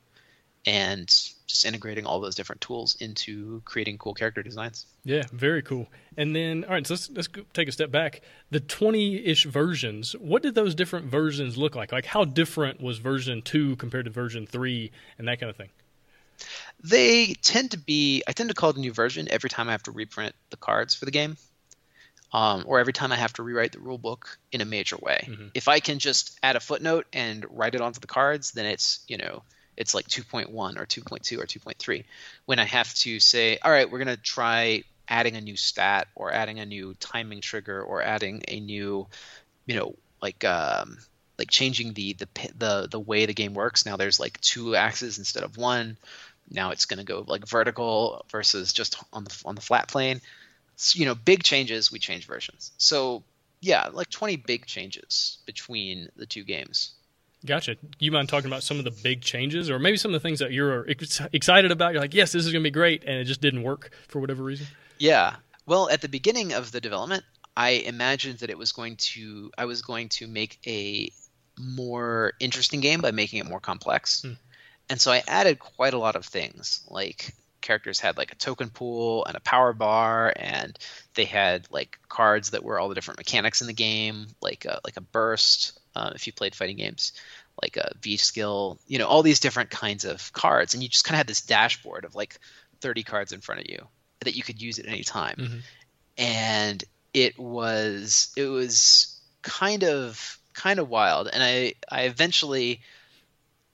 and 0.66 1.08
just 1.08 1.64
integrating 1.64 2.06
all 2.06 2.20
those 2.20 2.34
different 2.34 2.60
tools 2.60 2.96
into 3.00 3.62
creating 3.64 3.98
cool 3.98 4.14
character 4.14 4.42
designs 4.42 4.86
Yeah, 5.04 5.24
very 5.32 5.62
cool. 5.62 5.88
And 6.16 6.36
then, 6.36 6.64
all 6.64 6.72
right, 6.72 6.86
so 6.86 6.94
let's 6.94 7.10
let's 7.10 7.28
take 7.54 7.68
a 7.68 7.72
step 7.72 7.90
back. 7.90 8.20
The 8.50 8.60
twenty-ish 8.60 9.46
versions. 9.46 10.12
What 10.12 10.42
did 10.42 10.54
those 10.54 10.74
different 10.74 11.06
versions 11.06 11.56
look 11.56 11.74
like? 11.74 11.90
Like, 11.90 12.04
how 12.04 12.24
different 12.24 12.80
was 12.80 12.98
version 12.98 13.42
two 13.42 13.74
compared 13.76 14.04
to 14.04 14.10
version 14.10 14.46
three, 14.46 14.92
and 15.18 15.26
that 15.26 15.40
kind 15.40 15.50
of 15.50 15.56
thing? 15.56 15.70
They 16.82 17.34
tend 17.42 17.70
to 17.70 17.78
be 17.78 18.22
i 18.26 18.32
tend 18.32 18.48
to 18.48 18.54
call 18.54 18.70
it 18.70 18.76
a 18.76 18.80
new 18.80 18.92
version 18.92 19.28
every 19.30 19.50
time 19.50 19.68
i 19.68 19.72
have 19.72 19.82
to 19.82 19.90
reprint 19.92 20.34
the 20.50 20.56
cards 20.56 20.94
for 20.94 21.04
the 21.04 21.10
game 21.10 21.36
um, 22.32 22.64
or 22.66 22.80
every 22.80 22.92
time 22.92 23.12
i 23.12 23.16
have 23.16 23.32
to 23.34 23.42
rewrite 23.42 23.72
the 23.72 23.80
rule 23.80 23.98
book 23.98 24.38
in 24.52 24.60
a 24.60 24.64
major 24.64 24.96
way 24.96 25.28
Mhm. 25.28 25.50
if 25.54 25.68
i 25.68 25.80
can 25.80 25.98
just 25.98 26.38
add 26.42 26.56
a 26.56 26.60
footnote 26.60 27.06
and 27.12 27.44
write 27.50 27.74
it 27.74 27.80
onto 27.80 28.00
the 28.00 28.06
cards 28.06 28.52
then 28.52 28.66
it's 28.66 29.04
you 29.08 29.16
know 29.18 29.42
it's 29.76 29.94
like 29.94 30.06
2.1 30.06 30.78
or 30.78 30.86
2.2 30.86 31.38
or 31.38 31.46
2.3 31.46 32.04
when 32.46 32.58
i 32.58 32.64
have 32.64 32.92
to 32.94 33.20
say 33.20 33.58
all 33.62 33.70
right 33.70 33.90
we're 33.90 34.02
going 34.02 34.16
to 34.16 34.22
try 34.22 34.82
adding 35.08 35.36
a 35.36 35.40
new 35.40 35.56
stat 35.56 36.08
or 36.14 36.32
adding 36.32 36.58
a 36.60 36.66
new 36.66 36.94
timing 37.00 37.40
trigger 37.40 37.82
or 37.82 38.02
adding 38.02 38.42
a 38.48 38.60
new 38.60 39.06
you 39.66 39.76
know 39.76 39.94
like 40.22 40.44
um 40.44 40.96
like 41.38 41.50
changing 41.50 41.92
the 41.94 42.14
the 42.14 42.28
the 42.56 42.88
the 42.90 43.00
way 43.00 43.26
the 43.26 43.34
game 43.34 43.54
works 43.54 43.86
now 43.86 43.96
there's 43.96 44.20
like 44.20 44.40
two 44.40 44.76
axes 44.76 45.18
instead 45.18 45.42
of 45.42 45.56
one 45.56 45.96
now 46.50 46.70
it's 46.70 46.86
going 46.86 46.98
to 46.98 47.04
go 47.04 47.24
like 47.26 47.46
vertical 47.46 48.24
versus 48.30 48.72
just 48.72 49.02
on 49.12 49.24
the 49.24 49.42
on 49.44 49.54
the 49.54 49.60
flat 49.60 49.88
plane 49.88 50.20
you 50.92 51.06
know, 51.06 51.14
big 51.14 51.42
changes, 51.42 51.92
we 51.92 51.98
change 51.98 52.26
versions. 52.26 52.72
So 52.76 53.22
yeah, 53.60 53.88
like 53.92 54.10
20 54.10 54.36
big 54.36 54.66
changes 54.66 55.38
between 55.46 56.08
the 56.16 56.26
two 56.26 56.44
games. 56.44 56.92
Gotcha. 57.44 57.76
You 57.98 58.12
mind 58.12 58.28
talking 58.28 58.48
about 58.48 58.62
some 58.62 58.78
of 58.78 58.84
the 58.84 58.90
big 58.90 59.20
changes, 59.20 59.68
or 59.68 59.78
maybe 59.78 59.96
some 59.96 60.14
of 60.14 60.20
the 60.20 60.26
things 60.26 60.38
that 60.38 60.52
you're 60.52 60.88
ex- 60.88 61.20
excited 61.32 61.72
about? 61.72 61.92
You're 61.92 62.00
like, 62.00 62.14
yes, 62.14 62.32
this 62.32 62.44
is 62.44 62.52
going 62.52 62.62
to 62.62 62.66
be 62.66 62.72
great, 62.72 63.02
and 63.04 63.16
it 63.16 63.24
just 63.24 63.40
didn't 63.40 63.64
work 63.64 63.90
for 64.08 64.20
whatever 64.20 64.42
reason. 64.44 64.66
Yeah. 64.98 65.36
Well, 65.66 65.88
at 65.90 66.00
the 66.02 66.08
beginning 66.08 66.52
of 66.52 66.70
the 66.70 66.80
development, 66.80 67.24
I 67.56 67.70
imagined 67.70 68.38
that 68.38 68.50
it 68.50 68.58
was 68.58 68.70
going 68.70 68.96
to, 68.96 69.50
I 69.58 69.64
was 69.64 69.82
going 69.82 70.08
to 70.10 70.28
make 70.28 70.60
a 70.66 71.10
more 71.58 72.32
interesting 72.40 72.80
game 72.80 73.00
by 73.00 73.10
making 73.10 73.40
it 73.40 73.48
more 73.48 73.60
complex. 73.60 74.22
Hmm. 74.22 74.32
And 74.88 75.00
so 75.00 75.12
I 75.12 75.22
added 75.26 75.58
quite 75.58 75.94
a 75.94 75.98
lot 75.98 76.16
of 76.16 76.24
things. 76.24 76.80
Like 76.88 77.34
characters 77.60 78.00
had 78.00 78.18
like 78.18 78.32
a 78.32 78.36
token 78.36 78.68
pool 78.68 79.24
and 79.24 79.36
a 79.36 79.40
power 79.40 79.72
bar, 79.72 80.32
and 80.36 80.78
they 81.14 81.24
had 81.24 81.66
like 81.70 81.98
cards 82.08 82.50
that 82.50 82.64
were 82.64 82.78
all 82.78 82.88
the 82.88 82.94
different 82.94 83.18
mechanics 83.18 83.60
in 83.60 83.66
the 83.66 83.72
game, 83.72 84.26
like 84.40 84.64
a, 84.64 84.80
like 84.84 84.96
a 84.96 85.02
burst. 85.02 85.78
Uh, 85.94 86.12
if 86.14 86.26
you 86.26 86.32
played 86.32 86.54
fighting 86.54 86.76
games, 86.76 87.12
like 87.62 87.76
a 87.76 87.92
V 88.00 88.16
skill, 88.16 88.78
you 88.86 88.98
know, 88.98 89.06
all 89.06 89.22
these 89.22 89.40
different 89.40 89.70
kinds 89.70 90.04
of 90.04 90.32
cards, 90.32 90.74
and 90.74 90.82
you 90.82 90.88
just 90.88 91.04
kind 91.04 91.14
of 91.14 91.18
had 91.18 91.26
this 91.26 91.42
dashboard 91.42 92.04
of 92.04 92.14
like 92.14 92.38
30 92.80 93.02
cards 93.02 93.32
in 93.32 93.40
front 93.40 93.60
of 93.60 93.66
you 93.68 93.86
that 94.20 94.36
you 94.36 94.42
could 94.42 94.60
use 94.60 94.78
at 94.78 94.86
any 94.86 95.04
time. 95.04 95.36
Mm-hmm. 95.38 95.58
And 96.18 96.84
it 97.14 97.38
was 97.38 98.32
it 98.36 98.46
was 98.46 99.20
kind 99.42 99.84
of 99.84 100.38
kind 100.54 100.78
of 100.78 100.88
wild, 100.88 101.28
and 101.32 101.42
I 101.42 101.74
I 101.90 102.02
eventually 102.02 102.80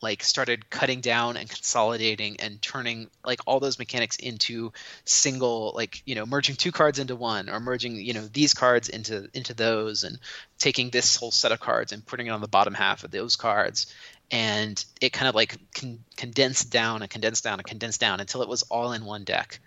like 0.01 0.23
started 0.23 0.71
cutting 0.71 1.01
down 1.01 1.37
and 1.37 1.49
consolidating 1.49 2.37
and 2.41 2.63
turning 2.63 3.11
like 3.25 3.41
all 3.47 3.59
those 3.59 3.79
mechanics 3.79 4.17
into 4.17 4.73
single 5.05 5.73
like 5.75 6.03
you 6.07 6.15
know 6.15 6.25
merging 6.25 6.55
two 6.55 6.71
cards 6.71 6.99
into 6.99 7.17
one 7.17 7.49
or 7.49 7.59
merging 7.59 7.97
you 7.97 8.13
know 8.13 8.27
these 8.33 8.55
cards 8.55 8.89
into 8.89 9.29
into 9.35 9.55
those 9.55 10.05
and 10.05 10.19
taking 10.59 10.91
this 10.91 11.17
whole 11.17 11.31
set 11.31 11.53
of 11.53 11.59
cards 11.61 11.93
and 11.93 12.07
putting 12.07 12.29
it 12.29 12.31
on 12.31 12.41
the 12.41 12.49
bottom 12.49 12.75
half 12.75 13.05
of 13.05 13.11
those 13.11 13.37
cards. 13.37 13.93
And 14.31 14.83
it 15.01 15.13
kind 15.13 15.29
of 15.29 15.35
like 15.35 15.57
con- 15.75 16.05
condensed 16.17 16.71
down 16.71 17.03
and 17.03 17.11
condensed 17.11 17.45
down 17.45 17.59
and 17.59 17.67
condensed 17.67 18.01
down 18.01 18.21
until 18.21 18.43
it 18.43 18.49
was 18.49 18.63
all 18.65 18.93
in 18.93 19.05
one 19.05 19.25
deck. 19.25 19.61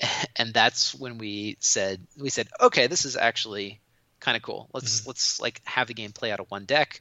And 0.36 0.54
that's 0.54 0.94
when 0.94 1.18
we 1.18 1.58
said 1.60 2.00
we 2.18 2.30
said 2.30 2.48
okay 2.62 2.86
this 2.86 3.04
is 3.04 3.16
actually 3.16 3.80
kind 4.20 4.36
of 4.36 4.42
cool 4.42 4.68
let's 4.72 5.00
mm-hmm. 5.00 5.10
let's 5.10 5.40
like 5.40 5.60
have 5.64 5.88
the 5.88 5.94
game 5.94 6.12
play 6.12 6.30
out 6.30 6.40
of 6.40 6.50
one 6.50 6.64
deck 6.64 7.00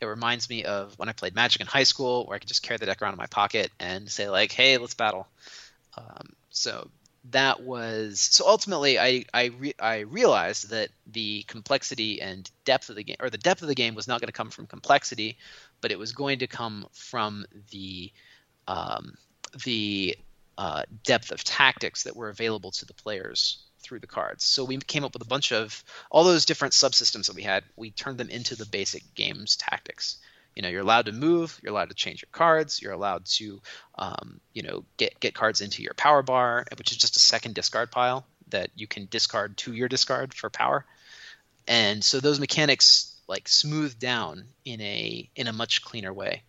it 0.00 0.06
reminds 0.06 0.48
me 0.50 0.64
of 0.64 0.98
when 0.98 1.08
I 1.08 1.12
played 1.12 1.34
Magic 1.34 1.60
in 1.60 1.66
high 1.66 1.84
school, 1.84 2.26
where 2.26 2.36
I 2.36 2.38
could 2.38 2.48
just 2.48 2.62
carry 2.62 2.78
the 2.78 2.86
deck 2.86 3.00
around 3.00 3.14
in 3.14 3.18
my 3.18 3.26
pocket 3.26 3.70
and 3.80 4.10
say 4.10 4.28
like, 4.28 4.52
"Hey, 4.52 4.76
let's 4.76 4.94
battle." 4.94 5.26
Um, 5.96 6.34
so 6.50 6.90
that 7.30 7.62
was 7.62 8.20
so 8.20 8.46
ultimately 8.46 8.98
I 8.98 9.24
I, 9.32 9.46
re, 9.46 9.74
I 9.80 10.00
realized 10.00 10.70
that 10.70 10.90
the 11.06 11.44
complexity 11.44 12.20
and 12.20 12.48
depth 12.64 12.88
of 12.88 12.96
the 12.96 13.02
game 13.02 13.16
or 13.20 13.30
the 13.30 13.38
depth 13.38 13.62
of 13.62 13.68
the 13.68 13.74
game 13.74 13.94
was 13.94 14.06
not 14.06 14.20
going 14.20 14.28
to 14.28 14.32
come 14.32 14.50
from 14.50 14.66
complexity, 14.66 15.38
but 15.80 15.90
it 15.90 15.98
was 15.98 16.12
going 16.12 16.40
to 16.40 16.46
come 16.46 16.86
from 16.92 17.46
the 17.70 18.12
um, 18.68 19.16
the 19.64 20.16
uh, 20.58 20.82
depth 21.04 21.30
of 21.32 21.42
tactics 21.42 22.02
that 22.02 22.16
were 22.16 22.28
available 22.28 22.70
to 22.72 22.84
the 22.84 22.94
players 22.94 23.65
through 23.86 24.00
the 24.00 24.06
cards. 24.06 24.44
So 24.44 24.64
we 24.64 24.76
came 24.78 25.04
up 25.04 25.12
with 25.12 25.22
a 25.22 25.26
bunch 25.26 25.52
of 25.52 25.84
all 26.10 26.24
those 26.24 26.44
different 26.44 26.74
subsystems 26.74 27.26
that 27.26 27.36
we 27.36 27.42
had. 27.42 27.64
We 27.76 27.90
turned 27.90 28.18
them 28.18 28.30
into 28.30 28.56
the 28.56 28.66
basic 28.66 29.02
game's 29.14 29.56
tactics. 29.56 30.18
You 30.54 30.62
know, 30.62 30.68
you're 30.68 30.80
allowed 30.80 31.06
to 31.06 31.12
move, 31.12 31.60
you're 31.62 31.72
allowed 31.72 31.90
to 31.90 31.94
change 31.94 32.22
your 32.22 32.30
cards, 32.32 32.80
you're 32.80 32.92
allowed 32.92 33.26
to, 33.26 33.60
um, 33.98 34.40
you 34.54 34.62
know, 34.62 34.84
get 34.96 35.20
get 35.20 35.34
cards 35.34 35.60
into 35.60 35.82
your 35.82 35.94
power 35.94 36.22
bar, 36.22 36.64
which 36.78 36.92
is 36.92 36.96
just 36.96 37.16
a 37.16 37.20
second 37.20 37.54
discard 37.54 37.90
pile 37.90 38.26
that 38.48 38.70
you 38.74 38.86
can 38.86 39.06
discard 39.10 39.56
to 39.58 39.72
your 39.72 39.88
discard 39.88 40.32
for 40.32 40.48
power. 40.48 40.86
And 41.68 42.02
so 42.02 42.20
those 42.20 42.40
mechanics 42.40 43.12
like 43.28 43.48
smooth 43.48 43.98
down 43.98 44.44
in 44.64 44.80
a 44.80 45.28
in 45.36 45.46
a 45.46 45.52
much 45.52 45.82
cleaner 45.82 46.12
way. 46.12 46.42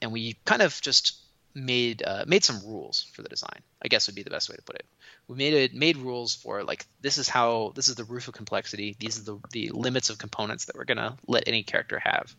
And 0.00 0.12
we 0.12 0.36
kind 0.44 0.62
of 0.62 0.80
just 0.80 1.16
made 1.54 2.02
uh, 2.02 2.24
made 2.26 2.44
some 2.44 2.60
rules 2.64 3.02
for 3.12 3.22
the 3.22 3.28
design. 3.28 3.62
I 3.86 3.88
guess 3.88 4.08
would 4.08 4.16
be 4.16 4.24
the 4.24 4.30
best 4.30 4.50
way 4.50 4.56
to 4.56 4.62
put 4.62 4.74
it. 4.74 4.84
We 5.28 5.36
made 5.36 5.54
it 5.54 5.72
made 5.72 5.96
rules 5.96 6.34
for 6.34 6.64
like 6.64 6.84
this 7.00 7.18
is 7.18 7.28
how 7.28 7.72
this 7.76 7.86
is 7.86 7.94
the 7.94 8.02
roof 8.02 8.26
of 8.26 8.34
complexity. 8.34 8.96
These 8.98 9.20
are 9.20 9.22
the 9.22 9.38
the 9.52 9.70
limits 9.72 10.10
of 10.10 10.18
components 10.18 10.64
that 10.64 10.74
we're 10.74 10.84
gonna 10.84 11.16
let 11.28 11.46
any 11.46 11.62
character 11.62 12.00
have. 12.00 12.34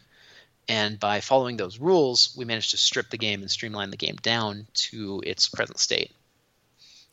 And 0.67 0.99
by 0.99 1.21
following 1.21 1.55
those 1.55 1.79
rules, 1.79 2.35
we 2.37 2.43
managed 2.43 2.71
to 2.71 2.77
strip 2.77 3.09
the 3.09 3.17
game 3.17 3.41
and 3.41 3.49
streamline 3.49 3.91
the 3.91 3.95
game 3.97 4.17
down 4.21 4.67
to 4.89 5.23
its 5.25 5.47
present 5.47 5.79
state. 5.79 6.11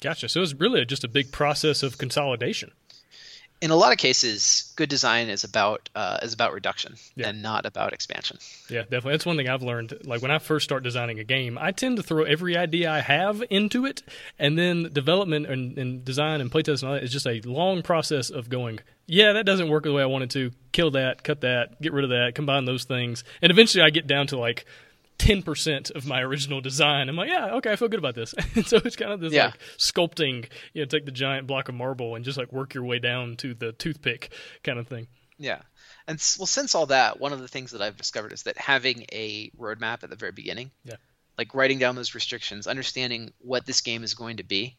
Gotcha. 0.01 0.29
So 0.29 0.41
it 0.41 0.43
was 0.43 0.55
really 0.57 0.85
just 0.85 1.05
a 1.05 1.09
big 1.09 1.31
process 1.31 1.85
of 1.85 1.97
consolidation 1.97 2.73
in 3.61 3.71
a 3.71 3.77
lot 3.77 3.93
of 3.93 3.99
cases, 3.99 4.73
good 4.77 4.89
design 4.89 5.29
is 5.29 5.45
about 5.45 5.89
uh, 5.95 6.19
is 6.23 6.35
about 6.35 6.53
reduction 6.53 6.97
yeah. 7.15 7.29
and 7.29 7.43
not 7.43 7.65
about 7.65 7.93
expansion. 7.93 8.39
Yeah, 8.69 8.83
definitely. 8.83 9.13
That's 9.13 9.27
one 9.27 9.37
thing 9.37 9.49
I've 9.49 9.63
learned. 9.63 9.99
Like 10.05 10.23
when 10.23 10.31
I 10.31 10.39
first 10.39 10.65
start 10.65 10.83
designing 10.83 11.19
a 11.19 11.25
game, 11.25 11.57
I 11.59 11.73
tend 11.73 11.97
to 11.97 12.03
throw 12.03 12.25
every 12.25 12.57
idea 12.57 12.91
I 12.91 13.01
have 13.01 13.43
into 13.51 13.87
it, 13.87 14.03
and 14.39 14.59
then 14.59 14.91
development 14.93 15.47
and, 15.47 15.79
and 15.79 16.05
design 16.05 16.41
and 16.41 16.51
playtest 16.51 16.83
and 16.83 16.89
all 16.89 16.95
that 16.95 17.05
is 17.05 17.13
just 17.13 17.27
a 17.27 17.41
long 17.45 17.83
process 17.83 18.31
of 18.31 18.51
going. 18.51 18.81
Yeah, 19.07 19.35
that 19.35 19.47
doesn't 19.47 19.69
work 19.69 19.85
the 19.85 19.93
way 19.93 20.03
I 20.03 20.07
wanted 20.07 20.31
to. 20.31 20.51
Kill 20.73 20.91
that, 20.93 21.23
cut 21.23 21.43
that, 21.43 21.81
get 21.81 21.93
rid 21.93 22.05
of 22.05 22.11
that, 22.11 22.33
combine 22.35 22.65
those 22.65 22.85
things, 22.85 23.25
and 23.41 23.51
eventually 23.51 23.83
I 23.83 23.91
get 23.91 24.07
down 24.07 24.27
to 24.29 24.39
like 24.39 24.67
10% 25.19 25.91
of 25.93 26.07
my 26.07 26.21
original 26.21 26.61
design. 26.61 27.09
I'm 27.09 27.17
like, 27.17 27.31
yeah, 27.31 27.55
okay, 27.55 27.73
I 27.73 27.77
feel 27.77 27.89
good 27.89 27.99
about 27.99 28.15
this. 28.15 28.35
and 28.55 28.67
so 28.67 28.79
it's 28.85 28.97
kind 28.97 29.13
of 29.13 29.21
this 29.21 29.33
yeah. 29.33 29.47
like 29.47 29.59
sculpting, 29.79 30.49
you 30.73 30.83
know, 30.83 30.87
take 30.87 31.05
the 31.05 31.13
giant 31.13 31.47
block 31.47 31.69
of 31.69 31.75
marble 31.75 32.15
and 32.15 32.25
just 32.25 32.39
like 32.39 32.53
work 32.53 32.75
your 32.75 32.85
way 32.85 32.99
down 32.99 33.37
to 33.37 33.55
the 33.55 33.73
toothpick 33.73 34.33
kind 34.63 34.79
of 34.79 34.89
thing. 34.89 35.07
Yeah. 35.39 35.63
And 36.07 36.23
well, 36.39 36.47
since 36.47 36.75
all 36.75 36.87
that, 36.87 37.21
one 37.21 37.33
of 37.33 37.41
the 37.41 37.49
things 37.49 37.71
that 37.73 37.83
I've 37.83 37.97
discovered 37.97 38.33
is 38.33 38.43
that 38.45 38.59
having 38.59 39.07
a 39.13 39.51
roadmap 39.59 40.03
at 40.03 40.11
the 40.11 40.17
very 40.17 40.33
beginning, 40.33 40.71
yeah. 40.85 40.97
like 41.39 41.55
writing 41.55 41.79
down 41.79 41.97
those 41.97 42.15
restrictions, 42.15 42.67
understanding 42.67 43.33
what 43.39 43.67
this 43.67 43.81
game 43.81 44.05
is 44.05 44.15
going 44.15 44.37
to 44.37 44.45
be 44.45 44.77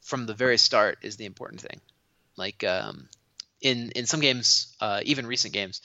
from 0.00 0.26
the 0.26 0.34
very 0.34 0.58
start 0.58 0.98
is 1.02 1.16
the 1.16 1.26
important 1.26 1.60
thing. 1.60 1.80
Like 2.36 2.64
um, 2.64 3.08
in 3.60 3.90
in 3.92 4.06
some 4.06 4.20
games, 4.20 4.74
uh, 4.80 5.00
even 5.04 5.26
recent 5.26 5.54
games, 5.54 5.80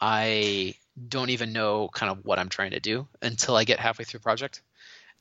I 0.00 0.74
don't 1.08 1.30
even 1.30 1.52
know 1.52 1.88
kind 1.88 2.12
of 2.12 2.24
what 2.24 2.38
I'm 2.38 2.48
trying 2.48 2.72
to 2.72 2.80
do 2.80 3.06
until 3.20 3.56
I 3.56 3.64
get 3.64 3.80
halfway 3.80 4.04
through 4.04 4.18
a 4.18 4.22
project. 4.22 4.62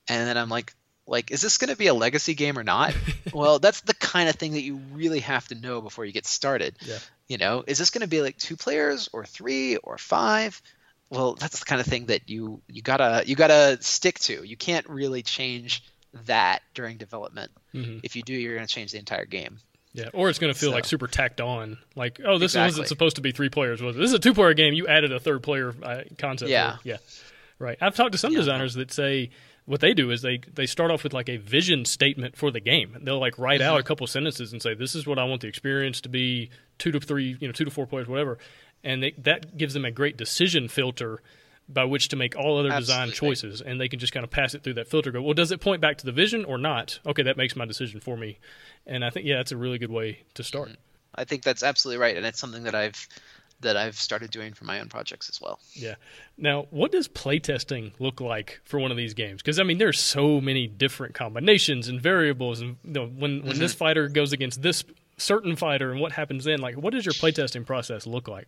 And 0.08 0.28
then 0.28 0.38
I'm 0.38 0.50
like, 0.50 0.74
like, 1.06 1.32
is 1.32 1.42
this 1.42 1.58
going 1.58 1.70
to 1.70 1.76
be 1.76 1.88
a 1.88 1.94
legacy 1.94 2.34
game 2.34 2.58
or 2.58 2.64
not? 2.64 2.96
well, 3.34 3.60
that's 3.60 3.82
the 3.82 3.94
kind 3.94 4.30
of 4.30 4.36
thing 4.36 4.54
that 4.54 4.62
you 4.62 4.78
really 4.94 5.20
have 5.20 5.48
to 5.50 5.56
know 5.56 5.82
before 5.82 6.06
you 6.06 6.12
get 6.12 6.26
started. 6.26 6.76
Yeah. 6.82 7.00
You 7.28 7.38
know, 7.38 7.64
is 7.66 7.78
this 7.78 7.90
going 7.90 8.02
to 8.02 8.08
be 8.08 8.22
like 8.22 8.38
two 8.38 8.56
players 8.56 9.10
or 9.12 9.26
three 9.26 9.78
or 9.78 9.98
five? 9.98 10.62
Well, 11.10 11.36
that's 11.36 11.60
the 11.60 11.66
kind 11.66 11.82
of 11.82 11.86
thing 11.86 12.08
that 12.08 12.28
you 12.28 12.62
you 12.68 12.82
gotta 12.82 13.22
you 13.28 13.36
gotta 13.36 13.78
stick 13.82 14.18
to. 14.22 14.44
You 14.44 14.58
can't 14.58 14.90
really 14.90 15.22
change 15.22 15.84
that 16.26 16.62
during 16.74 16.98
development. 16.98 17.52
Mm-hmm. 17.74 18.00
If 18.04 18.16
you 18.16 18.24
do, 18.24 18.34
you're 18.34 18.56
going 18.56 18.68
to 18.68 18.74
change 18.74 18.92
the 18.92 19.00
entire 19.00 19.26
game. 19.26 19.60
Yeah, 19.94 20.10
or 20.14 20.30
it's 20.30 20.40
going 20.40 20.52
to 20.52 20.60
feel 20.60 20.72
so. 20.72 20.76
like 20.76 20.86
super 20.86 21.08
tacked 21.08 21.40
on. 21.40 21.78
Like, 21.96 22.20
oh, 22.26 22.40
this 22.40 22.52
exactly. 22.52 22.72
wasn't 22.72 22.88
supposed 22.88 23.18
to 23.18 23.22
be 23.22 23.32
three 23.32 23.50
players, 23.50 23.80
was 23.80 23.96
it? 23.96 24.00
This 24.00 24.10
is 24.10 24.16
a 24.16 24.20
two 24.20 24.34
player 24.34 24.56
game. 24.56 24.74
You 24.74 24.88
added 24.88 25.12
a 25.12 25.20
third 25.20 25.44
player 25.44 25.74
uh, 25.84 26.02
concept. 26.18 26.50
Yeah, 26.50 26.78
yeah, 26.84 26.98
right. 27.60 27.78
I've 27.80 27.96
talked 27.96 28.14
to 28.14 28.18
some 28.18 28.34
yeah. 28.34 28.40
designers 28.40 28.74
that 28.74 28.92
say 28.92 29.30
what 29.66 29.80
they 29.80 29.94
do 29.94 30.12
is 30.12 30.22
they 30.22 30.40
they 30.54 30.66
start 30.66 30.92
off 30.92 31.04
with 31.04 31.14
like 31.14 31.30
a 31.30 31.38
vision 31.38 31.86
statement 31.86 32.36
for 32.36 32.52
the 32.52 32.60
game. 32.60 32.98
They'll 33.02 33.20
like 33.20 33.38
write 33.38 33.62
out 33.62 33.76
a 33.76 33.80
mm-hmm. 33.80 33.88
couple 33.88 34.08
sentences 34.08 34.52
and 34.52 34.62
say, 34.62 34.74
"This 34.74 34.96
is 34.96 35.06
what 35.06 35.20
I 35.20 35.26
want 35.26 35.42
the 35.42 35.48
experience 35.48 36.02
to 36.02 36.10
be: 36.10 36.50
two 36.80 36.92
to 36.92 37.00
three, 37.00 37.38
you 37.40 37.48
know, 37.48 37.54
two 37.54 37.66
to 37.66 37.72
four 37.72 37.86
players, 37.86 38.08
whatever." 38.08 38.40
And 38.84 39.02
they, 39.04 39.12
that 39.20 39.58
gives 39.58 39.74
them 39.74 39.86
a 39.86 39.92
great 39.92 40.18
decision 40.18 40.68
filter 40.68 41.22
by 41.74 41.86
which 41.86 42.10
to 42.10 42.16
make 42.16 42.36
all 42.36 42.58
other 42.58 42.70
Absolutely. 42.70 43.06
design 43.06 43.12
choices, 43.12 43.62
and 43.62 43.80
they 43.80 43.88
can 43.88 44.00
just 44.00 44.14
kind 44.14 44.24
of 44.24 44.30
pass 44.30 44.54
it 44.54 44.64
through 44.64 44.76
that 44.76 44.88
filter. 44.88 45.12
Go, 45.12 45.22
well, 45.22 45.34
does 45.34 45.52
it 45.52 45.60
point 45.62 45.82
back 45.82 45.98
to 45.98 46.06
the 46.06 46.12
vision 46.12 46.46
or 46.46 46.58
not? 46.58 47.00
Okay, 47.06 47.24
that 47.24 47.38
makes 47.38 47.56
my 47.56 47.66
decision 47.66 48.00
for 48.00 48.18
me, 48.18 48.40
and 48.86 49.04
I 49.04 49.10
think 49.10 49.26
yeah, 49.26 49.38
that's 49.38 49.52
a 49.52 49.58
really 49.58 49.78
good 49.78 49.92
way 49.92 50.20
to 50.36 50.44
start. 50.44 50.70
Mm-hmm. 50.70 50.80
I 51.16 51.26
think 51.26 51.44
that's 51.44 51.64
absolutely 51.64 52.02
right, 52.02 52.18
and 52.18 52.26
it's 52.26 52.40
something 52.40 52.64
that 52.64 52.76
I've 52.76 53.08
that 53.62 53.78
I've 53.78 53.96
started 53.96 54.30
doing 54.30 54.54
for 54.54 54.66
my 54.66 54.80
own 54.80 54.90
projects 54.90 55.30
as 55.30 55.42
well. 55.42 55.60
Yeah. 55.74 55.96
Now, 56.38 56.68
what 56.70 56.92
does 56.92 57.08
playtesting 57.08 57.94
look 58.00 58.20
like 58.22 58.60
for 58.66 58.80
one 58.80 58.92
of 58.92 58.98
these 58.98 59.14
games? 59.14 59.42
Because 59.42 59.60
I 59.60 59.64
mean, 59.64 59.78
there's 59.78 60.00
so 60.00 60.40
many 60.40 60.68
different 60.68 61.16
combinations 61.16 61.88
and 61.88 62.00
variables, 62.00 62.62
and 62.62 62.78
you 62.84 62.92
know, 62.92 63.06
when 63.08 63.42
when 63.42 63.42
mm-hmm. 63.42 63.60
this 63.60 63.74
fighter 63.74 64.08
goes 64.08 64.34
against 64.34 64.62
this 64.62 64.84
certain 65.18 65.56
fighter, 65.56 65.92
and 65.92 66.00
what 66.00 66.12
happens 66.12 66.44
then? 66.44 66.60
Like, 66.60 66.76
what 66.76 66.94
does 66.94 67.06
your 67.06 67.14
playtesting 67.14 67.66
process 67.66 68.06
look 68.06 68.28
like? 68.28 68.48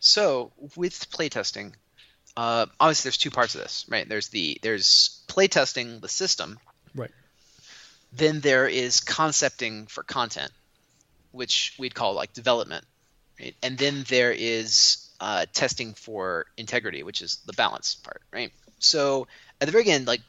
So, 0.00 0.52
with 0.76 1.10
playtesting, 1.10 1.74
uh, 2.36 2.66
obviously 2.78 3.08
there's 3.08 3.16
two 3.16 3.30
parts 3.30 3.54
of 3.54 3.60
this, 3.60 3.84
right? 3.88 4.08
There's 4.08 4.28
the 4.28 4.58
there's 4.62 5.22
playtesting 5.28 6.00
the 6.00 6.08
system, 6.08 6.58
right? 6.94 7.10
Then 8.12 8.40
there 8.40 8.66
is 8.66 9.00
concepting 9.00 9.86
for 9.86 10.02
content, 10.02 10.52
which 11.32 11.74
we'd 11.78 11.94
call 11.94 12.14
like 12.14 12.32
development, 12.32 12.84
right? 13.38 13.54
And 13.62 13.78
then 13.78 14.04
there 14.08 14.32
is 14.32 15.08
uh, 15.20 15.46
testing 15.52 15.94
for 15.94 16.46
integrity, 16.56 17.02
which 17.02 17.22
is 17.22 17.36
the 17.46 17.52
balance 17.52 17.94
part, 17.94 18.22
right? 18.32 18.52
So 18.78 19.26
at 19.60 19.66
the 19.66 19.72
very 19.72 19.88
end, 19.90 20.06
like 20.06 20.22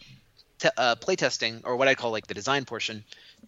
te- 0.60 0.70
uh, 0.78 0.96
playtesting, 0.96 1.62
or 1.64 1.76
what 1.76 1.88
I 1.88 1.96
call 1.96 2.12
like 2.12 2.28
the 2.28 2.34
design 2.34 2.66
portion, 2.66 3.04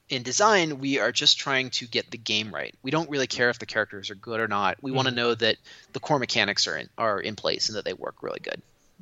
in 0.10 0.24
design, 0.24 0.80
we 0.80 1.00
are 1.00 1.12
just 1.12 1.38
trying 1.38 1.70
to 1.72 1.88
get 1.88 2.12
the 2.12 2.18
game 2.18 2.54
right. 2.54 2.76
We 2.84 2.92
don't 2.92 3.10
really 3.10 3.28
care 3.28 3.50
if 3.50 3.60
the 3.60 3.66
characters 3.66 4.10
are 4.10 4.16
good 4.16 4.40
or 4.40 4.48
not. 4.48 4.78
We 4.82 4.92
mm 4.92 4.96
want 4.96 5.08
to 5.08 5.14
know 5.14 5.34
that 5.34 5.58
the 5.94 6.00
core 6.00 6.20
mechanics 6.20 6.68
are 6.68 6.78
in, 6.78 6.90
are 6.98 7.20
in 7.20 7.36
place 7.36 7.70
and 7.70 7.78
that 7.78 7.86
they 7.86 7.94
work 7.94 8.22
really 8.22 8.40
good. 8.40 8.62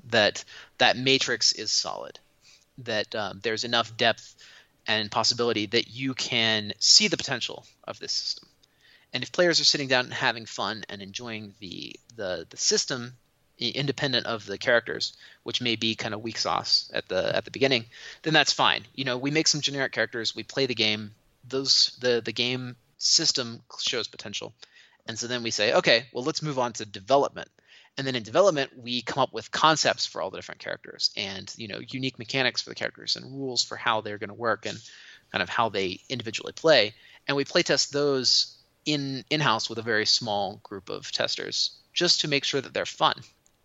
That 0.09 0.43
that 0.77 0.97
matrix 0.97 1.51
is 1.53 1.71
solid. 1.71 2.19
That 2.79 3.13
um, 3.15 3.39
there's 3.43 3.63
enough 3.63 3.95
depth 3.97 4.35
and 4.87 5.11
possibility 5.11 5.65
that 5.67 5.89
you 5.89 6.13
can 6.13 6.73
see 6.79 7.07
the 7.07 7.17
potential 7.17 7.65
of 7.87 7.99
this 7.99 8.13
system. 8.13 8.47
And 9.13 9.23
if 9.23 9.31
players 9.31 9.59
are 9.59 9.65
sitting 9.65 9.89
down 9.89 10.05
and 10.05 10.13
having 10.13 10.45
fun 10.45 10.83
and 10.89 11.01
enjoying 11.01 11.53
the 11.59 11.95
the, 12.15 12.47
the 12.49 12.57
system 12.57 13.13
independent 13.69 14.25
of 14.25 14.45
the 14.45 14.57
characters, 14.57 15.13
which 15.43 15.61
may 15.61 15.75
be 15.75 15.95
kind 15.95 16.13
of 16.13 16.21
weak 16.21 16.37
sauce 16.37 16.91
at 16.93 17.07
the 17.07 17.35
at 17.35 17.45
the 17.45 17.51
beginning, 17.51 17.85
then 18.23 18.33
that's 18.33 18.51
fine. 18.51 18.85
You 18.95 19.05
know, 19.05 19.17
we 19.17 19.31
make 19.31 19.47
some 19.47 19.61
generic 19.61 19.91
characters, 19.91 20.35
we 20.35 20.43
play 20.43 20.65
the 20.65 20.75
game. 20.75 21.11
Those 21.47 21.97
the 21.99 22.21
the 22.21 22.31
game 22.31 22.75
system 22.97 23.61
shows 23.79 24.07
potential, 24.07 24.53
and 25.05 25.17
so 25.17 25.27
then 25.27 25.43
we 25.43 25.51
say, 25.51 25.73
okay, 25.73 26.05
well, 26.11 26.23
let's 26.23 26.41
move 26.41 26.59
on 26.59 26.73
to 26.73 26.85
development. 26.85 27.49
And 27.97 28.07
then 28.07 28.15
in 28.15 28.23
development, 28.23 28.71
we 28.77 29.01
come 29.01 29.21
up 29.21 29.33
with 29.33 29.51
concepts 29.51 30.05
for 30.05 30.21
all 30.21 30.29
the 30.31 30.37
different 30.37 30.61
characters, 30.61 31.11
and 31.15 31.53
you 31.57 31.67
know, 31.67 31.79
unique 31.79 32.17
mechanics 32.17 32.61
for 32.61 32.69
the 32.69 32.75
characters, 32.75 33.15
and 33.15 33.25
rules 33.25 33.63
for 33.63 33.75
how 33.75 34.01
they're 34.01 34.17
going 34.17 34.29
to 34.29 34.33
work, 34.33 34.65
and 34.65 34.77
kind 35.31 35.43
of 35.43 35.49
how 35.49 35.69
they 35.69 35.99
individually 36.09 36.53
play. 36.53 36.93
And 37.27 37.37
we 37.37 37.45
playtest 37.45 37.91
those 37.91 38.57
in 38.85 39.23
in 39.29 39.39
house 39.39 39.69
with 39.69 39.77
a 39.77 39.83
very 39.83 40.05
small 40.05 40.59
group 40.63 40.89
of 40.89 41.11
testers, 41.11 41.77
just 41.93 42.21
to 42.21 42.27
make 42.27 42.43
sure 42.43 42.61
that 42.61 42.73
they're 42.73 42.85
fun 42.85 43.21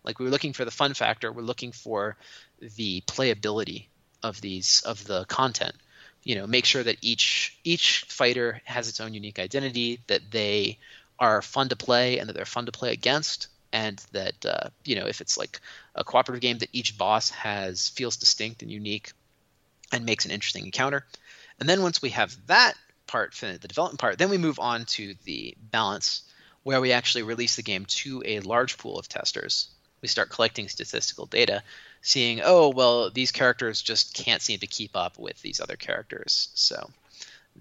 like 0.07 0.19
we 0.19 0.25
were 0.25 0.31
looking 0.31 0.53
for 0.53 0.63
the 0.63 0.71
fun 0.71 0.93
factor, 0.93 1.31
we're 1.31 1.41
looking 1.41 1.73
for 1.73 2.15
the 2.61 3.01
playability 3.01 3.87
of 4.23 4.39
these 4.39 4.81
of 4.85 5.03
the 5.03 5.25
content. 5.25 5.75
You 6.23 6.35
know, 6.35 6.47
make 6.47 6.65
sure 6.65 6.81
that 6.81 6.97
each 7.01 7.59
each 7.65 8.05
fighter 8.07 8.61
has 8.63 8.87
its 8.87 9.01
own 9.01 9.13
unique 9.13 9.37
identity, 9.37 9.99
that 10.07 10.31
they 10.31 10.79
are 11.19 11.41
fun 11.41 11.69
to 11.69 11.75
play 11.75 12.19
and 12.19 12.29
that 12.29 12.33
they're 12.33 12.45
fun 12.45 12.67
to 12.67 12.71
play 12.71 12.93
against, 12.93 13.49
and 13.73 14.01
that 14.13 14.45
uh, 14.45 14.69
you 14.85 14.95
know 14.95 15.07
if 15.07 15.19
it's 15.19 15.37
like 15.37 15.59
a 15.93 16.05
cooperative 16.05 16.41
game 16.41 16.57
that 16.59 16.69
each 16.71 16.97
boss 16.97 17.29
has 17.31 17.89
feels 17.89 18.15
distinct 18.15 18.61
and 18.61 18.71
unique 18.71 19.11
and 19.91 20.05
makes 20.05 20.25
an 20.25 20.31
interesting 20.31 20.65
encounter. 20.65 21.05
And 21.59 21.67
then 21.67 21.81
once 21.81 22.01
we 22.01 22.11
have 22.11 22.35
that 22.47 22.75
part, 23.07 23.33
the 23.35 23.57
development 23.57 23.99
part, 23.99 24.17
then 24.17 24.29
we 24.29 24.37
move 24.37 24.59
on 24.59 24.85
to 24.85 25.15
the 25.25 25.57
balance, 25.59 26.23
where 26.63 26.79
we 26.79 26.93
actually 26.93 27.23
release 27.23 27.57
the 27.57 27.63
game 27.63 27.85
to 27.85 28.23
a 28.25 28.39
large 28.39 28.77
pool 28.77 28.97
of 28.97 29.09
testers 29.09 29.69
we 30.01 30.07
start 30.07 30.29
collecting 30.29 30.67
statistical 30.67 31.25
data, 31.25 31.63
seeing, 32.01 32.41
oh, 32.43 32.69
well, 32.69 33.09
these 33.09 33.31
characters 33.31 33.81
just 33.81 34.13
can't 34.13 34.41
seem 34.41 34.59
to 34.59 34.67
keep 34.67 34.95
up 34.95 35.17
with 35.17 35.41
these 35.41 35.59
other 35.59 35.75
characters. 35.75 36.49
So 36.53 36.89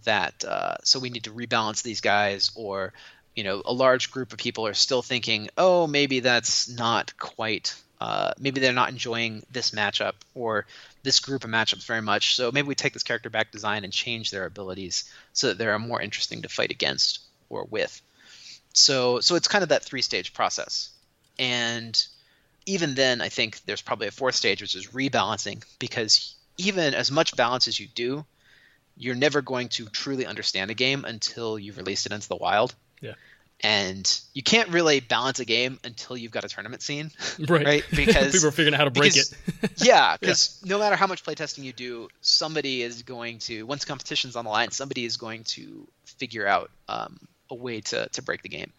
that 0.05 0.45
uh, 0.45 0.77
so 0.83 1.01
we 1.01 1.11
need 1.11 1.25
to 1.25 1.33
rebalance 1.33 1.83
these 1.83 2.01
guys, 2.01 2.51
or 2.55 2.93
you 3.35 3.45
know, 3.45 3.63
a 3.65 3.73
large 3.73 4.11
group 4.11 4.33
of 4.33 4.39
people 4.39 4.67
are 4.67 4.75
still 4.75 5.03
thinking, 5.03 5.49
oh, 5.57 5.87
maybe 5.87 6.21
that's 6.21 6.69
not 6.69 7.17
quite. 7.19 7.75
Uh, 7.99 8.33
maybe 8.39 8.61
they're 8.61 8.73
not 8.75 8.91
enjoying 8.91 9.43
this 9.51 9.71
matchup 9.71 10.15
or 10.35 10.67
this 11.03 11.21
group 11.21 11.45
of 11.45 11.51
matchups 11.51 11.87
very 11.87 12.03
much. 12.03 12.37
So 12.37 12.51
maybe 12.53 12.69
we 12.69 12.75
take 12.75 12.93
this 12.93 13.03
character 13.03 13.31
back 13.31 13.53
design 13.53 13.85
and 13.85 13.93
change 13.93 14.31
their 14.31 14.45
abilities 14.45 15.11
so 15.33 15.49
that 15.49 15.59
they're 15.59 15.79
more 15.79 16.01
interesting 16.01 16.43
to 16.43 16.49
fight 16.49 16.71
against 16.71 17.21
or 17.49 17.65
with. 17.65 18.03
So 18.73 19.21
so 19.21 19.35
it's 19.35 19.49
kind 19.49 19.63
of 19.63 19.71
that 19.71 19.83
three 19.83 20.03
stage 20.03 20.35
process. 20.35 20.91
And 21.39 22.07
even 22.67 22.95
then, 22.95 23.21
I 23.21 23.29
think 23.29 23.61
there's 23.65 23.83
probably 23.83 24.09
a 24.09 24.13
fourth 24.13 24.35
stage, 24.35 24.61
which 24.61 24.75
is 24.75 24.89
rebalancing, 24.89 25.65
because 25.79 26.35
even 26.59 26.95
as 26.95 27.11
much 27.11 27.37
balance 27.37 27.69
as 27.69 27.79
you 27.79 27.87
do, 27.87 28.25
you're 28.97 29.15
never 29.15 29.43
going 29.43 29.69
to 29.69 29.87
truly 29.87 30.27
understand 30.27 30.71
a 30.71 30.75
game 30.75 31.05
until 31.05 31.59
you've 31.59 31.77
released 31.77 32.07
it 32.07 32.13
into 32.13 32.29
the 32.29 32.37
wild. 32.37 32.75
Yeah. 33.01 33.13
And 33.63 34.21
you 34.35 34.43
can't 34.43 34.69
really 34.69 35.01
balance 35.01 35.39
a 35.41 35.45
game 35.45 35.79
until 35.83 36.17
you've 36.17 36.33
got 36.33 36.45
a 36.45 36.49
tournament 36.49 36.83
scene, 36.83 37.11
right? 37.49 37.65
right? 37.65 37.85
Because 37.91 38.33
people 38.33 38.49
are 38.49 38.53
figuring 38.53 38.75
out 38.75 38.79
how 38.79 38.85
to 38.85 38.91
break 38.91 39.15
because, 39.15 39.35
it. 39.63 39.71
yeah, 39.77 40.17
because 40.19 40.61
yeah. 40.63 40.71
no 40.71 40.79
matter 40.79 40.97
how 40.97 41.07
much 41.07 41.25
playtesting 41.25 41.63
you 41.63 41.73
do, 41.73 42.09
somebody 42.21 42.83
is 42.83 43.03
going 43.03 43.39
to 43.41 43.65
once 43.65 43.85
competition's 43.85 44.37
on 44.37 44.45
the 44.45 44.51
line, 44.51 44.71
somebody 44.73 45.05
is 45.05 45.17
going 45.17 45.45
to 45.45 45.87
figure 46.05 46.47
out 46.47 46.71
um, 46.89 47.19
a 47.51 47.55
way 47.55 47.81
to 47.81 48.09
to 48.09 48.23
break 48.23 48.43
the 48.43 48.49
game. 48.49 48.73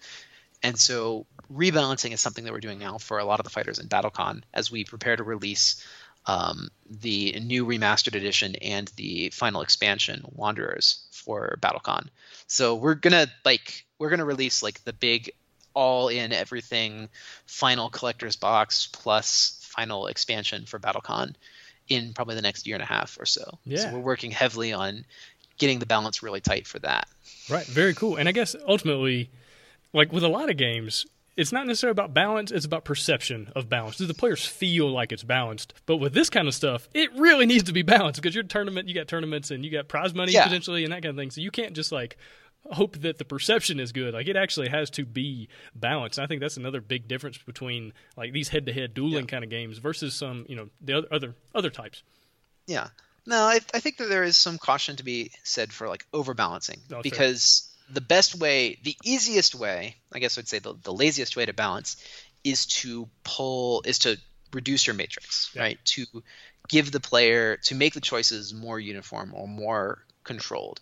And 0.64 0.78
so 0.78 1.26
rebalancing 1.54 2.12
is 2.12 2.22
something 2.22 2.44
that 2.44 2.54
we're 2.54 2.60
doing 2.60 2.80
now 2.80 2.98
for 2.98 3.20
a 3.20 3.26
lot 3.26 3.40
of 3.40 3.44
the 3.44 3.50
fighters 3.50 3.80
in 3.80 3.88
BattleCon 3.88 4.42
as 4.54 4.72
we 4.72 4.84
prepare 4.84 5.16
to 5.16 5.24
release 5.24 5.86
um, 6.26 6.70
the 6.90 7.40
new 7.42 7.66
remastered 7.66 8.16
edition 8.16 8.56
and 8.56 8.88
the 8.98 9.30
final 9.30 9.62
expansion, 9.62 10.24
Wanderers, 10.34 11.08
for 11.12 11.58
BattleCon. 11.62 12.08
So 12.48 12.76
we're 12.76 12.96
gonna 12.96 13.28
like 13.46 13.86
we're 13.98 14.10
gonna 14.10 14.26
release 14.26 14.62
like 14.62 14.84
the 14.84 14.94
big 14.94 15.32
all 15.74 16.10
in 16.10 16.34
everything 16.34 17.08
final 17.46 17.90
collector's 17.90 18.36
box 18.36 18.90
plus 18.92 19.60
final 19.62 20.08
expansion 20.08 20.66
for 20.66 20.80
BattleCon 20.80 21.36
in 21.88 22.14
probably 22.14 22.36
the 22.36 22.42
next 22.42 22.68
year 22.68 22.76
and 22.76 22.84
a 22.84 22.88
half 22.88 23.18
or 23.20 23.26
so. 23.26 23.60
Yeah. 23.66 23.78
So 23.78 23.94
we're 23.94 24.00
working 24.00 24.32
heavily 24.32 24.74
on 24.74 25.06
getting 25.58 25.80
the 25.80 25.86
balance 25.86 26.22
really 26.22 26.42
tight 26.42 26.68
for 26.68 26.80
that. 26.80 27.08
Right. 27.50 27.66
Very 27.66 27.94
cool. 27.94 28.18
And 28.18 28.28
I 28.28 28.32
guess 28.32 28.56
ultimately 28.68 29.30
like 29.94 30.12
with 30.12 30.24
a 30.24 30.28
lot 30.28 30.50
of 30.50 30.58
games, 30.58 31.06
it's 31.36 31.52
not 31.52 31.68
necessarily 31.68 31.92
about 31.92 32.14
balance, 32.14 32.52
it's 32.52 32.66
about 32.66 32.84
perception 32.84 33.52
of 33.56 33.70
balance. 33.70 33.98
Do 33.98 34.06
the 34.08 34.14
players 34.14 34.46
feel 34.46 34.90
like 34.90 35.12
it's 35.12 35.24
balanced? 35.24 35.74
But 35.86 35.98
with 35.98 36.14
this 36.14 36.30
kind 36.30 36.48
of 36.48 36.56
stuff, 36.56 36.90
it 36.94 37.14
really 37.16 37.46
needs 37.46 37.64
to 37.66 37.74
be 37.74 37.84
balanced 37.84 38.22
because 38.22 38.34
your 38.34 38.44
tournament, 38.44 38.88
you 38.88 38.96
got 38.96 39.08
tournaments 39.08 39.52
and 39.52 39.64
you 39.64 39.72
got 39.72 39.88
prize 39.88 40.16
money 40.16 40.32
yeah. 40.32 40.46
potentially 40.46 40.84
and 40.84 40.92
that 40.92 41.04
kind 41.04 41.12
of 41.12 41.16
thing. 41.16 41.32
So 41.32 41.42
you 41.42 41.52
can't 41.52 41.74
just 41.74 41.92
like 41.92 42.18
hope 42.72 42.98
that 43.02 43.18
the 43.18 43.24
perception 43.24 43.80
is 43.80 43.92
good. 43.92 44.14
Like 44.16 44.28
it 44.28 44.36
actually 44.36 44.70
has 44.70 44.90
to 44.92 45.06
be 45.06 45.48
balanced. 45.76 46.18
And 46.18 46.26
I 46.26 46.28
think 46.28 46.42
that's 46.42 46.58
another 46.58 46.82
big 46.82 47.08
difference 47.08 47.38
between 47.38 47.94
like 48.18 48.34
these 48.34 48.50
head-to-head 48.50 48.94
dueling 48.94 49.26
yeah. 49.26 49.32
kind 49.32 49.44
of 49.44 49.50
games 49.50 49.78
versus 49.78 50.16
some, 50.16 50.46
you 50.50 50.56
know, 50.56 50.70
the 50.82 50.98
other 50.98 51.08
other 51.12 51.36
other 51.54 51.70
types. 51.70 52.04
Yeah. 52.66 52.88
No, 53.28 53.42
I, 53.42 53.60
I 53.74 53.80
think 53.80 53.98
that 53.98 54.10
there 54.10 54.24
is 54.24 54.38
some 54.38 54.58
caution 54.58 54.96
to 54.96 55.04
be 55.04 55.32
said 55.44 55.72
for 55.72 55.88
like 55.88 56.06
overbalancing 56.14 56.80
oh, 56.94 57.02
because 57.02 57.67
the 57.90 58.02
best 58.02 58.36
way, 58.36 58.80
the 58.84 58.96
easiest 59.04 59.56
way, 59.56 59.96
I 60.12 60.20
guess 60.20 60.38
I'd 60.38 60.48
say 60.48 60.60
the, 60.60 60.76
the 60.84 60.94
laziest 60.94 61.36
way 61.36 61.46
to 61.46 61.54
balance 61.54 61.98
is 62.44 62.66
to 62.66 63.08
pull, 63.24 63.84
is 63.86 64.00
to 64.00 64.18
reduce 64.54 64.88
your 64.88 64.96
matrix, 64.96 65.52
yeah. 65.54 65.62
right? 65.62 65.80
To 65.86 66.06
give 66.68 66.92
the 66.92 67.00
player, 67.00 67.58
to 67.64 67.76
make 67.76 67.94
the 67.94 68.02
choices 68.02 68.54
more 68.54 68.80
uniform 68.80 69.34
or 69.34 69.48
more 69.48 70.04
controlled. 70.24 70.82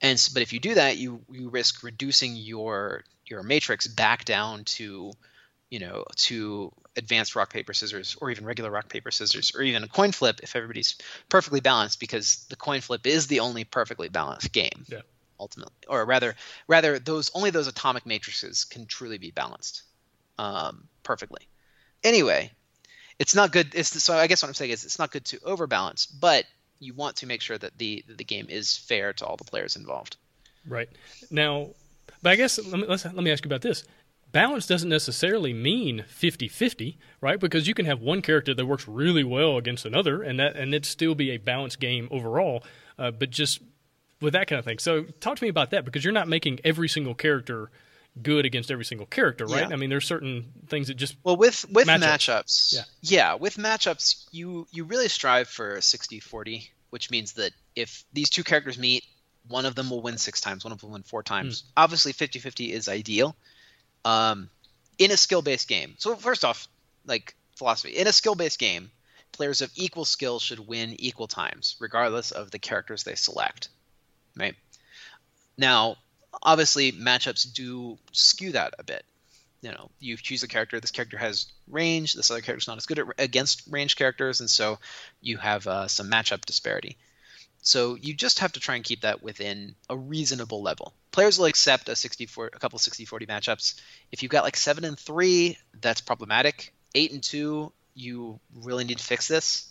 And 0.00 0.28
but 0.32 0.42
if 0.42 0.52
you 0.52 0.60
do 0.60 0.74
that, 0.74 0.96
you 0.96 1.20
you 1.30 1.48
risk 1.48 1.82
reducing 1.82 2.36
your 2.36 3.04
your 3.26 3.42
matrix 3.42 3.88
back 3.88 4.24
down 4.24 4.62
to, 4.64 5.12
you 5.70 5.78
know, 5.80 6.04
to 6.16 6.72
advanced 6.96 7.34
rock 7.34 7.52
paper 7.52 7.72
scissors 7.72 8.16
or 8.20 8.30
even 8.30 8.44
regular 8.44 8.70
rock 8.70 8.88
paper 8.88 9.10
scissors 9.10 9.52
or 9.56 9.62
even 9.62 9.82
a 9.82 9.88
coin 9.88 10.12
flip 10.12 10.38
if 10.42 10.54
everybody's 10.54 10.96
perfectly 11.28 11.60
balanced 11.60 11.98
because 11.98 12.46
the 12.48 12.56
coin 12.56 12.80
flip 12.80 13.06
is 13.06 13.26
the 13.26 13.40
only 13.40 13.64
perfectly 13.64 14.08
balanced 14.08 14.52
game. 14.52 14.84
Yeah 14.86 15.00
ultimately, 15.40 15.74
or 15.88 16.04
rather, 16.04 16.34
rather 16.66 16.98
those 16.98 17.30
only 17.34 17.50
those 17.50 17.68
atomic 17.68 18.06
matrices 18.06 18.64
can 18.64 18.86
truly 18.86 19.18
be 19.18 19.30
balanced 19.30 19.82
um, 20.38 20.88
perfectly. 21.02 21.48
Anyway, 22.04 22.50
it's 23.18 23.34
not 23.34 23.52
good. 23.52 23.74
It's 23.74 24.02
so 24.02 24.14
I 24.14 24.26
guess 24.26 24.42
what 24.42 24.48
I'm 24.48 24.54
saying 24.54 24.70
is 24.70 24.84
it's 24.84 24.98
not 24.98 25.10
good 25.10 25.24
to 25.26 25.38
overbalance, 25.44 26.06
but 26.06 26.44
you 26.78 26.94
want 26.94 27.16
to 27.16 27.26
make 27.26 27.40
sure 27.40 27.58
that 27.58 27.76
the 27.78 28.04
the 28.08 28.24
game 28.24 28.46
is 28.48 28.76
fair 28.76 29.12
to 29.14 29.26
all 29.26 29.36
the 29.36 29.44
players 29.44 29.76
involved. 29.76 30.16
Right 30.66 30.88
now, 31.30 31.70
but 32.22 32.30
I 32.30 32.36
guess 32.36 32.58
let 32.64 32.80
me 32.80 32.86
let 32.86 33.14
me 33.14 33.32
ask 33.32 33.44
you 33.44 33.48
about 33.48 33.62
this. 33.62 33.84
Balance 34.30 34.66
doesn't 34.66 34.90
necessarily 34.90 35.54
mean 35.54 36.04
50-50, 36.06 36.96
right? 37.22 37.40
Because 37.40 37.66
you 37.66 37.72
can 37.72 37.86
have 37.86 38.02
one 38.02 38.20
character 38.20 38.52
that 38.52 38.66
works 38.66 38.86
really 38.86 39.24
well 39.24 39.56
against 39.56 39.86
another, 39.86 40.22
and 40.22 40.38
that 40.38 40.54
and 40.54 40.74
it 40.74 40.84
still 40.84 41.14
be 41.14 41.30
a 41.30 41.38
balanced 41.38 41.80
game 41.80 42.08
overall. 42.10 42.62
Uh, 42.98 43.10
but 43.10 43.30
just 43.30 43.60
with 44.20 44.32
that 44.32 44.48
kind 44.48 44.58
of 44.58 44.64
thing. 44.64 44.78
So 44.78 45.04
talk 45.20 45.36
to 45.36 45.44
me 45.44 45.48
about 45.48 45.70
that 45.70 45.84
because 45.84 46.04
you're 46.04 46.12
not 46.12 46.28
making 46.28 46.60
every 46.64 46.88
single 46.88 47.14
character 47.14 47.70
good 48.22 48.46
against 48.46 48.70
every 48.70 48.84
single 48.84 49.06
character, 49.06 49.46
right? 49.46 49.68
Yeah. 49.68 49.74
I 49.74 49.76
mean, 49.76 49.90
there's 49.90 50.06
certain 50.06 50.52
things 50.68 50.88
that 50.88 50.94
just 50.94 51.16
well 51.22 51.36
with 51.36 51.66
with 51.70 51.86
matchups. 51.86 52.00
matchups. 52.00 52.74
Yeah, 52.74 52.82
yeah, 53.02 53.34
with 53.34 53.56
matchups, 53.56 54.26
you 54.30 54.66
you 54.70 54.84
really 54.84 55.08
strive 55.08 55.48
for 55.48 55.76
60-40, 55.78 56.68
which 56.90 57.10
means 57.10 57.34
that 57.34 57.52
if 57.76 58.04
these 58.12 58.30
two 58.30 58.44
characters 58.44 58.78
meet, 58.78 59.04
one 59.46 59.66
of 59.66 59.74
them 59.74 59.90
will 59.90 60.02
win 60.02 60.18
six 60.18 60.40
times, 60.40 60.64
one 60.64 60.72
of 60.72 60.80
them 60.80 60.90
will 60.90 60.94
win 60.94 61.02
four 61.02 61.22
times. 61.22 61.62
Mm. 61.62 61.66
Obviously, 61.76 62.12
50-50 62.12 62.70
is 62.70 62.88
ideal. 62.88 63.36
Um, 64.04 64.50
in 64.98 65.10
a 65.10 65.16
skill-based 65.16 65.68
game. 65.68 65.94
So 65.98 66.16
first 66.16 66.44
off, 66.44 66.66
like 67.06 67.34
philosophy, 67.56 67.90
in 67.90 68.06
a 68.06 68.12
skill-based 68.12 68.58
game, 68.58 68.90
players 69.32 69.60
of 69.60 69.70
equal 69.76 70.04
skill 70.04 70.40
should 70.40 70.66
win 70.66 70.96
equal 70.98 71.28
times, 71.28 71.76
regardless 71.78 72.32
of 72.32 72.50
the 72.50 72.58
characters 72.58 73.04
they 73.04 73.14
select 73.14 73.68
right? 74.38 74.54
Now, 75.56 75.96
obviously, 76.42 76.92
matchups 76.92 77.52
do 77.52 77.98
skew 78.12 78.52
that 78.52 78.74
a 78.78 78.84
bit. 78.84 79.04
you 79.60 79.72
know 79.72 79.90
you 79.98 80.16
choose 80.16 80.42
a 80.42 80.48
character 80.48 80.78
this 80.78 80.92
character 80.92 81.18
has 81.18 81.46
range 81.66 82.14
this 82.14 82.30
other 82.30 82.40
character's 82.40 82.68
not 82.68 82.76
as 82.76 82.86
good 82.86 83.00
at, 83.00 83.06
against 83.18 83.64
range 83.68 83.96
characters 83.96 84.38
and 84.40 84.48
so 84.48 84.78
you 85.20 85.36
have 85.36 85.66
uh, 85.66 85.88
some 85.88 86.10
matchup 86.10 86.44
disparity. 86.44 86.96
So 87.60 87.96
you 87.96 88.14
just 88.14 88.38
have 88.38 88.52
to 88.52 88.60
try 88.60 88.76
and 88.76 88.84
keep 88.84 89.00
that 89.00 89.20
within 89.20 89.74
a 89.90 89.96
reasonable 89.96 90.62
level. 90.62 90.94
Players 91.10 91.38
will 91.38 91.46
accept 91.46 91.88
a 91.88 91.96
64 91.96 92.50
a 92.52 92.58
couple 92.58 92.78
60 92.78 93.04
40 93.04 93.26
matchups. 93.26 93.80
If 94.12 94.22
you've 94.22 94.30
got 94.30 94.44
like 94.44 94.56
7 94.56 94.84
and 94.84 94.98
3 94.98 95.58
that's 95.80 96.00
problematic. 96.00 96.72
8 96.94 97.12
and 97.12 97.22
2 97.22 97.72
you 97.94 98.38
really 98.54 98.84
need 98.84 98.98
to 98.98 99.04
fix 99.04 99.26
this 99.26 99.67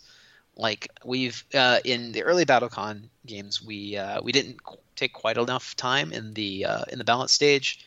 like 0.58 0.88
we've 1.04 1.42
uh, 1.54 1.78
in 1.84 2.12
the 2.12 2.24
early 2.24 2.44
BattleCon 2.44 3.04
games 3.24 3.62
we 3.62 3.96
uh, 3.96 4.20
we 4.22 4.32
didn't 4.32 4.58
take 4.96 5.12
quite 5.12 5.38
enough 5.38 5.76
time 5.76 6.12
in 6.12 6.34
the 6.34 6.66
uh, 6.66 6.84
in 6.90 6.98
the 6.98 7.04
balance 7.04 7.32
stage 7.32 7.86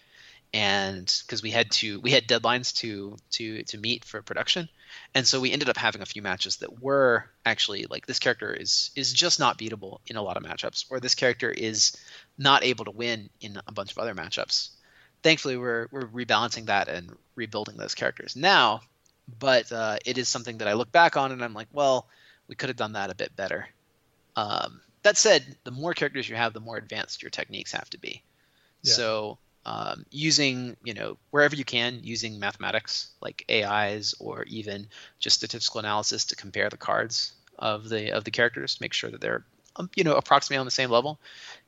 and 0.53 1.21
because 1.25 1.41
we 1.43 1.51
had 1.51 1.69
to 1.71 1.99
we 1.99 2.11
had 2.11 2.27
deadlines 2.27 2.75
to 2.77 3.17
to 3.31 3.63
to 3.63 3.77
meet 3.77 4.03
for 4.03 4.21
production. 4.21 4.67
And 5.15 5.25
so 5.25 5.39
we 5.39 5.51
ended 5.51 5.69
up 5.69 5.77
having 5.77 6.01
a 6.01 6.05
few 6.05 6.21
matches 6.21 6.57
that 6.57 6.81
were 6.81 7.29
actually 7.45 7.85
like 7.89 8.05
this 8.05 8.19
character 8.19 8.53
is 8.53 8.91
is 8.95 9.13
just 9.13 9.39
not 9.39 9.57
beatable 9.57 9.99
in 10.07 10.15
a 10.15 10.21
lot 10.21 10.37
of 10.37 10.43
matchups 10.43 10.85
or 10.89 10.99
this 10.99 11.15
character 11.15 11.49
is 11.49 11.95
not 12.37 12.63
able 12.63 12.85
to 12.85 12.91
win 12.91 13.29
in 13.39 13.59
a 13.67 13.71
bunch 13.71 13.91
of 13.91 13.97
other 13.97 14.15
matchups. 14.15 14.69
Thankfully 15.23 15.57
we're 15.57 15.87
we're 15.91 16.07
rebalancing 16.07 16.65
that 16.65 16.87
and 16.87 17.15
rebuilding 17.35 17.77
those 17.77 17.95
characters 17.95 18.35
now 18.35 18.81
but 19.39 19.71
uh, 19.71 19.97
it 20.05 20.17
is 20.17 20.27
something 20.27 20.57
that 20.57 20.67
i 20.67 20.73
look 20.73 20.91
back 20.91 21.15
on 21.15 21.31
and 21.31 21.43
i'm 21.43 21.53
like 21.53 21.67
well 21.71 22.07
we 22.51 22.55
could 22.55 22.69
have 22.69 22.77
done 22.77 22.93
that 22.93 23.09
a 23.09 23.15
bit 23.15 23.35
better 23.35 23.67
um, 24.35 24.81
that 25.01 25.17
said 25.17 25.43
the 25.63 25.71
more 25.71 25.95
characters 25.95 26.29
you 26.29 26.35
have 26.35 26.53
the 26.53 26.59
more 26.59 26.77
advanced 26.77 27.23
your 27.23 27.31
techniques 27.31 27.71
have 27.71 27.89
to 27.89 27.97
be 27.97 28.21
yeah. 28.83 28.93
so 28.93 29.37
um, 29.65 30.05
using 30.11 30.75
you 30.83 30.93
know 30.93 31.17
wherever 31.31 31.55
you 31.55 31.65
can 31.65 31.99
using 32.03 32.39
mathematics 32.39 33.11
like 33.21 33.43
AIs 33.49 34.13
or 34.19 34.43
even 34.43 34.87
just 35.19 35.37
statistical 35.37 35.79
analysis 35.79 36.25
to 36.25 36.35
compare 36.35 36.69
the 36.69 36.77
cards 36.77 37.33
of 37.57 37.89
the 37.89 38.11
of 38.11 38.23
the 38.23 38.31
characters 38.31 38.75
to 38.75 38.83
make 38.83 38.93
sure 38.93 39.09
that 39.09 39.21
they're 39.21 39.45
um, 39.75 39.89
you 39.95 40.03
know 40.03 40.15
approximately 40.15 40.57
on 40.57 40.65
the 40.65 40.71
same 40.71 40.89
level. 40.89 41.19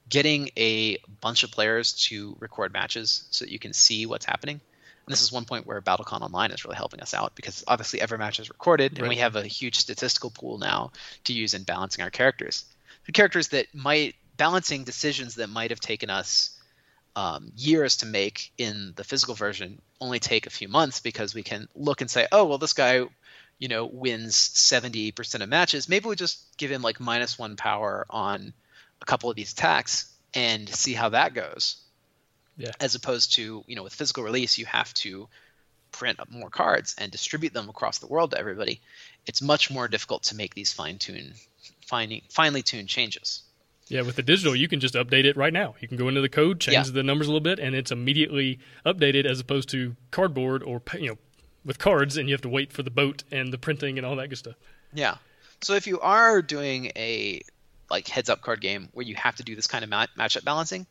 Getting 0.10 0.50
a 0.58 0.98
bunch 1.22 1.44
of 1.44 1.52
players 1.52 1.94
to 2.08 2.36
record 2.40 2.74
matches 2.74 3.26
so 3.32 3.46
that 3.46 3.52
you 3.52 3.60
can 3.60 3.72
see 3.72 4.06
what's 4.06 4.26
happening. 4.26 4.60
And 5.06 5.12
this 5.12 5.22
is 5.22 5.32
one 5.32 5.46
point 5.46 5.66
where 5.66 5.82
BattleCon 5.82 6.22
Online 6.22 6.52
is 6.52 6.64
really 6.64 6.78
helping 6.78 7.02
us 7.02 7.14
out 7.14 7.36
because 7.36 7.64
obviously 7.68 8.00
every 8.00 8.18
match 8.18 8.40
is 8.40 8.50
recorded, 8.50 8.94
right. 8.94 9.00
and 9.00 9.10
we 9.10 9.18
have 9.18 9.36
a 9.36 9.44
huge 9.44 9.76
statistical 9.76 10.30
pool 10.30 10.58
now 10.58 10.92
to 11.26 11.34
use 11.34 11.54
in 11.54 11.64
balancing 11.64 12.04
our 12.04 12.10
characters. 12.10 12.66
The 13.06 13.12
characters 13.12 13.50
that 13.50 13.68
might 13.74 14.16
balancing 14.38 14.84
decisions 14.84 15.36
that 15.36 15.50
might 15.50 15.72
have 15.72 15.80
taken 15.80 16.10
us 16.10 16.58
um, 17.16 17.52
years 17.56 17.98
to 17.98 18.06
make 18.06 18.52
in 18.58 18.94
the 18.96 19.04
physical 19.04 19.36
version 19.36 19.82
only 20.02 20.20
take 20.20 20.48
a 20.48 20.50
few 20.50 20.68
months 20.68 21.00
because 21.00 21.36
we 21.36 21.44
can 21.44 21.68
look 21.76 22.02
and 22.02 22.10
say, 22.10 22.28
oh, 22.32 22.46
well, 22.46 22.58
this 22.58 22.74
guy, 22.74 23.04
you 23.60 23.68
know, 23.68 23.86
wins 23.86 24.36
70% 24.36 25.42
of 25.42 25.50
matches. 25.50 25.88
Maybe 25.88 26.10
we 26.10 26.16
just 26.16 26.58
give 26.58 26.72
him 26.72 26.82
like 26.82 27.00
minus 27.00 27.38
one 27.38 27.56
power 27.56 28.06
on 28.10 28.54
a 29.02 29.06
couple 29.06 29.30
of 29.30 29.36
these 29.36 29.54
attacks 29.54 30.12
and 30.34 30.68
see 30.68 30.94
how 30.94 31.10
that 31.10 31.34
goes. 31.34 31.83
Yeah. 32.58 32.72
As 32.80 32.96
opposed 32.96 33.34
to, 33.34 33.64
you 33.68 33.76
know, 33.76 33.84
with 33.84 33.94
physical 33.94 34.24
release, 34.24 34.58
you 34.58 34.66
have 34.66 34.94
to 34.96 35.28
print 35.92 36.20
up 36.20 36.30
more 36.30 36.50
cards 36.50 36.96
and 36.98 37.12
distribute 37.12 37.54
them 37.54 37.70
across 37.70 38.00
the 38.00 38.08
world 38.08 38.32
to 38.32 38.38
everybody. 38.38 38.82
It's 39.26 39.42
much 39.42 39.72
more 39.72 39.88
difficult 39.88 40.24
to 40.24 40.36
make 40.36 40.54
these 40.54 40.74
fine 40.74 40.98
tune, 40.98 41.34
finely 41.88 42.62
tuned 42.62 42.90
changes. 42.90 43.44
Yeah, 43.88 44.02
with 44.02 44.16
the 44.16 44.24
digital, 44.24 44.56
you 44.56 44.68
can 44.68 44.80
just 44.80 44.96
update 44.96 45.26
it 45.26 45.36
right 45.36 45.52
now. 45.52 45.76
You 45.80 45.88
can 45.88 45.98
go 45.98 46.08
into 46.08 46.22
the 46.22 46.30
code, 46.30 46.60
change 46.60 46.88
yeah. 46.88 46.94
the 46.94 47.04
numbers 47.04 47.28
a 47.28 47.32
little 47.32 47.42
bit, 47.42 47.60
and 47.60 47.76
it's 47.76 47.92
immediately 47.92 48.60
updated 48.86 49.26
as 49.26 49.40
opposed 49.40 49.70
to 49.70 49.96
cardboard 50.10 50.64
or 50.64 50.82
you 50.98 51.10
know 51.10 51.18
with 51.66 51.80
cards, 51.80 52.18
and 52.18 52.30
you 52.30 52.34
have 52.34 52.42
to 52.42 52.50
wait 52.50 52.72
for 52.72 52.84
the 52.84 52.90
boat 52.90 53.24
and 53.32 53.52
the 53.52 53.58
printing 53.58 53.98
and 53.98 54.06
all 54.06 54.16
that 54.16 54.30
good 54.30 54.38
stuff. 54.38 54.56
Yeah. 54.94 55.18
So 55.62 55.74
if 55.74 55.88
you 55.88 56.00
are 56.00 56.42
doing 56.42 56.92
a 56.96 57.42
like 57.90 58.08
heads 58.08 58.30
up 58.30 58.42
card 58.42 58.62
game 58.62 58.90
where 58.94 59.06
you 59.06 59.16
have 59.16 59.36
to 59.36 59.44
do 59.44 59.56
this 59.56 59.68
kind 59.68 59.84
of 59.84 59.90
mat- 59.90 60.10
matchup 60.18 60.44
balancing, 60.44 60.88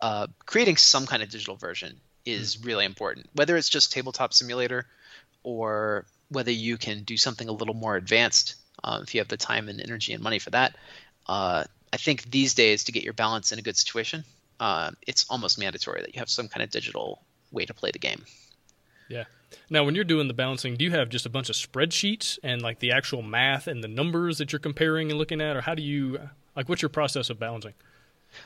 uh, 0.00 0.26
creating 0.46 0.76
some 0.76 1.06
kind 1.06 1.22
of 1.22 1.28
digital 1.28 1.56
version 1.56 2.00
is 2.24 2.56
mm. 2.56 2.66
really 2.66 2.84
important. 2.84 3.28
Whether 3.34 3.56
it's 3.56 3.68
just 3.68 3.92
tabletop 3.92 4.32
simulator 4.32 4.86
or 5.42 6.06
whether 6.28 6.52
you 6.52 6.76
can 6.76 7.02
do 7.02 7.16
something 7.16 7.48
a 7.48 7.52
little 7.52 7.74
more 7.74 7.96
advanced, 7.96 8.54
uh, 8.82 9.00
if 9.02 9.14
you 9.14 9.20
have 9.20 9.28
the 9.28 9.36
time 9.36 9.68
and 9.68 9.80
energy 9.80 10.12
and 10.12 10.22
money 10.22 10.38
for 10.38 10.50
that, 10.50 10.76
uh, 11.28 11.64
I 11.92 11.96
think 11.96 12.30
these 12.30 12.54
days 12.54 12.84
to 12.84 12.92
get 12.92 13.02
your 13.02 13.12
balance 13.12 13.52
in 13.52 13.58
a 13.58 13.62
good 13.62 13.76
situation, 13.76 14.24
uh, 14.58 14.92
it's 15.06 15.26
almost 15.28 15.58
mandatory 15.58 16.02
that 16.02 16.14
you 16.14 16.18
have 16.20 16.28
some 16.28 16.48
kind 16.48 16.62
of 16.62 16.70
digital 16.70 17.22
way 17.50 17.64
to 17.66 17.74
play 17.74 17.90
the 17.90 17.98
game. 17.98 18.24
Yeah. 19.08 19.24
Now, 19.68 19.84
when 19.84 19.96
you're 19.96 20.04
doing 20.04 20.28
the 20.28 20.34
balancing, 20.34 20.76
do 20.76 20.84
you 20.84 20.92
have 20.92 21.08
just 21.08 21.26
a 21.26 21.28
bunch 21.28 21.50
of 21.50 21.56
spreadsheets 21.56 22.38
and 22.44 22.62
like 22.62 22.78
the 22.78 22.92
actual 22.92 23.22
math 23.22 23.66
and 23.66 23.82
the 23.82 23.88
numbers 23.88 24.38
that 24.38 24.52
you're 24.52 24.60
comparing 24.60 25.10
and 25.10 25.18
looking 25.18 25.40
at, 25.40 25.56
or 25.56 25.62
how 25.62 25.74
do 25.74 25.82
you 25.82 26.30
like? 26.54 26.68
What's 26.68 26.82
your 26.82 26.88
process 26.88 27.30
of 27.30 27.40
balancing? 27.40 27.74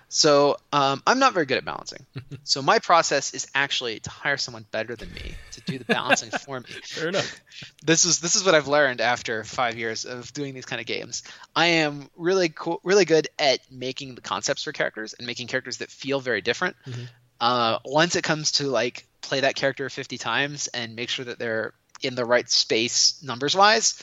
So 0.09 0.57
um, 0.72 1.03
I'm 1.07 1.18
not 1.18 1.35
very 1.35 1.47
good 1.47 1.59
at 1.59 1.64
balancing. 1.64 2.07
so 2.45 2.62
my 2.62 2.78
process 2.78 3.35
is 3.35 3.47
actually 3.55 4.01
to 4.01 4.11
hire 4.11 4.37
someone 4.37 4.64
better 4.70 4.97
than 4.97 5.12
me 5.12 5.35
to 5.53 5.61
do 5.62 5.78
the 5.78 5.85
balancing 5.85 6.30
for 6.45 6.61
me. 6.61 6.66
Fair 6.85 7.09
enough. 7.09 7.41
This 7.82 8.05
is 8.05 8.20
this 8.20 8.37
is 8.37 8.45
what 8.45 8.55
I've 8.55 8.68
learned 8.68 9.01
after 9.01 9.45
five 9.45 9.76
years 9.76 10.05
of 10.05 10.32
doing 10.32 10.55
these 10.55 10.66
kind 10.66 10.80
of 10.80 10.87
games. 10.87 11.22
I 11.55 11.66
am 11.66 12.09
really 12.16 12.49
cool, 12.49 12.80
really 12.85 13.05
good 13.05 13.28
at 13.39 13.61
making 13.70 14.14
the 14.14 14.20
concepts 14.20 14.64
for 14.64 14.72
characters 14.72 15.14
and 15.14 15.26
making 15.26 15.49
characters 15.49 15.78
that 15.78 15.91
feel 15.91 16.20
very 16.20 16.41
different. 16.41 16.76
Mm-hmm. 16.87 17.05
Uh, 17.41 17.78
once 17.85 18.16
it 18.16 18.22
comes 18.22 18.53
to 18.53 18.68
like 18.68 19.07
play 19.20 19.41
that 19.41 19.57
character 19.57 19.89
50 19.91 20.18
times 20.18 20.68
and 20.68 20.95
make 20.95 21.09
sure 21.09 21.24
that 21.24 21.39
they're 21.39 21.74
in 22.03 22.14
the 22.14 22.24
right 22.24 22.49
space 22.49 23.22
numbers 23.22 23.57
wise, 23.57 24.03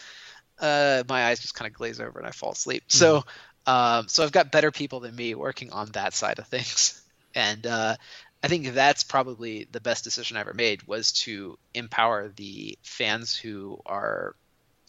uh, 0.60 1.04
my 1.10 1.26
eyes 1.26 1.40
just 1.40 1.56
kind 1.56 1.68
of 1.68 1.74
glaze 1.74 2.00
over 2.00 2.20
and 2.20 2.28
I 2.28 2.32
fall 2.32 2.52
asleep. 2.52 2.84
Mm-hmm. 2.84 2.98
So 2.98 3.26
um, 3.72 4.07
so 4.09 4.24
I've 4.24 4.34
got 4.34 4.51
better 4.51 4.69
people 4.69 4.99
than 4.99 5.15
me 5.15 5.34
working 5.34 5.72
on 5.72 5.91
that 5.91 6.13
side 6.13 6.39
of 6.39 6.47
things, 6.47 7.01
and 7.36 7.65
uh, 7.65 7.95
I 8.43 8.47
think 8.49 8.74
that's 8.74 9.05
probably 9.05 9.67
the 9.72 9.80
best 9.80 10.03
decision 10.03 10.36
I 10.36 10.41
ever 10.41 10.53
made 10.53 10.84
was 10.84 11.13
to 11.24 11.57
empower 11.74 12.28
the 12.28 12.78
fans 12.84 13.34
who 13.34 13.80
are, 13.86 14.36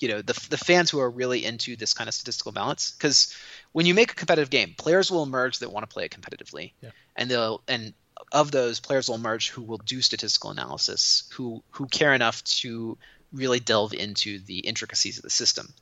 you 0.00 0.08
know, 0.08 0.20
the 0.20 0.32
the 0.50 0.58
fans 0.58 0.90
who 0.90 0.98
are 0.98 1.08
really 1.08 1.44
into 1.44 1.76
this 1.76 1.94
kind 1.94 2.08
of 2.08 2.14
statistical 2.14 2.50
balance. 2.50 2.90
Because 2.90 3.36
when 3.70 3.86
you 3.86 3.94
make 3.94 4.10
a 4.10 4.16
competitive 4.16 4.50
game, 4.50 4.74
players 4.76 5.12
will 5.12 5.22
emerge 5.22 5.60
that 5.60 5.70
want 5.70 5.88
to 5.88 5.94
play 5.94 6.06
it 6.06 6.10
competitively, 6.10 6.72
yeah. 6.80 6.90
and 7.14 7.30
they'll 7.30 7.62
and 7.68 7.94
of 8.32 8.50
those 8.50 8.80
players 8.80 9.08
will 9.08 9.16
emerge 9.16 9.50
who 9.50 9.62
will 9.62 9.78
do 9.78 10.02
statistical 10.02 10.50
analysis, 10.50 11.30
who 11.34 11.62
who 11.70 11.86
care 11.86 12.14
enough 12.14 12.42
to 12.44 12.98
really 13.32 13.60
delve 13.60 13.94
into 13.94 14.40
the 14.40 14.58
intricacies 14.58 15.18
of 15.18 15.22
the 15.22 15.30
system, 15.30 15.72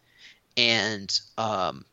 and 0.58 1.18
um, 1.38 1.86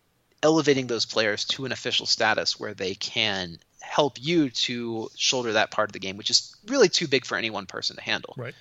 elevating 0.44 0.88
those 0.88 1.06
players 1.06 1.46
to 1.46 1.66
an 1.66 1.72
official 1.72 2.06
status 2.06 2.60
where 2.60 2.74
they 2.74 2.94
can 2.96 3.58
help 3.82 4.18
you 4.20 4.50
to 4.50 5.10
shoulder 5.16 5.54
that 5.54 5.72
part 5.72 5.90
of 5.90 5.94
the 5.94 6.00
game, 6.00 6.18
which 6.18 6.30
is 6.30 6.56
really 6.68 6.90
too 6.90 7.08
big 7.08 7.26
for 7.26 7.38
any 7.38 7.50
one 7.50 7.66
person 7.66 7.96
to 7.96 8.02
handle. 8.02 8.34
Right. 8.38 8.56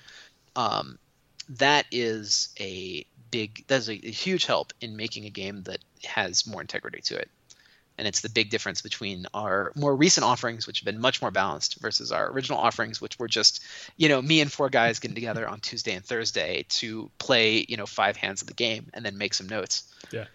Um, 0.55 0.97
that 1.49 1.85
is 1.91 2.49
a 2.59 3.05
big, 3.29 3.63
that's 3.67 3.87
a, 3.89 3.93
a 3.93 4.11
huge 4.11 4.45
help 4.45 4.73
in 4.81 4.95
making 4.95 5.25
a 5.25 5.29
game 5.29 5.63
that 5.63 5.79
has 6.03 6.47
more 6.47 6.61
integrity 6.61 7.01
to 7.01 7.17
it. 7.17 7.29
And 7.99 8.07
it's 8.07 8.21
the 8.21 8.29
big 8.29 8.51
difference 8.51 8.83
between 8.83 9.25
our 9.33 9.71
more 9.75 9.95
recent 9.95 10.23
offerings, 10.23 10.67
which 10.67 10.79
have 10.79 10.85
been 10.85 11.01
much 11.01 11.19
more 11.19 11.31
balanced, 11.31 11.79
versus 11.79 12.11
our 12.11 12.29
original 12.31 12.59
offerings, 12.59 13.01
which 13.01 13.17
were 13.17 13.27
just, 13.27 13.63
you 13.97 14.07
know, 14.07 14.21
me 14.21 14.39
and 14.39 14.51
four 14.51 14.69
guys 14.69 14.99
getting 14.99 15.15
together 15.15 15.47
on 15.47 15.59
Tuesday 15.61 15.93
and 15.93 16.05
Thursday 16.05 16.65
to 16.69 17.09
play, 17.17 17.65
you 17.67 17.75
know, 17.75 17.87
five 17.87 18.15
hands 18.15 18.41
of 18.41 18.47
the 18.47 18.53
game 18.53 18.91
and 18.93 19.03
then 19.03 19.17
make 19.17 19.33
some 19.33 19.49
notes. 19.49 19.91
Yeah. 20.11 20.25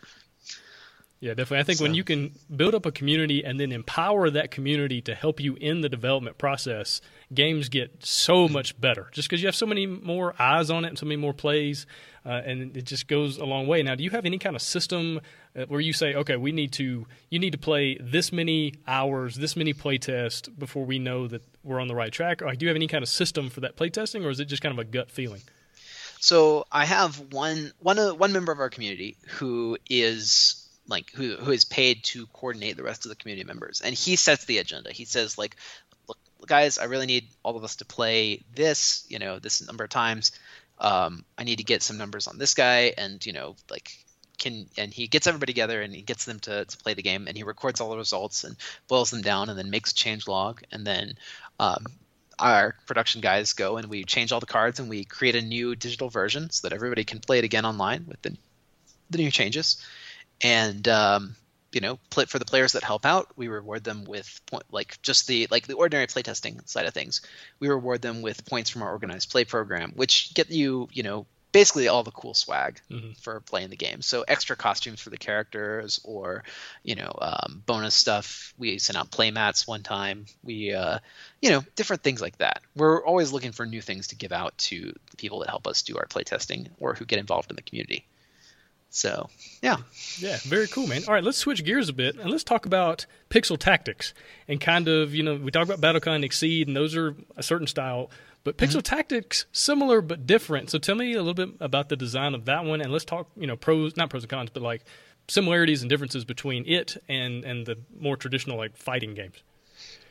Yeah, 1.23 1.35
definitely. 1.35 1.61
I 1.61 1.63
think 1.63 1.79
so. 1.79 1.85
when 1.85 1.95
you 1.95 2.03
can 2.03 2.33
build 2.55 2.75
up 2.75 2.85
a 2.85 2.91
community 2.91 3.45
and 3.45 3.61
then 3.61 3.71
empower 3.71 4.29
that 4.31 4.51
community 4.51 5.01
to 5.03 5.15
help 5.15 5.39
you 5.39 5.55
in 5.55 5.81
the 5.81 5.89
development 5.89 6.37
process, 6.37 7.01
games 7.33 7.69
get 7.69 8.05
so 8.05 8.49
much 8.49 8.79
better 8.81 9.07
just 9.13 9.29
because 9.29 9.41
you 9.41 9.47
have 9.47 9.55
so 9.55 9.65
many 9.65 9.87
more 9.87 10.35
eyes 10.43 10.69
on 10.69 10.85
it 10.85 10.89
and 10.89 10.99
so 10.99 11.07
many 11.07 11.15
more 11.15 11.33
plays, 11.33 11.87
uh, 12.27 12.43
and 12.45 12.77
it 12.77 12.87
just 12.87 13.07
goes 13.07 13.39
a 13.39 13.45
long 13.45 13.69
way. 13.69 13.85
Now, 13.85 13.95
do 13.95 14.03
you 14.03 14.11
have 14.11 14.27
any 14.27 14.37
kind 14.37 14.57
of 14.57 14.63
system 14.63 15.21
uh, 15.55 15.67
where 15.67 15.81
you 15.81 15.93
say, 15.93 16.13
okay, 16.13 16.37
we 16.37 16.51
need 16.51 16.73
to, 16.73 17.07
you 17.31 17.39
need 17.39 17.53
to 17.53 17.59
play 17.59 17.97
this 18.01 18.33
many 18.33 18.75
hours, 18.89 19.37
this 19.37 19.55
many 19.55 19.73
play 19.73 19.99
tests 19.99 20.49
before 20.49 20.85
we 20.85 20.99
know 20.99 21.29
that 21.29 21.43
we're 21.63 21.79
on 21.79 21.87
the 21.87 21.95
right 21.95 22.13
track? 22.13 22.43
Or 22.43 22.47
like, 22.47 22.59
do 22.59 22.65
you 22.65 22.69
have 22.69 22.77
any 22.77 22.89
kind 22.89 23.05
of 23.05 23.09
system 23.09 23.49
for 23.49 23.61
that 23.61 23.77
play 23.77 23.91
testing, 23.91 24.25
or 24.25 24.31
is 24.31 24.41
it 24.41 24.47
just 24.47 24.61
kind 24.61 24.77
of 24.77 24.81
a 24.81 24.85
gut 24.85 25.09
feeling? 25.09 25.43
So 26.19 26.67
I 26.73 26.85
have 26.85 27.33
one 27.33 27.73
one 27.79 27.99
uh, 28.01 28.13
one 28.13 28.33
member 28.33 28.51
of 28.51 28.59
our 28.59 28.71
community 28.71 29.17
who 29.27 29.79
is 29.89 30.62
like 30.87 31.11
who 31.13 31.37
who 31.37 31.53
is 31.53 31.65
paid 31.65 32.05
to 32.05 32.27
coordinate 32.29 32.77
the 32.77 32.83
rest 32.83 33.05
of 33.05 33.11
the 33.11 33.17
community 33.17 33.47
members, 33.47 33.81
and 33.81 33.95
he 33.95 34.17
sets 34.17 34.45
the 34.45 34.59
agenda. 34.59 34.93
He 34.93 35.05
says 35.05 35.39
like, 35.39 35.57
look, 36.09 36.19
guys, 36.47 36.79
I 36.79 36.85
really 36.85 37.07
need 37.07 37.29
all 37.43 37.57
of 37.57 37.65
us 37.65 37.77
to 37.77 37.85
play 37.85 38.43
this, 38.55 39.05
you 39.09 39.19
know, 39.19 39.39
this 39.39 39.65
number 39.67 39.85
of 39.85 39.91
times. 39.91 40.33
Um, 40.79 41.25
I 41.39 41.45
need 41.45 41.59
to 41.59 41.65
get 41.65 41.83
some 41.83 41.99
numbers 41.99 42.27
on 42.27 42.39
this 42.39 42.55
guy, 42.55 42.93
and 42.99 43.25
you 43.25 43.33
know, 43.33 43.57
like 43.71 43.91
can 44.39 44.67
and 44.77 44.93
he 44.93 45.07
gets 45.07 45.27
everybody 45.27 45.53
together 45.53 45.81
and 45.81 45.95
he 45.95 46.03
gets 46.03 46.25
them 46.25 46.41
to, 46.41 46.65
to 46.65 46.77
play 46.79 46.95
the 46.95 47.03
game 47.03 47.29
and 47.29 47.37
he 47.37 47.45
records 47.45 47.81
all 47.81 47.91
the 47.91 47.97
results 47.97 48.45
and 48.45 48.57
boils 48.89 49.11
them 49.11 49.23
down 49.23 49.49
and 49.49 49.59
then 49.59 49.71
makes 49.71 49.93
a 49.93 49.95
change 49.95 50.27
log 50.27 50.63
and 50.73 50.85
then 50.85 51.15
um, 51.61 51.87
our 52.39 52.75
production 52.87 53.21
guys 53.21 53.53
go 53.53 53.77
and 53.77 53.87
we 53.89 54.05
change 54.05 54.33
all 54.33 54.41
the 54.41 54.47
cards 54.47 54.81
and 54.81 54.89
we 54.89 55.05
create 55.05 55.37
a 55.37 55.43
new 55.43 55.77
digital 55.77 56.09
version 56.09 56.51
so 56.51 56.67
that 56.67 56.75
everybody 56.75 57.05
can 57.05 57.21
play 57.21 57.39
it 57.39 57.45
again 57.45 57.65
online 57.65 58.05
with 58.09 58.21
the, 58.23 58.37
the 59.11 59.19
new 59.19 59.31
changes. 59.31 59.83
And 60.43 60.87
um, 60.89 61.37
you 61.73 61.81
know, 61.81 61.99
play, 62.11 62.27
for 62.27 62.39
the 62.39 62.45
players 62.45 62.73
that 62.73 62.85
help 62.85 63.07
out, 63.07 63.29
we 63.37 63.49
reward 63.49 63.85
them 63.85 64.05
with 64.05 64.41
point, 64.47 64.65
like 64.71 65.01
just 65.03 65.27
the 65.27 65.49
like 65.51 65.67
the 65.67 65.75
ordinary 65.75 66.07
playtesting 66.07 66.67
side 66.69 66.87
of 66.87 66.95
things. 66.95 67.23
We 67.59 67.69
reward 67.69 68.03
them 68.03 68.23
with 68.23 68.47
points 68.47 68.71
from 68.71 68.83
our 68.83 68.93
organized 68.93 69.31
play 69.31 69.45
program, 69.45 69.93
which 69.97 70.35
get 70.35 70.51
you, 70.51 70.89
you 70.93 71.03
know, 71.03 71.27
basically 71.53 71.89
all 71.89 72.03
the 72.03 72.11
cool 72.11 72.35
swag 72.35 72.81
mm-hmm. 72.91 73.13
for 73.21 73.41
playing 73.41 73.71
the 73.71 73.77
game. 73.77 74.03
So 74.03 74.25
extra 74.27 74.57
costumes 74.57 75.01
for 75.01 75.11
the 75.11 75.19
characters, 75.19 76.01
or 76.05 76.45
you 76.83 76.95
know, 76.95 77.13
um, 77.21 77.63
bonus 77.65 77.95
stuff. 77.95 78.53
We 78.59 78.79
sent 78.79 78.99
out 78.99 79.11
play 79.11 79.31
mats 79.31 79.67
one 79.67 79.83
time. 79.83 80.27
We, 80.43 80.73
uh, 80.73 80.99
you 81.41 81.51
know, 81.51 81.63
different 81.77 82.03
things 82.03 82.21
like 82.21 82.39
that. 82.39 82.63
We're 82.75 83.05
always 83.05 83.33
looking 83.33 83.53
for 83.53 83.65
new 83.65 83.81
things 83.81 84.09
to 84.09 84.17
give 84.17 84.33
out 84.33 84.57
to 84.59 84.93
the 85.11 85.17
people 85.17 85.41
that 85.41 85.51
help 85.51 85.67
us 85.67 85.83
do 85.83 85.97
our 85.97 86.07
playtesting 86.07 86.69
or 86.81 86.95
who 86.95 87.05
get 87.05 87.19
involved 87.19 87.51
in 87.51 87.57
the 87.57 87.63
community. 87.63 88.05
So, 88.95 89.31
yeah. 89.63 89.79
Yeah, 90.19 90.37
very 90.43 90.69
cool, 90.69 90.87
man. 90.87 91.03
All 91.09 91.15
right, 91.15 91.25
let's 91.25 91.39
switch 91.39 91.65
gears 91.65 91.89
a 91.89 91.95
bit 91.95 92.17
and 92.17 92.31
let's 92.31 92.45
talk 92.45 92.67
about 92.67 93.07
pixel 93.31 93.59
tactics 93.59 94.13
and 94.47 94.61
kind 94.61 94.87
of, 94.87 95.15
you 95.15 95.23
know, 95.23 95.35
we 95.35 95.51
talk 95.51 95.67
about 95.69 95.81
Battlecon 95.81 96.23
Exceed, 96.23 96.69
and 96.69 96.77
those 96.77 96.95
are 96.95 97.17
a 97.35 97.43
certain 97.43 97.67
style, 97.67 98.11
but 98.45 98.59
pixel 98.59 98.77
mm-hmm. 98.77 98.97
tactics 98.97 99.47
similar 99.51 100.03
but 100.03 100.27
different. 100.27 100.69
So 100.69 100.79
tell 100.79 100.95
me 100.95 101.15
a 101.15 101.23
little 101.23 101.33
bit 101.33 101.57
about 101.59 101.89
the 101.89 101.97
design 101.97 102.35
of 102.35 102.45
that 102.45 102.67
one, 102.67 102.83
and 102.83 102.93
let's 102.93 103.07
talk, 103.07 103.31
you 103.35 103.47
know, 103.47 103.57
pros, 103.57 103.97
not 103.97 104.11
pros 104.11 104.25
and 104.25 104.31
cons, 104.31 104.51
but 104.53 104.63
like 104.63 104.85
similarities 105.27 105.81
and 105.81 105.89
differences 105.89 106.27
between 106.27 106.67
it 106.67 107.03
and 107.09 107.45
and 107.45 107.65
the 107.65 107.79
more 107.99 108.19
traditional 108.19 108.59
like 108.59 108.77
fighting 108.77 109.15
games. 109.15 109.43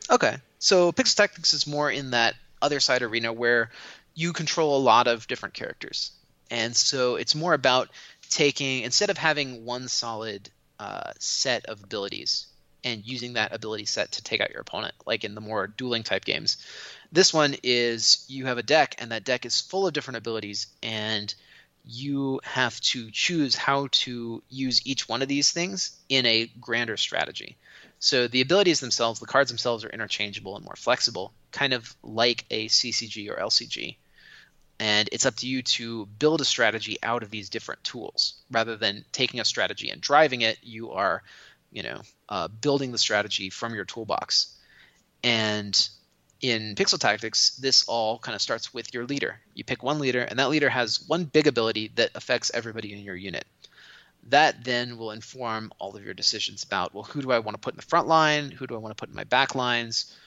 Okay, 0.09 0.37
so 0.57 0.91
pixel 0.91 1.15
tactics 1.17 1.53
is 1.53 1.67
more 1.67 1.91
in 1.91 2.11
that 2.11 2.33
other 2.63 2.79
side 2.79 3.03
arena 3.03 3.31
where 3.31 3.69
you 4.15 4.33
control 4.33 4.75
a 4.75 4.81
lot 4.81 5.07
of 5.07 5.27
different 5.27 5.53
characters. 5.53 6.11
And 6.49 6.75
so 6.75 7.15
it's 7.15 7.33
more 7.33 7.53
about 7.53 7.89
taking 8.31 8.81
instead 8.83 9.11
of 9.11 9.17
having 9.17 9.65
one 9.65 9.87
solid 9.87 10.49
uh, 10.79 11.11
set 11.19 11.65
of 11.67 11.83
abilities 11.83 12.47
and 12.83 13.05
using 13.05 13.33
that 13.33 13.53
ability 13.53 13.85
set 13.85 14.13
to 14.13 14.23
take 14.23 14.41
out 14.41 14.49
your 14.49 14.61
opponent, 14.61 14.95
like 15.05 15.23
in 15.23 15.35
the 15.35 15.41
more 15.41 15.67
dueling 15.67 16.01
type 16.01 16.25
games. 16.25 16.57
This 17.11 17.31
one 17.31 17.55
is 17.61 18.25
you 18.27 18.47
have 18.47 18.57
a 18.57 18.63
deck, 18.63 18.95
and 18.97 19.11
that 19.11 19.23
deck 19.23 19.45
is 19.45 19.61
full 19.61 19.85
of 19.85 19.93
different 19.93 20.17
abilities, 20.17 20.67
and 20.81 21.31
you 21.85 22.39
have 22.43 22.79
to 22.81 23.11
choose 23.11 23.55
how 23.55 23.87
to 23.91 24.41
use 24.49 24.85
each 24.85 25.07
one 25.07 25.21
of 25.21 25.27
these 25.27 25.51
things 25.51 25.95
in 26.09 26.25
a 26.25 26.47
grander 26.59 26.97
strategy. 26.97 27.57
So 27.99 28.27
the 28.27 28.41
abilities 28.41 28.79
themselves, 28.79 29.19
the 29.19 29.27
cards 29.27 29.51
themselves, 29.51 29.85
are 29.85 29.89
interchangeable 29.89 30.55
and 30.55 30.65
more 30.65 30.75
flexible, 30.75 31.33
kind 31.51 31.73
of 31.73 31.95
like 32.01 32.45
a 32.49 32.67
CCG 32.67 33.29
or 33.29 33.35
LCG 33.35 33.97
and 34.81 35.09
it's 35.11 35.27
up 35.27 35.35
to 35.35 35.47
you 35.47 35.61
to 35.61 36.07
build 36.07 36.41
a 36.41 36.45
strategy 36.45 36.97
out 37.03 37.21
of 37.21 37.29
these 37.29 37.49
different 37.49 37.83
tools. 37.83 38.33
Rather 38.49 38.75
than 38.75 39.05
taking 39.11 39.39
a 39.39 39.45
strategy 39.45 39.91
and 39.91 40.01
driving 40.01 40.41
it 40.41 40.57
you 40.63 40.91
are 40.91 41.21
you 41.71 41.83
know 41.83 42.01
uh, 42.27 42.47
building 42.47 42.91
the 42.91 42.97
strategy 42.97 43.51
from 43.51 43.75
your 43.75 43.85
toolbox. 43.85 44.57
And 45.23 45.89
in 46.41 46.73
pixel 46.73 46.97
tactics 46.97 47.55
this 47.57 47.83
all 47.87 48.17
kind 48.17 48.35
of 48.35 48.41
starts 48.41 48.73
with 48.73 48.91
your 48.91 49.05
leader. 49.05 49.39
You 49.53 49.63
pick 49.63 49.83
one 49.83 49.99
leader 49.99 50.21
and 50.21 50.39
that 50.39 50.49
leader 50.49 50.69
has 50.69 51.05
one 51.07 51.25
big 51.25 51.45
ability 51.45 51.91
that 51.95 52.09
affects 52.15 52.49
everybody 52.51 52.91
in 52.91 53.03
your 53.03 53.15
unit. 53.15 53.45
That 54.29 54.63
then 54.63 54.97
will 54.97 55.11
inform 55.11 55.71
all 55.77 55.95
of 55.95 56.03
your 56.03 56.15
decisions 56.15 56.63
about 56.63 56.91
well 56.91 57.03
who 57.03 57.21
do 57.21 57.31
i 57.31 57.37
want 57.37 57.53
to 57.53 57.61
put 57.61 57.75
in 57.75 57.77
the 57.77 57.85
front 57.85 58.07
line? 58.07 58.49
Who 58.49 58.65
do 58.65 58.73
i 58.73 58.79
want 58.79 58.97
to 58.97 58.99
put 58.99 59.09
in 59.09 59.15
my 59.15 59.25
back 59.25 59.53
lines 59.53 60.17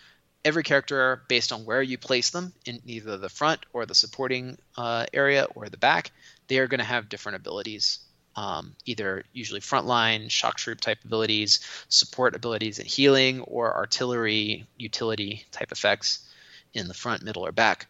every 0.45 0.63
character 0.63 1.23
based 1.29 1.53
on 1.53 1.65
where 1.65 1.83
you 1.83 1.99
place 1.99 2.31
them 2.31 2.53
in 2.67 2.81
either 2.85 3.17
the 3.17 3.29
front 3.29 3.65
or 3.73 3.87
the 3.87 3.95
supporting 3.95 4.59
uh, 4.77 5.07
area 5.13 5.47
or 5.55 5.69
the 5.69 5.77
back 5.77 6.11
they 6.49 6.59
are 6.59 6.67
going 6.67 6.79
to 6.79 6.85
have 6.85 7.09
different 7.09 7.37
abilities. 7.37 8.01
Um, 8.37 8.75
either 8.85 9.25
usually 9.33 9.61
frontline 9.61 10.29
shock 10.29 10.57
troop 10.57 10.81
type 10.81 10.99
abilities 11.05 11.61
support 11.89 12.35
abilities 12.35 12.81
and 12.81 12.89
healing 12.89 13.43
or 13.43 13.77
artillery 13.77 14.67
utility 14.77 15.45
type 15.53 15.71
effects 15.71 16.29
in 16.73 16.89
the 16.89 16.95
front 16.95 17.23
middle 17.23 17.47
or 17.47 17.53
back. 17.53 17.87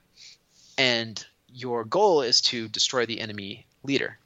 And 0.77 1.25
your 1.49 1.85
goal 1.85 2.21
is 2.21 2.43
to 2.43 2.69
destroy 2.69 3.07
the 3.07 3.21
enemy 3.21 3.65
leader. 3.85 4.19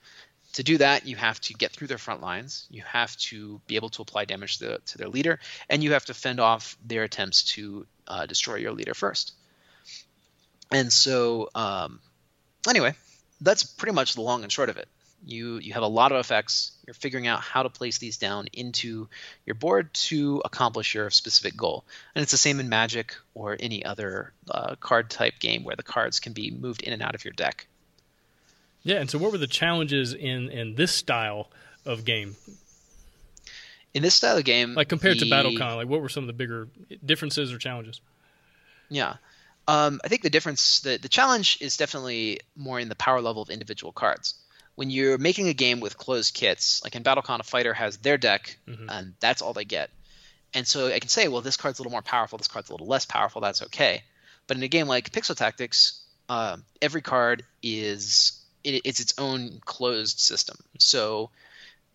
To 0.55 0.65
do 0.65 0.79
that, 0.79 1.07
you 1.07 1.15
have 1.15 1.41
to 1.43 1.55
get 1.55 1.71
through 1.71 1.87
their 1.87 1.99
front 1.99 2.21
lines. 2.21 2.67
You 2.69 2.83
have 2.83 3.17
to 3.19 3.61
be 3.69 3.77
able 3.77 3.91
to 3.91 4.03
apply 4.03 4.25
damage 4.25 4.59
to, 4.59 4.79
to 4.79 4.99
their 4.99 5.09
leader, 5.09 5.39
and 5.69 5.85
you 5.85 5.93
have 5.93 6.07
to 6.07 6.15
fend 6.15 6.41
off 6.41 6.77
their 6.85 7.05
attempts 7.05 7.45
to 7.55 7.87
uh, 8.09 8.27
destroy 8.27 8.57
your 8.57 8.73
leader 8.73 8.95
first. 8.95 9.35
And 10.71 10.93
so, 10.93 11.49
um, 11.55 12.01
anyway, 12.69 12.95
that's 13.41 13.63
pretty 13.63 13.95
much 13.95 14.15
the 14.15 14.21
long 14.21 14.43
and 14.43 14.53
short 14.53 14.69
of 14.69 14.77
it. 14.77 14.89
You 15.25 15.59
you 15.59 15.73
have 15.73 15.83
a 15.83 15.89
lot 15.89 16.13
of 16.13 16.19
effects. 16.19 16.73
You're 16.87 16.95
figuring 16.95 17.27
out 17.27 17.41
how 17.41 17.65
to 17.65 17.71
place 17.71 17.99
these 17.99 18.19
down 18.19 18.47
into 18.53 19.09
your 19.47 19.55
board 19.55 19.93
to 19.95 20.41
accomplish 20.45 20.95
your 20.95 21.11
specific 21.11 21.57
goal. 21.57 21.85
And 22.15 22.23
it's 22.23 22.31
the 22.31 22.39
same 22.39 22.61
in 22.61 22.69
Magic 22.69 23.17
or 23.35 23.57
any 23.59 23.85
other 23.85 24.33
uh, 24.49 24.77
card 24.77 25.11
type 25.11 25.41
game 25.41 25.65
where 25.65 25.75
the 25.75 25.83
cards 25.83 26.21
can 26.21 26.35
be 26.35 26.51
moved 26.53 26.83
in 26.83 26.93
and 26.93 27.03
out 27.03 27.17
of 27.17 27.25
your 27.25 27.33
deck. 27.33 27.67
Yeah, 28.85 29.01
and 29.01 29.11
so 29.11 29.19
what 29.19 29.33
were 29.33 29.39
the 29.39 29.49
challenges 29.49 30.15
in 30.15 30.51
in 30.51 30.77
this 30.77 30.93
style 30.93 31.51
of 31.85 32.05
game? 32.05 32.37
In 33.95 34.03
this 34.03 34.15
style 34.15 34.37
of 34.37 34.45
game, 34.45 34.75
like 34.75 34.89
compared 34.89 35.19
the, 35.19 35.25
to 35.25 35.31
BattleCon, 35.31 35.77
like 35.77 35.89
what 35.89 36.03
were 36.03 36.09
some 36.09 36.25
of 36.25 36.27
the 36.27 36.33
bigger 36.33 36.69
differences 37.05 37.53
or 37.53 37.59
challenges? 37.59 38.01
Yeah, 38.91 39.17
um, 39.67 40.01
I 40.05 40.09
think 40.09 40.23
the 40.23 40.31
difference, 40.31 40.81
the 40.81 40.99
the 40.99 41.09
challenge 41.09 41.59
is 41.61 41.77
definitely 41.77 42.41
more 42.57 42.79
in 42.81 42.89
the 42.89 42.95
power 42.95 43.21
level 43.21 43.43
of 43.43 43.51
individual 43.51 43.93
cards. 43.93 44.35
When 44.75 44.91
you're 44.91 45.19
making 45.19 45.49
a 45.49 45.55
game 45.55 45.81
with 45.81 45.99
closed 45.99 46.35
kits, 46.35 46.83
like 46.85 46.95
in 46.95 47.03
BattleCon, 47.03 47.41
a 47.41 47.43
fighter 47.43 47.75
has 47.75 47.97
their 47.99 48.17
deck, 48.17 48.59
mm-hmm. 48.67 48.89
and 48.89 49.15
that's 49.21 49.43
all 49.43 49.53
they 49.53 49.65
get. 49.65 49.91
And 50.55 50.67
so 50.67 50.87
I 50.87 50.99
can 50.99 51.09
say, 51.09 51.29
well, 51.29 51.43
this 51.43 51.57
card's 51.57 51.79
a 51.79 51.83
little 51.83 51.93
more 51.93 52.03
powerful, 52.03 52.39
this 52.39 52.49
card's 52.49 52.71
a 52.71 52.73
little 52.73 52.87
less 52.87 53.05
powerful. 53.05 53.41
That's 53.41 53.63
okay. 53.63 54.05
But 54.47 54.57
in 54.57 54.63
a 54.63 54.69
game 54.69 54.87
like 54.87 55.11
Pixel 55.11 55.37
Tactics, 55.37 56.01
uh, 56.29 56.57
every 56.81 57.03
card 57.03 57.45
is 57.63 58.41
it, 58.65 58.83
it's 58.85 59.01
its 59.01 59.15
own 59.19 59.61
closed 59.65 60.19
system. 60.21 60.57
So 60.79 61.31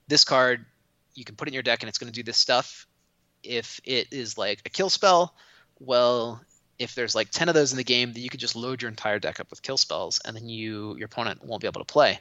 this 0.08 0.24
card, 0.24 0.66
you 1.16 1.26
can 1.26 1.36
put 1.36 1.47
it 1.47 1.49
in 1.49 1.53
your 1.53 1.64
deck 1.64 1.82
and 1.82 1.89
it's 1.89 1.97
going 1.97 2.11
to 2.11 2.16
do 2.16 2.24
this 2.24 2.38
stuff. 2.38 2.88
If 3.43 3.82
it 3.84 4.07
is 4.11 4.38
like 4.38 4.61
a 4.66 4.70
kill 4.70 4.89
spell, 4.89 5.36
well, 5.80 6.41
if 6.80 6.95
there's 6.95 7.16
like 7.16 7.30
10 7.30 7.49
of 7.49 7.55
those 7.55 7.72
in 7.72 7.78
the 7.78 7.84
game, 7.84 8.14
then 8.14 8.24
you 8.24 8.30
could 8.30 8.39
just 8.39 8.55
load 8.55 8.82
your 8.82 8.89
entire 8.89 9.20
deck 9.20 9.39
up 9.39 9.49
with 9.49 9.61
kill 9.61 9.78
spells 9.78 10.20
and 10.24 10.36
then 10.36 10.47
you 10.49 10.95
your 10.97 11.05
opponent 11.05 11.43
won't 11.43 11.61
be 11.61 11.68
able 11.68 11.82
to 11.82 11.91
play. 11.91 12.20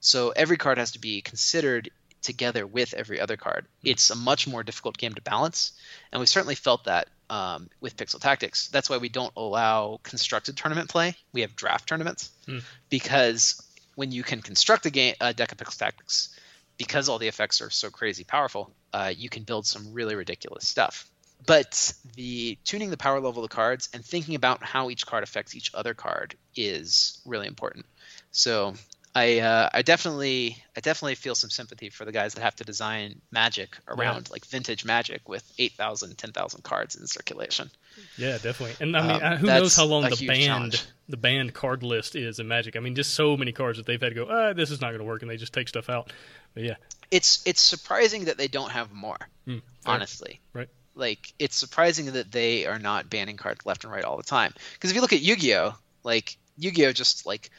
So 0.00 0.30
every 0.30 0.56
card 0.56 0.78
has 0.78 0.92
to 0.92 0.98
be 0.98 1.20
considered 1.20 1.90
together 2.22 2.66
with 2.66 2.94
every 2.94 3.20
other 3.20 3.36
card. 3.36 3.66
It's 3.82 4.10
a 4.10 4.14
much 4.14 4.46
more 4.46 4.62
difficult 4.62 4.98
game 4.98 5.14
to 5.14 5.22
balance, 5.22 5.72
and 6.12 6.20
we 6.20 6.26
certainly 6.26 6.54
felt 6.54 6.84
that 6.84 7.08
um, 7.28 7.70
with 7.80 7.96
Pixel 7.96 8.20
Tactics. 8.20 8.68
That's 8.68 8.90
why 8.90 8.98
we 8.98 9.08
don't 9.08 9.32
allow 9.36 10.00
constructed 10.02 10.56
tournament 10.56 10.88
play. 10.88 11.14
We 11.32 11.42
have 11.42 11.56
draft 11.56 11.88
tournaments 11.88 12.30
mm. 12.46 12.62
because 12.88 13.62
when 13.94 14.12
you 14.12 14.22
can 14.22 14.40
construct 14.40 14.86
a 14.86 14.90
game 14.90 15.14
a 15.20 15.32
deck 15.34 15.52
of 15.52 15.58
pixel 15.58 15.78
tactics 15.78 16.34
because 16.80 17.10
all 17.10 17.18
the 17.18 17.28
effects 17.28 17.60
are 17.60 17.68
so 17.68 17.90
crazy 17.90 18.24
powerful 18.24 18.72
uh, 18.94 19.12
you 19.14 19.28
can 19.28 19.42
build 19.42 19.66
some 19.66 19.92
really 19.92 20.14
ridiculous 20.14 20.66
stuff 20.66 21.06
but 21.46 21.92
the 22.14 22.56
tuning 22.64 22.88
the 22.88 22.96
power 22.96 23.20
level 23.20 23.44
of 23.44 23.50
the 23.50 23.54
cards 23.54 23.90
and 23.92 24.02
thinking 24.02 24.34
about 24.34 24.64
how 24.64 24.88
each 24.88 25.04
card 25.04 25.22
affects 25.22 25.54
each 25.54 25.70
other 25.74 25.92
card 25.92 26.34
is 26.56 27.20
really 27.26 27.46
important 27.46 27.84
so 28.32 28.72
I 29.14 29.40
uh, 29.40 29.68
I 29.72 29.82
definitely 29.82 30.56
I 30.76 30.80
definitely 30.80 31.16
feel 31.16 31.34
some 31.34 31.50
sympathy 31.50 31.90
for 31.90 32.04
the 32.04 32.12
guys 32.12 32.34
that 32.34 32.42
have 32.42 32.54
to 32.56 32.64
design 32.64 33.20
Magic 33.32 33.76
around 33.88 34.28
yeah. 34.28 34.32
like 34.32 34.44
vintage 34.46 34.84
Magic 34.84 35.28
with 35.28 35.42
8,000, 35.58 36.16
10,000 36.16 36.62
cards 36.62 36.94
in 36.94 37.06
circulation. 37.08 37.70
Yeah, 38.16 38.38
definitely. 38.38 38.76
And 38.78 38.96
I 38.96 39.12
mean, 39.12 39.22
um, 39.22 39.36
who 39.38 39.46
knows 39.48 39.74
how 39.74 39.86
long 39.86 40.02
the 40.02 40.26
banned 40.26 40.44
challenge. 40.44 40.84
the 41.08 41.16
banned 41.16 41.54
card 41.54 41.82
list 41.82 42.14
is 42.14 42.38
in 42.38 42.46
Magic? 42.46 42.76
I 42.76 42.80
mean, 42.80 42.94
just 42.94 43.14
so 43.14 43.36
many 43.36 43.50
cards 43.50 43.78
that 43.78 43.86
they've 43.86 44.00
had 44.00 44.10
to 44.10 44.14
go. 44.14 44.28
Ah, 44.30 44.52
this 44.52 44.70
is 44.70 44.80
not 44.80 44.88
going 44.88 45.00
to 45.00 45.04
work, 45.04 45.22
and 45.22 45.30
they 45.30 45.36
just 45.36 45.52
take 45.52 45.68
stuff 45.68 45.90
out. 45.90 46.12
But 46.54 46.64
yeah, 46.64 46.76
it's 47.10 47.42
it's 47.46 47.60
surprising 47.60 48.26
that 48.26 48.38
they 48.38 48.48
don't 48.48 48.70
have 48.70 48.92
more. 48.92 49.18
Mm, 49.46 49.62
honestly, 49.86 50.40
right. 50.52 50.68
Like 50.94 51.32
it's 51.38 51.56
surprising 51.56 52.12
that 52.12 52.32
they 52.32 52.66
are 52.66 52.78
not 52.78 53.10
banning 53.10 53.36
cards 53.36 53.64
left 53.64 53.84
and 53.84 53.92
right 53.92 54.04
all 54.04 54.16
the 54.16 54.22
time. 54.22 54.52
Because 54.74 54.90
if 54.90 54.96
you 54.96 55.02
look 55.02 55.12
at 55.12 55.20
Yu-Gi-Oh, 55.20 55.74
like 56.02 56.36
Yu-Gi-Oh, 56.58 56.92
just 56.92 57.26
like 57.26 57.50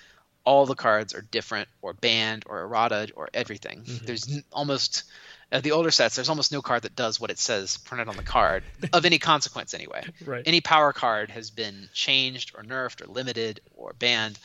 all 0.43 0.65
the 0.65 0.75
cards 0.75 1.13
are 1.13 1.21
different 1.21 1.67
or 1.81 1.93
banned 1.93 2.43
or 2.45 2.61
errata 2.61 3.09
or 3.15 3.29
everything. 3.33 3.81
Mm-hmm. 3.81 4.05
There's 4.05 4.31
n- 4.31 4.43
almost 4.51 5.03
uh, 5.51 5.61
the 5.61 5.71
older 5.71 5.91
sets. 5.91 6.15
There's 6.15 6.29
almost 6.29 6.51
no 6.51 6.61
card 6.61 6.83
that 6.83 6.95
does 6.95 7.19
what 7.19 7.29
it 7.29 7.37
says 7.37 7.77
printed 7.77 8.07
on 8.07 8.15
the 8.15 8.23
card 8.23 8.63
of 8.93 9.05
any 9.05 9.19
consequence 9.19 9.73
anyway. 9.73 10.03
Right. 10.25 10.43
Any 10.45 10.61
power 10.61 10.93
card 10.93 11.29
has 11.31 11.51
been 11.51 11.89
changed 11.93 12.53
or 12.55 12.63
nerfed 12.63 13.01
or 13.01 13.11
limited 13.11 13.61
or 13.75 13.93
banned. 13.93 14.39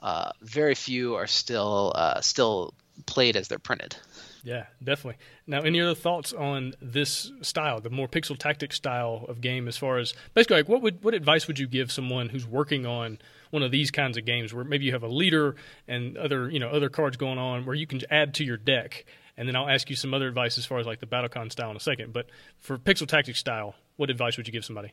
Uh, 0.00 0.30
very 0.40 0.74
few 0.74 1.16
are 1.16 1.26
still 1.26 1.92
uh, 1.94 2.20
still 2.20 2.72
played 3.06 3.36
as 3.36 3.48
they're 3.48 3.58
printed. 3.58 3.96
Yeah, 4.44 4.66
definitely. 4.82 5.20
Now, 5.46 5.60
any 5.60 5.80
other 5.80 5.94
thoughts 5.94 6.32
on 6.32 6.74
this 6.80 7.30
style, 7.42 7.80
the 7.80 7.90
more 7.90 8.08
pixel 8.08 8.38
tactic 8.38 8.72
style 8.72 9.26
of 9.28 9.40
game? 9.40 9.68
As 9.68 9.76
far 9.76 9.98
as 9.98 10.14
basically, 10.34 10.56
like, 10.56 10.68
what 10.68 10.82
would 10.82 11.02
what 11.02 11.14
advice 11.14 11.46
would 11.46 11.58
you 11.58 11.66
give 11.66 11.90
someone 11.90 12.28
who's 12.28 12.46
working 12.46 12.86
on 12.86 13.18
one 13.50 13.62
of 13.62 13.70
these 13.70 13.90
kinds 13.90 14.16
of 14.16 14.24
games, 14.24 14.54
where 14.54 14.64
maybe 14.64 14.84
you 14.84 14.92
have 14.92 15.02
a 15.02 15.08
leader 15.08 15.56
and 15.86 16.16
other 16.16 16.48
you 16.50 16.60
know 16.60 16.68
other 16.68 16.88
cards 16.88 17.16
going 17.16 17.38
on, 17.38 17.66
where 17.66 17.74
you 17.74 17.86
can 17.86 18.00
add 18.10 18.34
to 18.34 18.44
your 18.44 18.56
deck, 18.56 19.04
and 19.36 19.48
then 19.48 19.56
I'll 19.56 19.68
ask 19.68 19.90
you 19.90 19.96
some 19.96 20.14
other 20.14 20.28
advice 20.28 20.56
as 20.58 20.66
far 20.66 20.78
as 20.78 20.86
like 20.86 21.00
the 21.00 21.06
BattleCon 21.06 21.50
style 21.50 21.70
in 21.70 21.76
a 21.76 21.80
second. 21.80 22.12
But 22.12 22.26
for 22.60 22.78
pixel 22.78 23.06
tactic 23.08 23.36
style, 23.36 23.74
what 23.96 24.10
advice 24.10 24.36
would 24.36 24.46
you 24.46 24.52
give 24.52 24.64
somebody? 24.64 24.92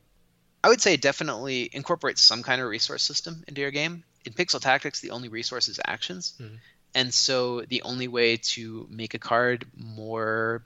I 0.66 0.70
would 0.70 0.82
say 0.82 0.98
definitely 0.98 1.70
incorporate 1.72 2.18
some 2.18 2.42
kind 2.42 2.60
of 2.60 2.68
resource 2.68 3.04
system 3.04 3.44
into 3.48 3.62
your 3.62 3.70
game. 3.70 4.04
In 4.26 4.34
Pixel 4.34 4.60
Tactics, 4.60 5.00
the 5.00 5.12
only 5.12 5.30
resource 5.30 5.68
is 5.68 5.80
actions. 5.86 6.34
Mm-hmm. 6.42 6.56
And 6.96 7.14
so 7.14 7.62
the 7.62 7.82
only 7.84 8.08
way 8.08 8.38
to 8.38 8.88
make 8.90 9.14
a 9.14 9.20
card 9.20 9.66
more 9.78 10.64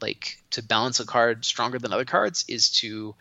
like 0.00 0.38
to 0.50 0.62
balance 0.62 1.00
a 1.00 1.06
card 1.06 1.44
stronger 1.44 1.78
than 1.78 1.92
other 1.92 2.04
cards 2.04 2.44
is 2.48 2.70
to 2.80 3.14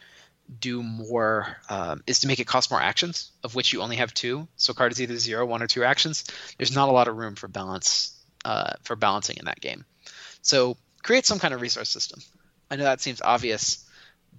do 0.59 0.83
more 0.83 1.47
um, 1.69 2.03
is 2.05 2.19
to 2.21 2.27
make 2.27 2.39
it 2.39 2.47
cost 2.47 2.71
more 2.71 2.81
actions 2.81 3.31
of 3.43 3.55
which 3.55 3.71
you 3.71 3.81
only 3.81 3.95
have 3.95 4.13
two. 4.13 4.47
So 4.57 4.73
card 4.73 4.91
is 4.91 5.01
either 5.01 5.17
zero 5.17 5.45
one 5.45 5.63
or 5.63 5.67
two 5.67 5.83
actions. 5.83 6.25
There's 6.57 6.75
not 6.75 6.89
a 6.89 6.91
lot 6.91 7.07
of 7.07 7.15
room 7.17 7.35
for 7.35 7.47
balance 7.47 8.13
uh, 8.43 8.73
for 8.83 8.95
balancing 8.95 9.37
in 9.37 9.45
that 9.45 9.61
game. 9.61 9.85
So 10.41 10.75
create 11.01 11.25
some 11.25 11.39
kind 11.39 11.53
of 11.53 11.61
resource 11.61 11.89
system. 11.89 12.19
I 12.69 12.75
know 12.75 12.83
that 12.83 13.01
seems 13.01 13.21
obvious 13.21 13.85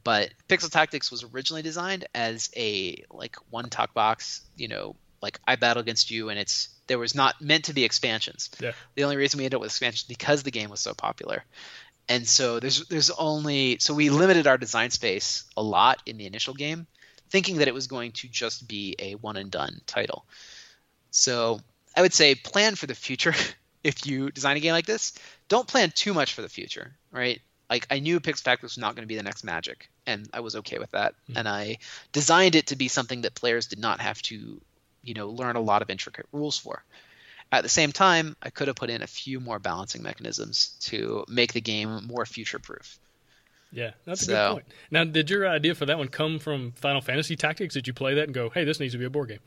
but 0.05 0.31
pixel 0.49 0.71
tactics 0.71 1.11
was 1.11 1.25
originally 1.25 1.63
designed 1.63 2.07
as 2.15 2.51
a 2.57 3.05
like 3.11 3.37
one 3.51 3.69
talk 3.69 3.93
box 3.95 4.43
you 4.57 4.69
know 4.69 4.97
like 5.23 5.39
i 5.47 5.57
battle 5.57 5.81
against 5.81 6.11
you 6.11 6.29
and 6.29 6.39
it's 6.39 6.69
there 6.91 6.99
was 6.99 7.15
not 7.15 7.41
meant 7.41 7.67
to 7.67 7.73
be 7.73 7.85
expansions. 7.85 8.51
Yeah. 8.59 8.73
The 8.97 9.05
only 9.05 9.17
reason 9.17 9.39
we 9.39 9.45
ended 9.45 9.55
up 9.55 9.61
with 9.61 9.71
expansions 9.71 10.09
because 10.09 10.43
the 10.43 10.51
game 10.51 10.71
was 10.71 10.81
so 10.81 10.93
popular. 10.93 11.45
And 12.09 12.27
so 12.27 12.59
there's 12.59 12.85
there's 12.89 13.11
only 13.11 13.79
so 13.79 13.95
we 13.95 14.11
limited 14.11 14.49
our 14.49 14.59
design 14.59 14.91
space 14.91 15.45
a 15.57 15.63
lot 15.63 16.03
in 16.05 16.17
the 16.17 16.27
initial 16.27 16.53
game, 16.53 16.89
thinking 17.29 17.59
that 17.59 17.69
it 17.69 17.75
was 17.75 17.87
going 17.87 18.11
to 18.13 18.29
just 18.29 18.67
be 18.67 18.97
a 18.99 19.15
one 19.15 19.37
and 19.37 19.53
done 19.53 19.81
title. 19.87 20.25
So 21.13 21.61
I 21.97 22.03
would 22.03 22.13
say 22.13 22.35
plan 22.35 22.75
for 22.75 22.89
the 22.89 22.97
future 22.97 23.35
if 23.85 24.05
you 24.05 24.33
design 24.33 24.57
a 24.57 24.61
game 24.61 24.73
like 24.73 24.87
this. 24.87 25.13
Don't 25.49 25.69
plan 25.69 25.93
too 25.95 26.13
much 26.13 26.35
for 26.35 26.43
the 26.43 26.49
future, 26.49 26.97
right? 27.13 27.41
Like 27.71 27.87
I 27.89 28.01
knew 28.01 28.19
Pixel 28.19 28.43
Tactics 28.43 28.75
was 28.75 28.79
not 28.79 28.97
going 28.97 29.05
to 29.05 29.13
be 29.13 29.17
the 29.17 29.23
next 29.23 29.45
Magic, 29.45 29.89
and 30.07 30.29
I 30.33 30.41
was 30.41 30.57
okay 30.57 30.81
with 30.81 30.91
that. 30.91 31.13
Mm-hmm. 31.13 31.39
And 31.39 31.49
I 31.49 31.79
designed 32.11 32.57
it 32.57 32.67
to 32.67 32.77
be 32.77 32.89
something 32.89 33.21
that 33.21 33.37
players 33.37 33.69
did 33.69 33.79
not 33.79 34.01
have 34.01 34.21
to 34.23 34.61
you 35.03 35.15
know 35.15 35.29
learn 35.29 35.57
a 35.57 35.61
lot 35.61 35.83
of 35.83 35.91
intricate 35.91 36.27
rules 36.33 36.59
for. 36.59 36.85
At 37.53 37.63
the 37.63 37.69
same 37.69 37.91
time, 37.91 38.37
I 38.41 38.51
could 38.51 38.69
have 38.69 38.77
put 38.77 38.91
in 38.91 39.03
a 39.03 39.09
few 39.09 39.41
more 39.41 39.59
balancing 39.59 40.03
mechanisms 40.03 40.77
to 40.83 41.25
make 41.29 41.53
the 41.53 41.61
game 41.61 42.07
more 42.07 42.25
future 42.25 42.61
proof. 42.61 42.99
Yeah, 43.73 43.91
that's 44.05 44.25
so, 44.25 44.33
a 44.33 44.37
good 44.37 44.53
point. 44.53 44.67
Now, 44.91 45.05
did 45.05 45.31
your 45.31 45.49
idea 45.49 45.75
for 45.75 45.87
that 45.87 45.99
one 45.99 46.09
come 46.09 46.39
from 46.39 46.73
Final 46.73 47.01
Fantasy 47.01 47.37
Tactics? 47.37 47.75
Did 47.75 47.87
you 47.87 47.93
play 47.93 48.15
that 48.15 48.25
and 48.25 48.35
go, 48.35 48.51
"Hey, 48.51 48.65
this 48.65 48.81
needs 48.81 48.95
to 48.95 48.99
be 48.99 49.05
a 49.05 49.11
board 49.11 49.29
game"? 49.29 49.41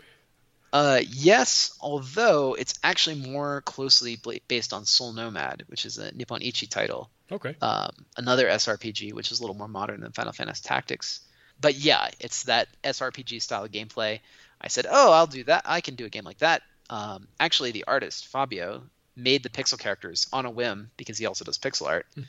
Uh, 0.73 1.01
yes, 1.07 1.77
although 1.79 2.55
it's 2.55 2.73
actually 2.83 3.15
more 3.15 3.61
closely 3.61 4.19
based 4.47 4.73
on 4.73 4.85
Soul 4.85 5.13
Nomad, 5.13 5.63
which 5.67 5.85
is 5.85 5.99
a 5.99 6.11
Nippon 6.15 6.41
Ichi 6.41 6.65
title. 6.65 7.11
Okay. 7.31 7.55
Um, 7.61 7.91
another 8.17 8.47
SRPG, 8.47 9.13
which 9.13 9.31
is 9.31 9.39
a 9.39 9.43
little 9.43 9.55
more 9.55 9.67
modern 9.67 10.01
than 10.01 10.11
Final 10.13 10.33
Fantasy 10.33 10.63
Tactics. 10.63 11.19
But 11.61 11.75
yeah, 11.75 12.09
it's 12.19 12.43
that 12.43 12.69
SRPG 12.83 13.39
style 13.41 13.67
gameplay. 13.67 14.19
I 14.63 14.67
said, 14.69 14.85
"Oh, 14.89 15.11
I'll 15.11 15.27
do 15.27 15.43
that. 15.45 15.63
I 15.65 15.81
can 15.81 15.95
do 15.95 16.05
a 16.05 16.09
game 16.09 16.23
like 16.23 16.39
that." 16.39 16.61
Um, 16.89 17.27
actually, 17.39 17.71
the 17.71 17.85
artist 17.87 18.27
Fabio 18.27 18.83
made 19.15 19.43
the 19.43 19.49
pixel 19.49 19.77
characters 19.79 20.27
on 20.33 20.45
a 20.45 20.49
whim 20.49 20.89
because 20.97 21.17
he 21.17 21.25
also 21.25 21.45
does 21.45 21.57
pixel 21.57 21.87
art. 21.87 22.05
Hmm. 22.15 22.21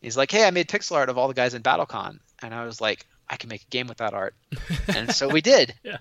He's 0.00 0.16
like, 0.16 0.30
"Hey, 0.30 0.46
I 0.46 0.50
made 0.50 0.68
pixel 0.68 0.96
art 0.96 1.08
of 1.08 1.18
all 1.18 1.28
the 1.28 1.34
guys 1.34 1.54
in 1.54 1.62
BattleCon," 1.62 2.20
and 2.40 2.54
I 2.54 2.64
was 2.64 2.80
like, 2.80 3.06
"I 3.28 3.36
can 3.36 3.48
make 3.48 3.62
a 3.62 3.70
game 3.70 3.86
with 3.86 3.98
that 3.98 4.14
art," 4.14 4.34
and 4.88 5.14
so 5.14 5.28
we 5.28 5.40
did. 5.40 5.74
yeah, 5.82 5.98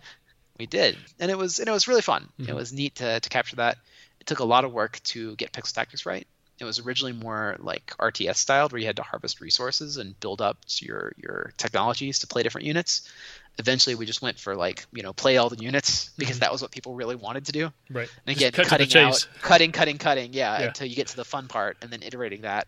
we 0.58 0.66
did, 0.66 0.98
and 1.20 1.32
it 1.32 1.38
was 1.38 1.60
and 1.60 1.68
it 1.68 1.72
was 1.72 1.88
really 1.88 2.02
fun. 2.02 2.30
Mm-hmm. 2.40 2.50
It 2.50 2.56
was 2.56 2.72
neat 2.72 2.96
to 2.96 3.20
to 3.20 3.30
capture 3.30 3.58
that. 3.58 3.78
It 4.20 4.28
took 4.28 4.40
a 4.40 4.46
lot 4.46 4.66
of 4.66 4.72
work 4.72 5.02
to 5.04 5.36
get 5.36 5.52
pixel 5.52 5.74
tactics 5.74 6.06
right. 6.06 6.28
It 6.60 6.66
was 6.66 6.80
originally 6.80 7.14
more 7.14 7.56
like 7.60 7.94
RTS 8.00 8.36
styled, 8.36 8.72
where 8.72 8.80
you 8.80 8.88
had 8.88 8.98
to 8.98 9.04
harvest 9.04 9.40
resources 9.40 9.98
and 9.98 10.20
build 10.20 10.42
up 10.42 10.58
your 10.80 11.14
your 11.18 11.54
technologies 11.58 12.20
to 12.20 12.28
play 12.28 12.44
different 12.44 12.68
units. 12.68 13.10
Eventually 13.58 13.96
we 13.96 14.06
just 14.06 14.22
went 14.22 14.40
for 14.40 14.56
like 14.56 14.86
you 14.92 15.04
know 15.04 15.14
play 15.14 15.38
all 15.38 15.50
the 15.50 15.62
units 15.62 16.10
because 16.18 16.36
mm-hmm. 16.36 16.42
that 16.42 16.52
was 16.52 16.62
what 16.62 16.72
people 16.72 16.96
really 16.96 17.16
wanted 17.16 17.46
to 17.46 17.52
do. 17.52 17.72
Right. 17.90 18.10
And 18.26 18.36
again 18.36 18.52
cut 18.52 18.68
cutting 18.68 18.96
out 18.98 19.28
cutting 19.42 19.72
cutting 19.72 19.98
cutting 19.98 20.34
yeah, 20.34 20.60
yeah, 20.60 20.68
until 20.68 20.88
you 20.88 20.96
get 20.96 21.08
to 21.08 21.16
the 21.16 21.26
fun 21.26 21.48
part 21.48 21.78
and 21.82 21.92
then 21.92 22.04
iterating 22.04 22.42
that 22.42 22.68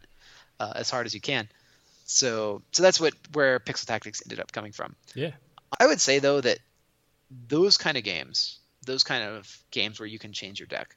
uh, 0.59 0.73
as 0.75 0.89
hard 0.89 1.05
as 1.05 1.13
you 1.13 1.21
can. 1.21 1.49
So 2.05 2.61
so 2.71 2.83
that's 2.83 2.99
what 2.99 3.13
where 3.33 3.59
pixel 3.59 3.85
tactics 3.85 4.21
ended 4.25 4.39
up 4.39 4.51
coming 4.51 4.71
from. 4.71 4.95
Yeah. 5.15 5.31
I 5.79 5.87
would 5.87 6.01
say 6.01 6.19
though 6.19 6.41
that 6.41 6.59
those 7.47 7.77
kind 7.77 7.97
of 7.97 8.03
games 8.03 8.59
those 8.85 9.03
kind 9.03 9.23
of 9.23 9.63
games 9.71 9.99
where 9.99 10.07
you 10.07 10.19
can 10.19 10.33
change 10.33 10.59
your 10.59 10.67
deck 10.67 10.95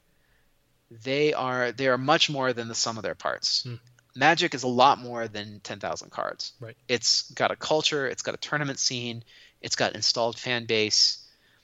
they 0.89 1.33
are 1.33 1.71
they 1.71 1.87
are 1.87 1.97
much 1.97 2.29
more 2.29 2.53
than 2.53 2.67
the 2.67 2.75
sum 2.75 2.97
of 2.97 3.03
their 3.03 3.15
parts 3.15 3.63
hmm. 3.63 3.75
magic 4.15 4.53
is 4.53 4.63
a 4.63 4.67
lot 4.67 4.99
more 4.99 5.27
than 5.27 5.59
10,000 5.61 6.09
cards 6.09 6.53
right 6.59 6.77
it's 6.87 7.29
got 7.31 7.51
a 7.51 7.55
culture 7.55 8.07
it's 8.07 8.21
got 8.21 8.35
a 8.35 8.37
tournament 8.37 8.79
scene 8.79 9.23
it's 9.65 9.75
got 9.75 9.95
installed 9.95 10.37
fan 10.37 10.65
base. 10.65 11.17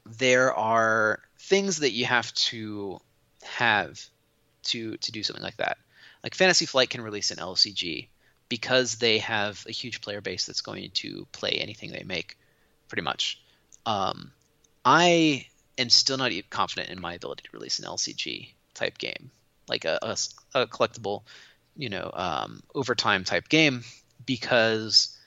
There 0.08 0.52
are 0.52 1.20
things 1.38 1.78
that 1.78 1.92
you 1.92 2.06
have 2.06 2.34
to 2.50 3.00
have 3.44 4.04
to 4.64 4.98
to 4.98 5.12
do 5.12 5.22
something 5.22 5.44
like 5.44 5.58
that. 5.58 5.78
Like 6.24 6.34
Fantasy 6.34 6.66
Flight 6.66 6.90
can 6.90 7.02
release 7.02 7.30
an 7.30 7.38
LCG 7.38 8.08
because 8.50 8.96
they 8.96 9.20
have 9.20 9.64
a 9.68 9.72
huge 9.72 10.02
player 10.02 10.20
base 10.20 10.48
that's 10.48 10.62
going 10.62 10.90
to 10.96 11.28
play 11.32 11.52
anything 11.52 11.92
they 11.92 12.04
make, 12.04 12.40
pretty 12.88 13.04
much. 13.04 13.40
Um, 13.86 14.32
I 14.84 15.46
am 15.78 15.90
still 15.90 16.18
not 16.18 16.32
confident 16.50 16.90
in 16.90 17.00
my 17.00 17.14
ability 17.14 17.44
to 17.44 17.50
release 17.54 17.78
an 17.78 17.86
LCG 17.86 18.54
type 18.74 18.98
game, 18.98 19.32
like 19.68 19.86
a, 19.86 20.00
a, 20.02 20.18
a 20.56 20.68
collectible, 20.68 21.24
you 21.76 21.90
know, 21.90 22.12
um, 22.14 22.64
overtime 22.74 23.24
type 23.24 23.50
game, 23.50 23.84
because 24.26 25.18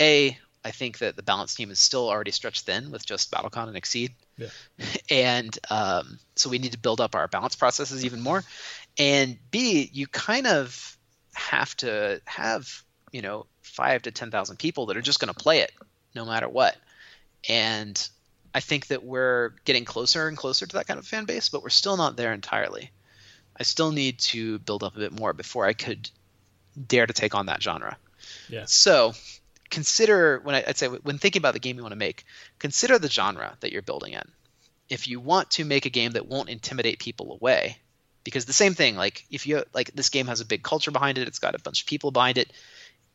a 0.00 0.36
I 0.64 0.70
think 0.70 0.98
that 0.98 1.16
the 1.16 1.22
balance 1.22 1.54
team 1.54 1.70
is 1.70 1.78
still 1.78 2.08
already 2.08 2.30
stretched 2.30 2.66
thin 2.66 2.90
with 2.90 3.06
just 3.06 3.30
BattleCon 3.30 3.68
and 3.68 3.76
Exceed. 3.76 4.14
Yeah. 4.36 4.48
And 5.10 5.58
um, 5.70 6.18
so 6.36 6.50
we 6.50 6.58
need 6.58 6.72
to 6.72 6.78
build 6.78 7.00
up 7.00 7.14
our 7.14 7.26
balance 7.28 7.56
processes 7.56 8.04
even 8.04 8.20
more. 8.20 8.44
And 8.98 9.38
B, 9.50 9.88
you 9.92 10.06
kind 10.06 10.46
of 10.46 10.98
have 11.32 11.74
to 11.78 12.20
have, 12.26 12.82
you 13.12 13.22
know, 13.22 13.46
five 13.62 14.02
to 14.02 14.10
10,000 14.10 14.58
people 14.58 14.86
that 14.86 14.96
are 14.96 15.02
just 15.02 15.20
going 15.20 15.32
to 15.32 15.38
play 15.38 15.60
it 15.60 15.72
no 16.14 16.26
matter 16.26 16.48
what. 16.48 16.76
And 17.48 18.08
I 18.54 18.60
think 18.60 18.88
that 18.88 19.04
we're 19.04 19.50
getting 19.64 19.84
closer 19.84 20.28
and 20.28 20.36
closer 20.36 20.66
to 20.66 20.76
that 20.76 20.86
kind 20.86 20.98
of 20.98 21.06
fan 21.06 21.24
base, 21.24 21.48
but 21.48 21.62
we're 21.62 21.68
still 21.68 21.96
not 21.96 22.16
there 22.16 22.32
entirely. 22.32 22.90
I 23.56 23.62
still 23.62 23.92
need 23.92 24.18
to 24.20 24.58
build 24.60 24.82
up 24.82 24.96
a 24.96 25.00
bit 25.00 25.18
more 25.18 25.32
before 25.32 25.66
I 25.66 25.72
could 25.72 26.10
dare 26.86 27.06
to 27.06 27.12
take 27.12 27.34
on 27.34 27.46
that 27.46 27.62
genre. 27.62 27.96
Yeah. 28.48 28.64
So 28.66 29.14
consider 29.70 30.40
when 30.42 30.54
I, 30.54 30.64
would 30.66 30.76
say 30.76 30.88
when 30.88 31.18
thinking 31.18 31.40
about 31.40 31.54
the 31.54 31.60
game 31.60 31.76
you 31.76 31.82
want 31.82 31.92
to 31.92 31.98
make, 31.98 32.24
consider 32.58 32.98
the 32.98 33.08
genre 33.08 33.56
that 33.60 33.72
you're 33.72 33.82
building 33.82 34.14
in. 34.14 34.22
If 34.88 35.08
you 35.08 35.20
want 35.20 35.50
to 35.52 35.64
make 35.64 35.84
a 35.84 35.90
game 35.90 36.12
that 36.12 36.26
won't 36.26 36.48
intimidate 36.48 36.98
people 36.98 37.32
away, 37.32 37.76
because 38.24 38.46
the 38.46 38.52
same 38.52 38.74
thing, 38.74 38.96
like 38.96 39.26
if 39.30 39.46
you 39.46 39.64
like 39.74 39.92
this 39.94 40.08
game 40.08 40.26
has 40.26 40.40
a 40.40 40.46
big 40.46 40.62
culture 40.62 40.90
behind 40.90 41.18
it, 41.18 41.28
it's 41.28 41.38
got 41.38 41.54
a 41.54 41.58
bunch 41.58 41.82
of 41.82 41.86
people 41.86 42.10
behind 42.10 42.38
it. 42.38 42.50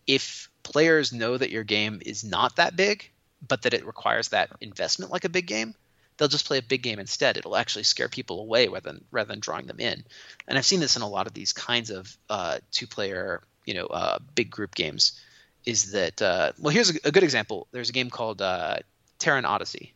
If 0.06 0.50
players 0.62 1.14
know 1.14 1.38
that 1.38 1.50
your 1.50 1.64
game 1.64 2.02
is 2.06 2.24
not 2.24 2.58
that 2.58 2.76
big, 2.76 3.10
but 3.46 3.64
that 3.64 3.74
it 3.74 3.86
requires 3.86 4.30
that 4.30 4.52
investment 4.62 5.12
like 5.12 5.26
a 5.26 5.30
big 5.30 5.48
game, 5.48 5.76
they'll 6.18 6.28
just 6.28 6.46
play 6.46 6.58
a 6.58 6.64
big 6.64 6.84
game 6.84 7.00
instead. 7.00 7.38
It'll 7.38 7.56
actually 7.56 7.84
scare 7.84 8.10
people 8.10 8.39
away 8.39 8.68
rather 8.68 8.91
than 8.91 9.04
rather 9.12 9.30
than 9.30 9.39
drawing 9.39 9.68
them 9.68 9.80
in. 9.80 10.04
And 10.48 10.58
I've 10.58 10.66
seen 10.66 10.80
this 10.80 10.96
in 10.96 11.02
a 11.02 11.10
lot 11.10 11.28
of 11.28 11.34
these 11.34 11.54
kinds 11.54 11.89
of 11.89 12.16
uh, 12.30 12.60
two-player, 12.72 13.41
you 13.66 13.74
know, 13.74 13.86
uh, 13.86 14.20
big 14.36 14.50
group 14.50 14.76
games 14.76 15.20
is 15.66 15.91
that 15.94 16.22
uh, 16.22 16.52
well 16.60 16.74
here's 16.74 16.89
a, 16.89 17.00
a, 17.06 17.12
good 17.12 17.24
example. 17.24 17.68
There's 17.72 17.89
a 17.89 17.94
game 17.94 18.10
called 18.10 18.41
uh, 18.41 18.78
terran 19.20 19.46
odyssey 19.46 19.94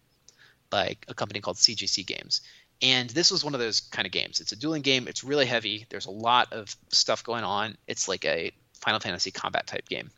by 0.70 0.98
a 1.08 1.14
company 1.14 1.40
called 1.40 1.58
cgc 1.58 2.06
games. 2.06 2.42
And 2.82 3.10
this 3.10 3.32
was 3.32 3.44
one 3.44 3.56
of 3.56 3.60
those 3.60 3.82
kind 3.82 4.06
of 4.06 4.12
games. 4.12 4.40
It's 4.40 4.52
a 4.52 4.56
dueling 4.56 4.84
game. 4.84 5.08
It's 5.08 5.24
really 5.24 5.48
heavy. 5.48 5.88
There's 5.90 6.06
a 6.06 6.12
lot 6.12 6.54
of 6.54 6.76
stuff 6.90 7.24
going 7.24 7.44
on. 7.44 7.76
It's 7.88 8.08
like 8.08 8.24
a 8.24 8.52
final 8.82 9.00
fantasy 9.00 9.32
combat 9.32 9.66
type 9.66 9.90
game 9.90 10.12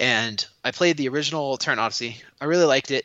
and 0.00 0.46
i 0.64 0.72
played 0.72 0.96
the 0.96 1.08
original 1.08 1.56
terran 1.56 1.78
odyssey 1.78 2.16
i 2.40 2.44
really 2.46 2.64
liked 2.64 2.90
it 2.90 3.04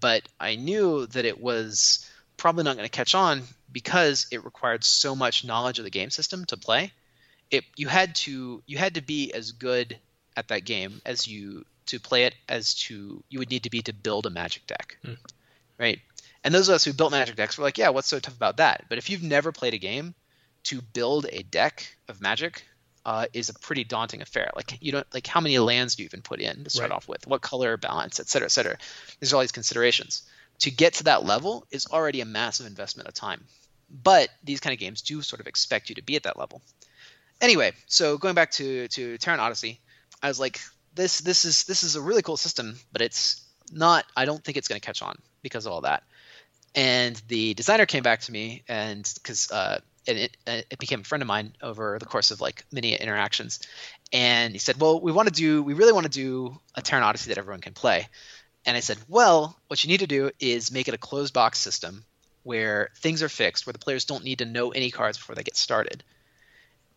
but 0.00 0.22
i 0.38 0.54
knew 0.54 1.06
that 1.06 1.24
it 1.24 1.40
was 1.40 2.08
probably 2.36 2.62
not 2.62 2.76
going 2.76 2.86
to 2.86 2.96
catch 2.96 3.14
on 3.14 3.42
because 3.72 4.26
it 4.30 4.44
required 4.44 4.84
so 4.84 5.16
much 5.16 5.44
knowledge 5.44 5.78
of 5.78 5.84
the 5.84 5.90
game 5.90 6.10
system 6.10 6.44
to 6.44 6.56
play 6.56 6.92
it 7.50 7.64
you 7.76 7.88
had 7.88 8.14
to 8.14 8.62
you 8.66 8.78
had 8.78 8.94
to 8.94 9.00
be 9.00 9.32
as 9.32 9.52
good 9.52 9.98
at 10.36 10.48
that 10.48 10.64
game 10.64 11.00
as 11.04 11.26
you 11.26 11.64
to 11.86 12.00
play 12.00 12.24
it 12.24 12.34
as 12.48 12.74
to 12.74 13.22
you 13.28 13.38
would 13.38 13.50
need 13.50 13.64
to 13.64 13.70
be 13.70 13.82
to 13.82 13.92
build 13.92 14.26
a 14.26 14.30
magic 14.30 14.66
deck, 14.66 14.96
mm. 15.04 15.16
right? 15.78 16.00
And 16.42 16.54
those 16.54 16.68
of 16.68 16.74
us 16.74 16.84
who 16.84 16.92
built 16.92 17.12
magic 17.12 17.36
decks 17.36 17.56
were 17.56 17.64
like, 17.64 17.78
yeah, 17.78 17.90
what's 17.90 18.08
so 18.08 18.18
tough 18.18 18.36
about 18.36 18.58
that? 18.58 18.84
But 18.88 18.98
if 18.98 19.10
you've 19.10 19.22
never 19.22 19.52
played 19.52 19.74
a 19.74 19.78
game, 19.78 20.14
to 20.64 20.80
build 20.80 21.26
a 21.30 21.42
deck 21.42 21.96
of 22.08 22.22
Magic 22.22 22.64
uh, 23.04 23.26
is 23.32 23.48
a 23.48 23.54
pretty 23.54 23.84
daunting 23.84 24.22
affair. 24.22 24.50
Like 24.56 24.78
you 24.80 24.92
don't 24.92 25.06
like 25.12 25.26
how 25.26 25.40
many 25.40 25.58
lands 25.58 25.96
do 25.96 26.02
you 26.02 26.06
even 26.06 26.22
put 26.22 26.40
in 26.40 26.64
to 26.64 26.70
start 26.70 26.90
Right. 26.90 26.96
off 26.96 27.08
with? 27.08 27.26
What 27.26 27.40
color 27.42 27.76
balance, 27.76 28.20
et 28.20 28.28
cetera, 28.28 28.46
et 28.46 28.52
cetera. 28.52 28.76
There's 29.20 29.32
all 29.32 29.40
these 29.40 29.52
considerations. 29.52 30.22
To 30.60 30.70
get 30.70 30.94
to 30.94 31.04
that 31.04 31.24
level 31.24 31.66
is 31.70 31.86
already 31.86 32.20
a 32.20 32.24
massive 32.24 32.66
investment 32.66 33.08
of 33.08 33.14
time. 33.14 33.44
But 33.90 34.28
these 34.42 34.60
kind 34.60 34.72
of 34.72 34.80
games 34.80 35.02
do 35.02 35.20
sort 35.22 35.40
of 35.40 35.46
expect 35.46 35.88
you 35.88 35.96
to 35.96 36.02
be 36.02 36.16
at 36.16 36.22
that 36.22 36.38
level. 36.38 36.62
Anyway, 37.40 37.72
so 37.86 38.16
going 38.16 38.34
back 38.34 38.52
to 38.52 38.88
to 38.88 39.18
Terran 39.18 39.40
Odyssey, 39.40 39.80
I 40.22 40.28
was 40.28 40.40
like, 40.40 40.60
this 40.94 41.20
this 41.20 41.44
is 41.44 41.64
this 41.64 41.82
is 41.82 41.96
a 41.96 42.00
really 42.00 42.22
cool 42.22 42.36
system, 42.36 42.78
but 42.92 43.02
it's 43.02 43.42
not. 43.72 44.04
I 44.16 44.24
don't 44.24 44.42
think 44.42 44.56
it's 44.56 44.68
going 44.68 44.80
to 44.80 44.84
catch 44.86 45.02
on 45.02 45.16
because 45.42 45.66
of 45.66 45.72
all 45.72 45.80
that. 45.82 46.04
And 46.74 47.20
the 47.28 47.54
designer 47.54 47.86
came 47.86 48.02
back 48.02 48.20
to 48.22 48.32
me, 48.32 48.62
and 48.68 49.08
because 49.14 49.50
uh, 49.50 49.80
and 50.06 50.18
it, 50.18 50.36
it 50.46 50.78
became 50.78 51.00
a 51.00 51.04
friend 51.04 51.22
of 51.22 51.28
mine 51.28 51.54
over 51.62 51.98
the 51.98 52.06
course 52.06 52.30
of 52.30 52.40
like 52.40 52.64
many 52.72 52.94
interactions, 52.94 53.60
and 54.12 54.52
he 54.52 54.58
said, 54.58 54.80
"Well, 54.80 55.00
we 55.00 55.12
want 55.12 55.28
to 55.28 55.34
do, 55.34 55.62
we 55.62 55.74
really 55.74 55.92
want 55.92 56.04
to 56.04 56.10
do 56.10 56.58
a 56.74 56.82
Terran 56.82 57.04
Odyssey 57.04 57.28
that 57.28 57.38
everyone 57.38 57.60
can 57.60 57.72
play." 57.72 58.08
And 58.66 58.76
I 58.76 58.80
said, 58.80 58.98
"Well, 59.08 59.56
what 59.68 59.82
you 59.82 59.88
need 59.88 60.00
to 60.00 60.06
do 60.06 60.30
is 60.40 60.72
make 60.72 60.88
it 60.88 60.94
a 60.94 60.98
closed 60.98 61.34
box 61.34 61.58
system 61.58 62.04
where 62.42 62.90
things 62.98 63.22
are 63.22 63.28
fixed, 63.28 63.66
where 63.66 63.72
the 63.72 63.78
players 63.78 64.04
don't 64.04 64.24
need 64.24 64.38
to 64.38 64.44
know 64.44 64.70
any 64.70 64.90
cards 64.90 65.18
before 65.18 65.34
they 65.34 65.42
get 65.42 65.56
started." 65.56 66.02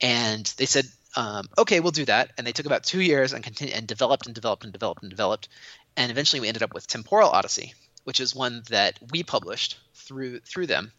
And 0.02 0.46
they 0.58 0.66
said, 0.66 0.86
um, 1.16 1.48
"Okay, 1.58 1.80
we'll 1.80 1.92
do 1.92 2.06
that." 2.06 2.32
And 2.38 2.46
they 2.46 2.52
took 2.52 2.66
about 2.66 2.84
two 2.84 3.02
years 3.02 3.34
and 3.34 3.44
continued 3.44 3.76
and 3.76 3.88
developed 3.88 4.26
and 4.26 4.36
developed 4.36 4.64
and 4.64 4.74
developed 4.74 5.02
and 5.02 5.10
developed, 5.10 5.50
and 5.96 6.12
eventually 6.12 6.40
we 6.40 6.48
ended 6.48 6.64
up 6.64 6.74
with 6.74 6.88
Temporal 6.88 7.30
Odyssey, 7.30 7.74
which 8.04 8.20
is 8.20 8.36
one 8.36 8.64
that 8.70 9.00
we 9.12 9.24
published 9.24 9.78
through 9.96 10.40
through 10.42 10.68
them. 10.68 10.92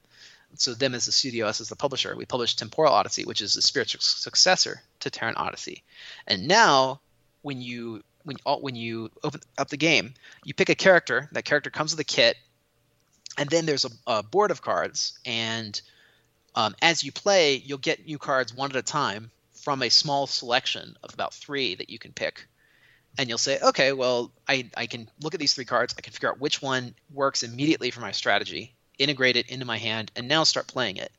So 0.54 0.74
them 0.74 0.94
as 0.94 1.06
the 1.06 1.12
studio, 1.12 1.46
us 1.46 1.60
as 1.60 1.68
the 1.68 1.76
publisher, 1.76 2.16
we 2.16 2.24
published 2.24 2.58
Temporal 2.58 2.92
Odyssey, 2.92 3.24
which 3.24 3.42
is 3.42 3.54
the 3.54 3.62
spiritual 3.62 4.00
successor 4.00 4.82
to 5.00 5.10
Terran 5.10 5.36
Odyssey. 5.36 5.84
And 6.26 6.48
now, 6.48 7.00
when 7.42 7.60
you 7.60 8.02
when 8.24 8.36
when 8.44 8.74
you 8.74 9.10
open 9.22 9.40
up 9.56 9.68
the 9.68 9.76
game, 9.76 10.14
you 10.44 10.54
pick 10.54 10.68
a 10.68 10.74
character. 10.74 11.28
That 11.32 11.44
character 11.44 11.70
comes 11.70 11.92
with 11.92 12.00
a 12.00 12.04
kit, 12.04 12.36
and 13.36 13.48
then 13.48 13.66
there's 13.66 13.84
a, 13.84 13.90
a 14.06 14.22
board 14.22 14.50
of 14.50 14.62
cards. 14.62 15.18
And 15.24 15.80
um, 16.54 16.74
as 16.82 17.04
you 17.04 17.12
play, 17.12 17.54
you'll 17.54 17.78
get 17.78 18.06
new 18.06 18.18
cards 18.18 18.54
one 18.54 18.70
at 18.70 18.76
a 18.76 18.82
time 18.82 19.30
from 19.52 19.82
a 19.82 19.90
small 19.90 20.26
selection 20.26 20.96
of 21.02 21.14
about 21.14 21.34
three 21.34 21.74
that 21.74 21.90
you 21.90 21.98
can 21.98 22.12
pick. 22.12 22.46
And 23.18 23.28
you'll 23.28 23.38
say, 23.38 23.58
okay, 23.60 23.92
well, 23.92 24.30
I, 24.48 24.70
I 24.76 24.86
can 24.86 25.10
look 25.20 25.34
at 25.34 25.40
these 25.40 25.54
three 25.54 25.64
cards. 25.64 25.94
I 25.98 26.02
can 26.02 26.12
figure 26.12 26.30
out 26.30 26.40
which 26.40 26.62
one 26.62 26.94
works 27.12 27.42
immediately 27.42 27.90
for 27.90 28.00
my 28.00 28.12
strategy, 28.12 28.74
integrate 28.98 29.36
it 29.36 29.48
into 29.50 29.64
my 29.64 29.78
hand, 29.78 30.10
and 30.16 30.28
now 30.28 30.44
start 30.44 30.66
playing 30.66 30.96
it. 30.96 31.12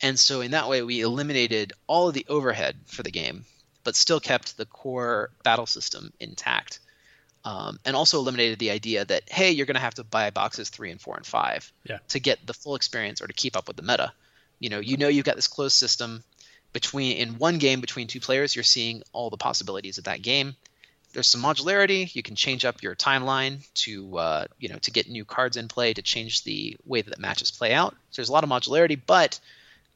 And 0.00 0.18
so 0.18 0.40
in 0.40 0.52
that 0.52 0.68
way, 0.68 0.82
we 0.82 1.00
eliminated 1.00 1.72
all 1.86 2.08
of 2.08 2.14
the 2.14 2.26
overhead 2.28 2.76
for 2.86 3.02
the 3.02 3.10
game, 3.10 3.44
but 3.84 3.96
still 3.96 4.20
kept 4.20 4.56
the 4.56 4.66
core 4.66 5.30
battle 5.42 5.66
system 5.66 6.12
intact. 6.20 6.80
Um, 7.44 7.78
and 7.84 7.96
also 7.96 8.18
eliminated 8.18 8.58
the 8.58 8.70
idea 8.70 9.04
that 9.04 9.22
hey, 9.30 9.52
you're 9.52 9.66
going 9.66 9.76
to 9.76 9.80
have 9.80 9.94
to 9.94 10.04
buy 10.04 10.30
boxes 10.30 10.70
three 10.70 10.90
and 10.90 11.00
four 11.00 11.16
and 11.16 11.24
five 11.24 11.72
Yeah. 11.84 11.98
to 12.08 12.20
get 12.20 12.44
the 12.46 12.52
full 12.52 12.74
experience 12.74 13.22
or 13.22 13.26
to 13.26 13.32
keep 13.32 13.56
up 13.56 13.68
with 13.68 13.76
the 13.76 13.82
meta. 13.82 14.12
You 14.58 14.68
know, 14.70 14.80
you 14.80 14.96
know 14.96 15.08
you've 15.08 15.24
got 15.24 15.36
this 15.36 15.46
closed 15.48 15.76
system 15.76 16.22
between 16.72 17.16
in 17.16 17.38
one 17.38 17.58
game 17.58 17.80
between 17.80 18.06
two 18.08 18.20
players. 18.20 18.54
You're 18.54 18.64
seeing 18.64 19.02
all 19.12 19.30
the 19.30 19.36
possibilities 19.36 19.98
of 19.98 20.04
that 20.04 20.20
game. 20.20 20.56
There's 21.18 21.26
some 21.26 21.42
modularity. 21.42 22.14
You 22.14 22.22
can 22.22 22.36
change 22.36 22.64
up 22.64 22.80
your 22.80 22.94
timeline 22.94 23.68
to 23.82 24.18
uh, 24.18 24.44
you 24.56 24.68
know 24.68 24.78
to 24.82 24.92
get 24.92 25.08
new 25.08 25.24
cards 25.24 25.56
in 25.56 25.66
play 25.66 25.92
to 25.92 26.00
change 26.00 26.44
the 26.44 26.76
way 26.86 27.02
that 27.02 27.18
matches 27.18 27.50
play 27.50 27.74
out. 27.74 27.96
So 28.10 28.22
there's 28.22 28.28
a 28.28 28.32
lot 28.32 28.44
of 28.44 28.50
modularity, 28.50 29.00
but 29.04 29.40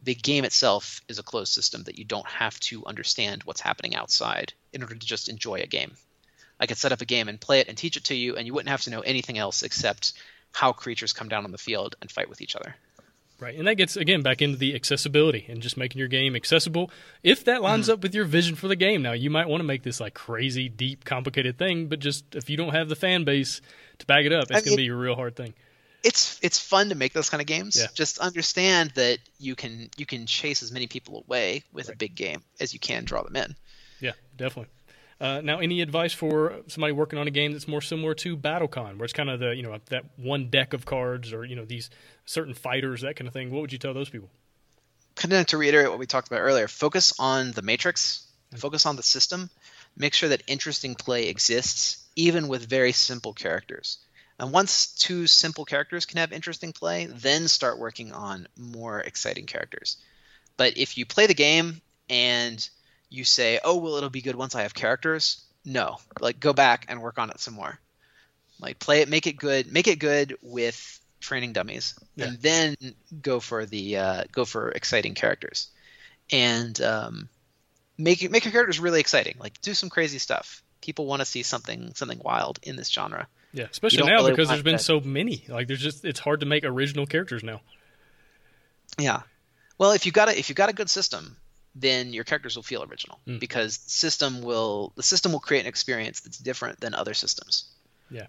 the 0.03 0.17
game 0.17 0.45
itself 0.45 1.01
is 1.07 1.21
a 1.21 1.23
closed 1.23 1.53
system 1.53 1.85
that 1.85 1.97
you 1.97 2.05
don't 2.05 2.27
have 2.27 2.59
to 2.59 2.85
understand 2.87 3.45
what's 3.45 3.61
happening 3.61 3.95
outside 3.95 4.53
in 4.73 4.83
order 4.83 4.97
to 4.97 5.07
just 5.07 5.29
enjoy 5.29 5.61
a 5.61 5.67
game. 5.69 5.93
I 6.59 6.67
could 6.67 6.77
set 6.77 6.91
up 6.91 7.03
a 7.03 7.05
game 7.05 7.29
and 7.29 7.41
play 7.41 7.61
it 7.61 7.69
and 7.69 7.79
teach 7.79 7.97
it 7.97 8.07
to 8.07 8.17
you, 8.17 8.35
and 8.35 8.45
you 8.45 8.53
wouldn't 8.53 8.71
have 8.71 8.83
to 8.83 8.91
know 8.91 9.03
anything 9.03 9.39
else 9.39 9.63
except 9.63 10.15
how 10.51 10.73
creatures 10.73 11.13
come 11.13 11.29
down 11.29 11.45
on 11.45 11.53
the 11.53 11.57
field 11.57 11.95
and 12.01 12.11
fight 12.11 12.31
with 12.31 12.41
each 12.41 12.57
other. 12.57 12.75
Right, 13.43 13.59
and 13.59 13.67
that 13.67 13.75
gets 13.75 13.97
again 13.97 14.23
back 14.23 14.41
into 14.41 14.57
the 14.57 14.75
accessibility 14.75 15.45
and 15.49 15.61
just 15.61 15.77
making 15.77 15.99
your 15.99 16.07
game 16.07 16.37
accessible. 16.37 16.91
If 17.25 17.45
that 17.47 17.61
lines 17.61 17.87
Mm-hmm. 17.87 17.93
up 17.95 18.03
with 18.03 18.15
your 18.15 18.25
vision 18.25 18.55
for 18.55 18.69
the 18.69 18.77
game, 18.77 19.03
now 19.03 19.13
you 19.13 19.31
might 19.31 19.49
want 19.49 19.61
to 19.61 19.65
make 19.67 19.83
this 19.83 20.01
like 20.01 20.15
crazy, 20.15 20.69
deep, 20.69 21.05
complicated 21.05 21.59
thing, 21.59 21.89
but 21.89 21.99
just 21.99 22.37
if 22.37 22.49
you 22.49 22.57
don't 22.57 22.73
have 22.73 22.89
the 22.89 22.95
fan 22.95 23.25
base 23.25 23.61
to 23.99 24.07
back 24.07 24.25
it 24.25 24.33
up, 24.33 24.45
it's 24.45 24.53
I 24.53 24.61
going 24.61 24.77
to 24.77 24.83
be 24.83 24.87
a 24.89 24.95
real 24.95 25.17
hard 25.17 25.35
thing. 25.35 25.55
It's 26.05 26.39
it's 26.43 26.59
fun 26.59 26.89
to 26.91 26.95
make 26.95 27.13
those 27.13 27.31
kind 27.31 27.41
of 27.41 27.47
games. 27.47 27.77
Yeah. 27.77 27.87
Just 27.95 28.19
understand 28.19 28.93
that 28.95 29.19
you 29.39 29.55
can 29.57 29.89
you 29.97 30.07
can 30.07 30.27
chase 30.27 30.63
as 30.63 30.71
many 30.73 30.87
people 30.87 31.25
away 31.27 31.65
with 31.73 31.89
a 31.89 31.97
big 31.97 32.15
game 32.15 32.43
as 32.61 32.73
you 32.73 32.79
can 32.81 33.05
draw 33.05 33.23
them 33.23 33.37
in. 33.37 33.55
Yeah, 34.01 34.13
definitely. 34.37 34.71
Uh, 35.23 35.41
now, 35.41 35.61
any 35.61 35.81
advice 35.81 36.13
for 36.13 36.57
somebody 36.67 36.93
working 36.93 37.19
on 37.19 37.29
a 37.29 37.31
game 37.31 37.53
that's 37.53 37.69
more 37.69 37.81
similar 37.81 38.13
to 38.13 38.37
BattleCon, 38.37 38.97
where 38.97 39.05
it's 39.05 39.13
kind 39.13 39.31
of 39.31 39.39
the 39.39 39.55
you 39.55 39.63
know 39.63 39.79
that 39.89 40.05
one 40.17 40.51
deck 40.51 40.75
of 40.75 40.85
cards, 40.85 41.33
or 41.33 41.45
you 41.45 41.57
know 41.57 41.65
these 41.65 41.91
certain 42.27 42.55
fighters, 42.55 43.03
that 43.03 43.15
kind 43.17 43.29
of 43.29 43.33
thing? 43.33 43.53
What 43.53 43.61
would 43.61 43.73
you 43.73 43.79
tell 43.79 43.95
those 43.95 44.11
people? 44.11 44.29
kind 45.15 45.33
of 45.33 45.47
to 45.47 45.59
reiterate 45.59 45.91
what 45.91 45.99
we 45.99 46.07
talked 46.07 46.29
about 46.29 46.41
earlier, 46.41 46.69
focus 46.69 47.13
on 47.19 47.53
the 47.53 47.63
matrix, 47.63 48.27
focus 48.57 48.87
on 48.87 48.97
the 48.97 49.03
system, 49.03 49.51
make 49.97 50.15
sure 50.15 50.29
that 50.29 50.43
interesting 50.47 50.95
play 50.95 51.29
exists, 51.29 52.05
even 52.17 52.49
with 52.49 52.69
very 52.69 52.93
simple 52.93 53.33
characters. 53.33 53.99
And 54.39 54.53
once 54.53 54.87
two 54.95 55.27
simple 55.27 55.65
characters 55.65 56.07
can 56.07 56.19
have 56.19 56.33
interesting 56.33 56.73
play, 56.73 57.07
then 57.07 57.49
start 57.49 57.79
working 57.79 58.13
on 58.13 58.49
more 58.57 59.01
exciting 59.01 59.47
characters. 59.47 59.99
But 60.57 60.77
if 60.77 60.99
you 60.99 61.07
play 61.07 61.27
the 61.27 61.35
game 61.35 61.81
and 62.09 62.69
you 63.13 63.25
say, 63.25 63.61
"Oh, 63.63 63.77
well, 63.77 63.97
it'll 63.97 64.11
be 64.11 64.23
good 64.23 64.35
once 64.37 64.55
I 64.55 64.63
have 64.63 64.75
characters," 64.75 65.45
no, 65.65 65.99
like 66.21 66.41
go 66.41 66.53
back 66.53 66.87
and 66.89 67.01
work 67.03 67.19
on 67.19 67.31
it 67.31 67.41
some 67.41 67.55
more. 67.55 67.79
Like 68.61 68.79
play 68.79 69.01
it, 69.01 69.09
make 69.09 69.27
it 69.27 69.37
good, 69.37 69.73
make 69.73 69.89
it 69.89 69.99
good 69.99 70.37
with 70.43 71.01
training 71.21 71.53
dummies, 71.53 71.95
Yeah. 72.17 72.27
and 72.27 72.39
then 72.41 72.77
go 73.21 73.39
for 73.41 73.67
the 73.67 73.97
uh, 73.99 74.25
go 74.33 74.45
for 74.45 74.71
exciting 74.71 75.15
characters, 75.15 75.69
and 76.31 76.81
um, 76.81 77.29
make 77.99 78.29
make 78.31 78.45
your 78.45 78.53
characters 78.53 78.81
really 78.81 79.01
exciting. 79.01 79.37
Like 79.39 79.61
do 79.61 79.75
some 79.75 79.89
crazy 79.91 80.19
stuff. 80.19 80.63
People 80.81 81.07
want 81.07 81.21
to 81.21 81.27
see 81.27 81.43
something 81.43 81.93
something 81.95 82.21
wild 82.25 82.59
in 82.63 82.77
this 82.77 82.89
genre. 82.89 83.29
Yeah, 83.53 83.67
especially 83.71 84.05
now 84.05 84.15
really 84.15 84.31
because 84.31 84.49
there's 84.49 84.63
been 84.63 84.77
that- 84.77 84.83
so 84.83 85.01
many. 85.01 85.45
Like, 85.49 85.67
there's 85.69 85.83
just 85.83 86.05
it's 86.05 86.19
hard 86.21 86.41
to 86.41 86.47
make 86.47 86.65
original 86.65 87.05
characters 87.07 87.43
now. 87.43 87.61
Yeah. 88.99 89.23
Well, 89.79 89.93
if 89.93 90.07
you 90.07 90.13
got 90.13 90.29
a 90.29 90.39
if 90.39 90.49
you 90.49 90.55
got 90.55 90.71
a 90.71 90.73
good 90.73 90.89
system, 90.91 91.37
then 91.75 92.13
your 92.13 92.25
characters 92.25 92.57
will 92.57 92.63
feel 92.63 92.83
original 92.85 93.21
Mm. 93.27 93.41
because 93.41 93.79
the 93.79 93.91
system 93.91 94.43
will 94.43 94.93
the 94.97 95.03
system 95.03 95.33
will 95.33 95.41
create 95.41 95.61
an 95.61 95.67
experience 95.67 96.21
that's 96.21 96.39
different 96.39 96.81
than 96.81 96.95
other 96.95 97.15
systems. 97.15 97.65
Yeah, 98.11 98.27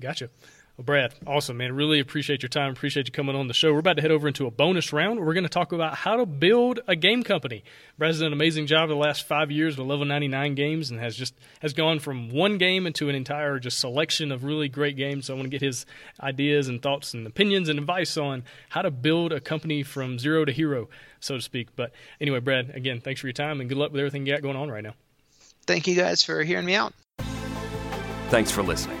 gotcha. 0.00 0.30
Well, 0.78 0.84
Brad, 0.84 1.12
awesome, 1.26 1.56
man. 1.56 1.74
Really 1.74 1.98
appreciate 1.98 2.40
your 2.40 2.48
time. 2.48 2.70
Appreciate 2.70 3.08
you 3.08 3.12
coming 3.12 3.34
on 3.34 3.48
the 3.48 3.52
show. 3.52 3.72
We're 3.72 3.80
about 3.80 3.96
to 3.96 4.02
head 4.02 4.12
over 4.12 4.28
into 4.28 4.46
a 4.46 4.50
bonus 4.52 4.92
round. 4.92 5.18
We're 5.18 5.34
going 5.34 5.42
to 5.42 5.48
talk 5.48 5.72
about 5.72 5.96
how 5.96 6.14
to 6.14 6.24
build 6.24 6.78
a 6.86 6.94
game 6.94 7.24
company. 7.24 7.64
Brad's 7.98 8.20
done 8.20 8.28
an 8.28 8.32
amazing 8.32 8.68
job 8.68 8.88
the 8.88 8.94
last 8.94 9.26
five 9.26 9.50
years 9.50 9.76
with 9.76 9.88
level 9.88 10.04
99 10.04 10.54
games 10.54 10.92
and 10.92 11.00
has 11.00 11.16
just 11.16 11.34
has 11.62 11.72
gone 11.72 11.98
from 11.98 12.28
one 12.28 12.58
game 12.58 12.86
into 12.86 13.08
an 13.08 13.16
entire 13.16 13.58
just 13.58 13.80
selection 13.80 14.30
of 14.30 14.44
really 14.44 14.68
great 14.68 14.96
games. 14.96 15.26
So 15.26 15.34
I 15.34 15.36
want 15.36 15.46
to 15.46 15.50
get 15.50 15.62
his 15.62 15.84
ideas 16.20 16.68
and 16.68 16.80
thoughts 16.80 17.12
and 17.12 17.26
opinions 17.26 17.68
and 17.68 17.80
advice 17.80 18.16
on 18.16 18.44
how 18.68 18.82
to 18.82 18.92
build 18.92 19.32
a 19.32 19.40
company 19.40 19.82
from 19.82 20.16
zero 20.16 20.44
to 20.44 20.52
hero, 20.52 20.88
so 21.18 21.34
to 21.34 21.42
speak. 21.42 21.74
But 21.74 21.90
anyway, 22.20 22.38
Brad, 22.38 22.70
again, 22.70 23.00
thanks 23.00 23.20
for 23.20 23.26
your 23.26 23.32
time 23.32 23.60
and 23.60 23.68
good 23.68 23.78
luck 23.78 23.90
with 23.90 23.98
everything 23.98 24.26
you 24.26 24.32
got 24.32 24.42
going 24.42 24.56
on 24.56 24.70
right 24.70 24.84
now. 24.84 24.94
Thank 25.66 25.88
you 25.88 25.96
guys 25.96 26.22
for 26.22 26.44
hearing 26.44 26.66
me 26.66 26.76
out. 26.76 26.94
Thanks 28.28 28.52
for 28.52 28.62
listening. 28.62 29.00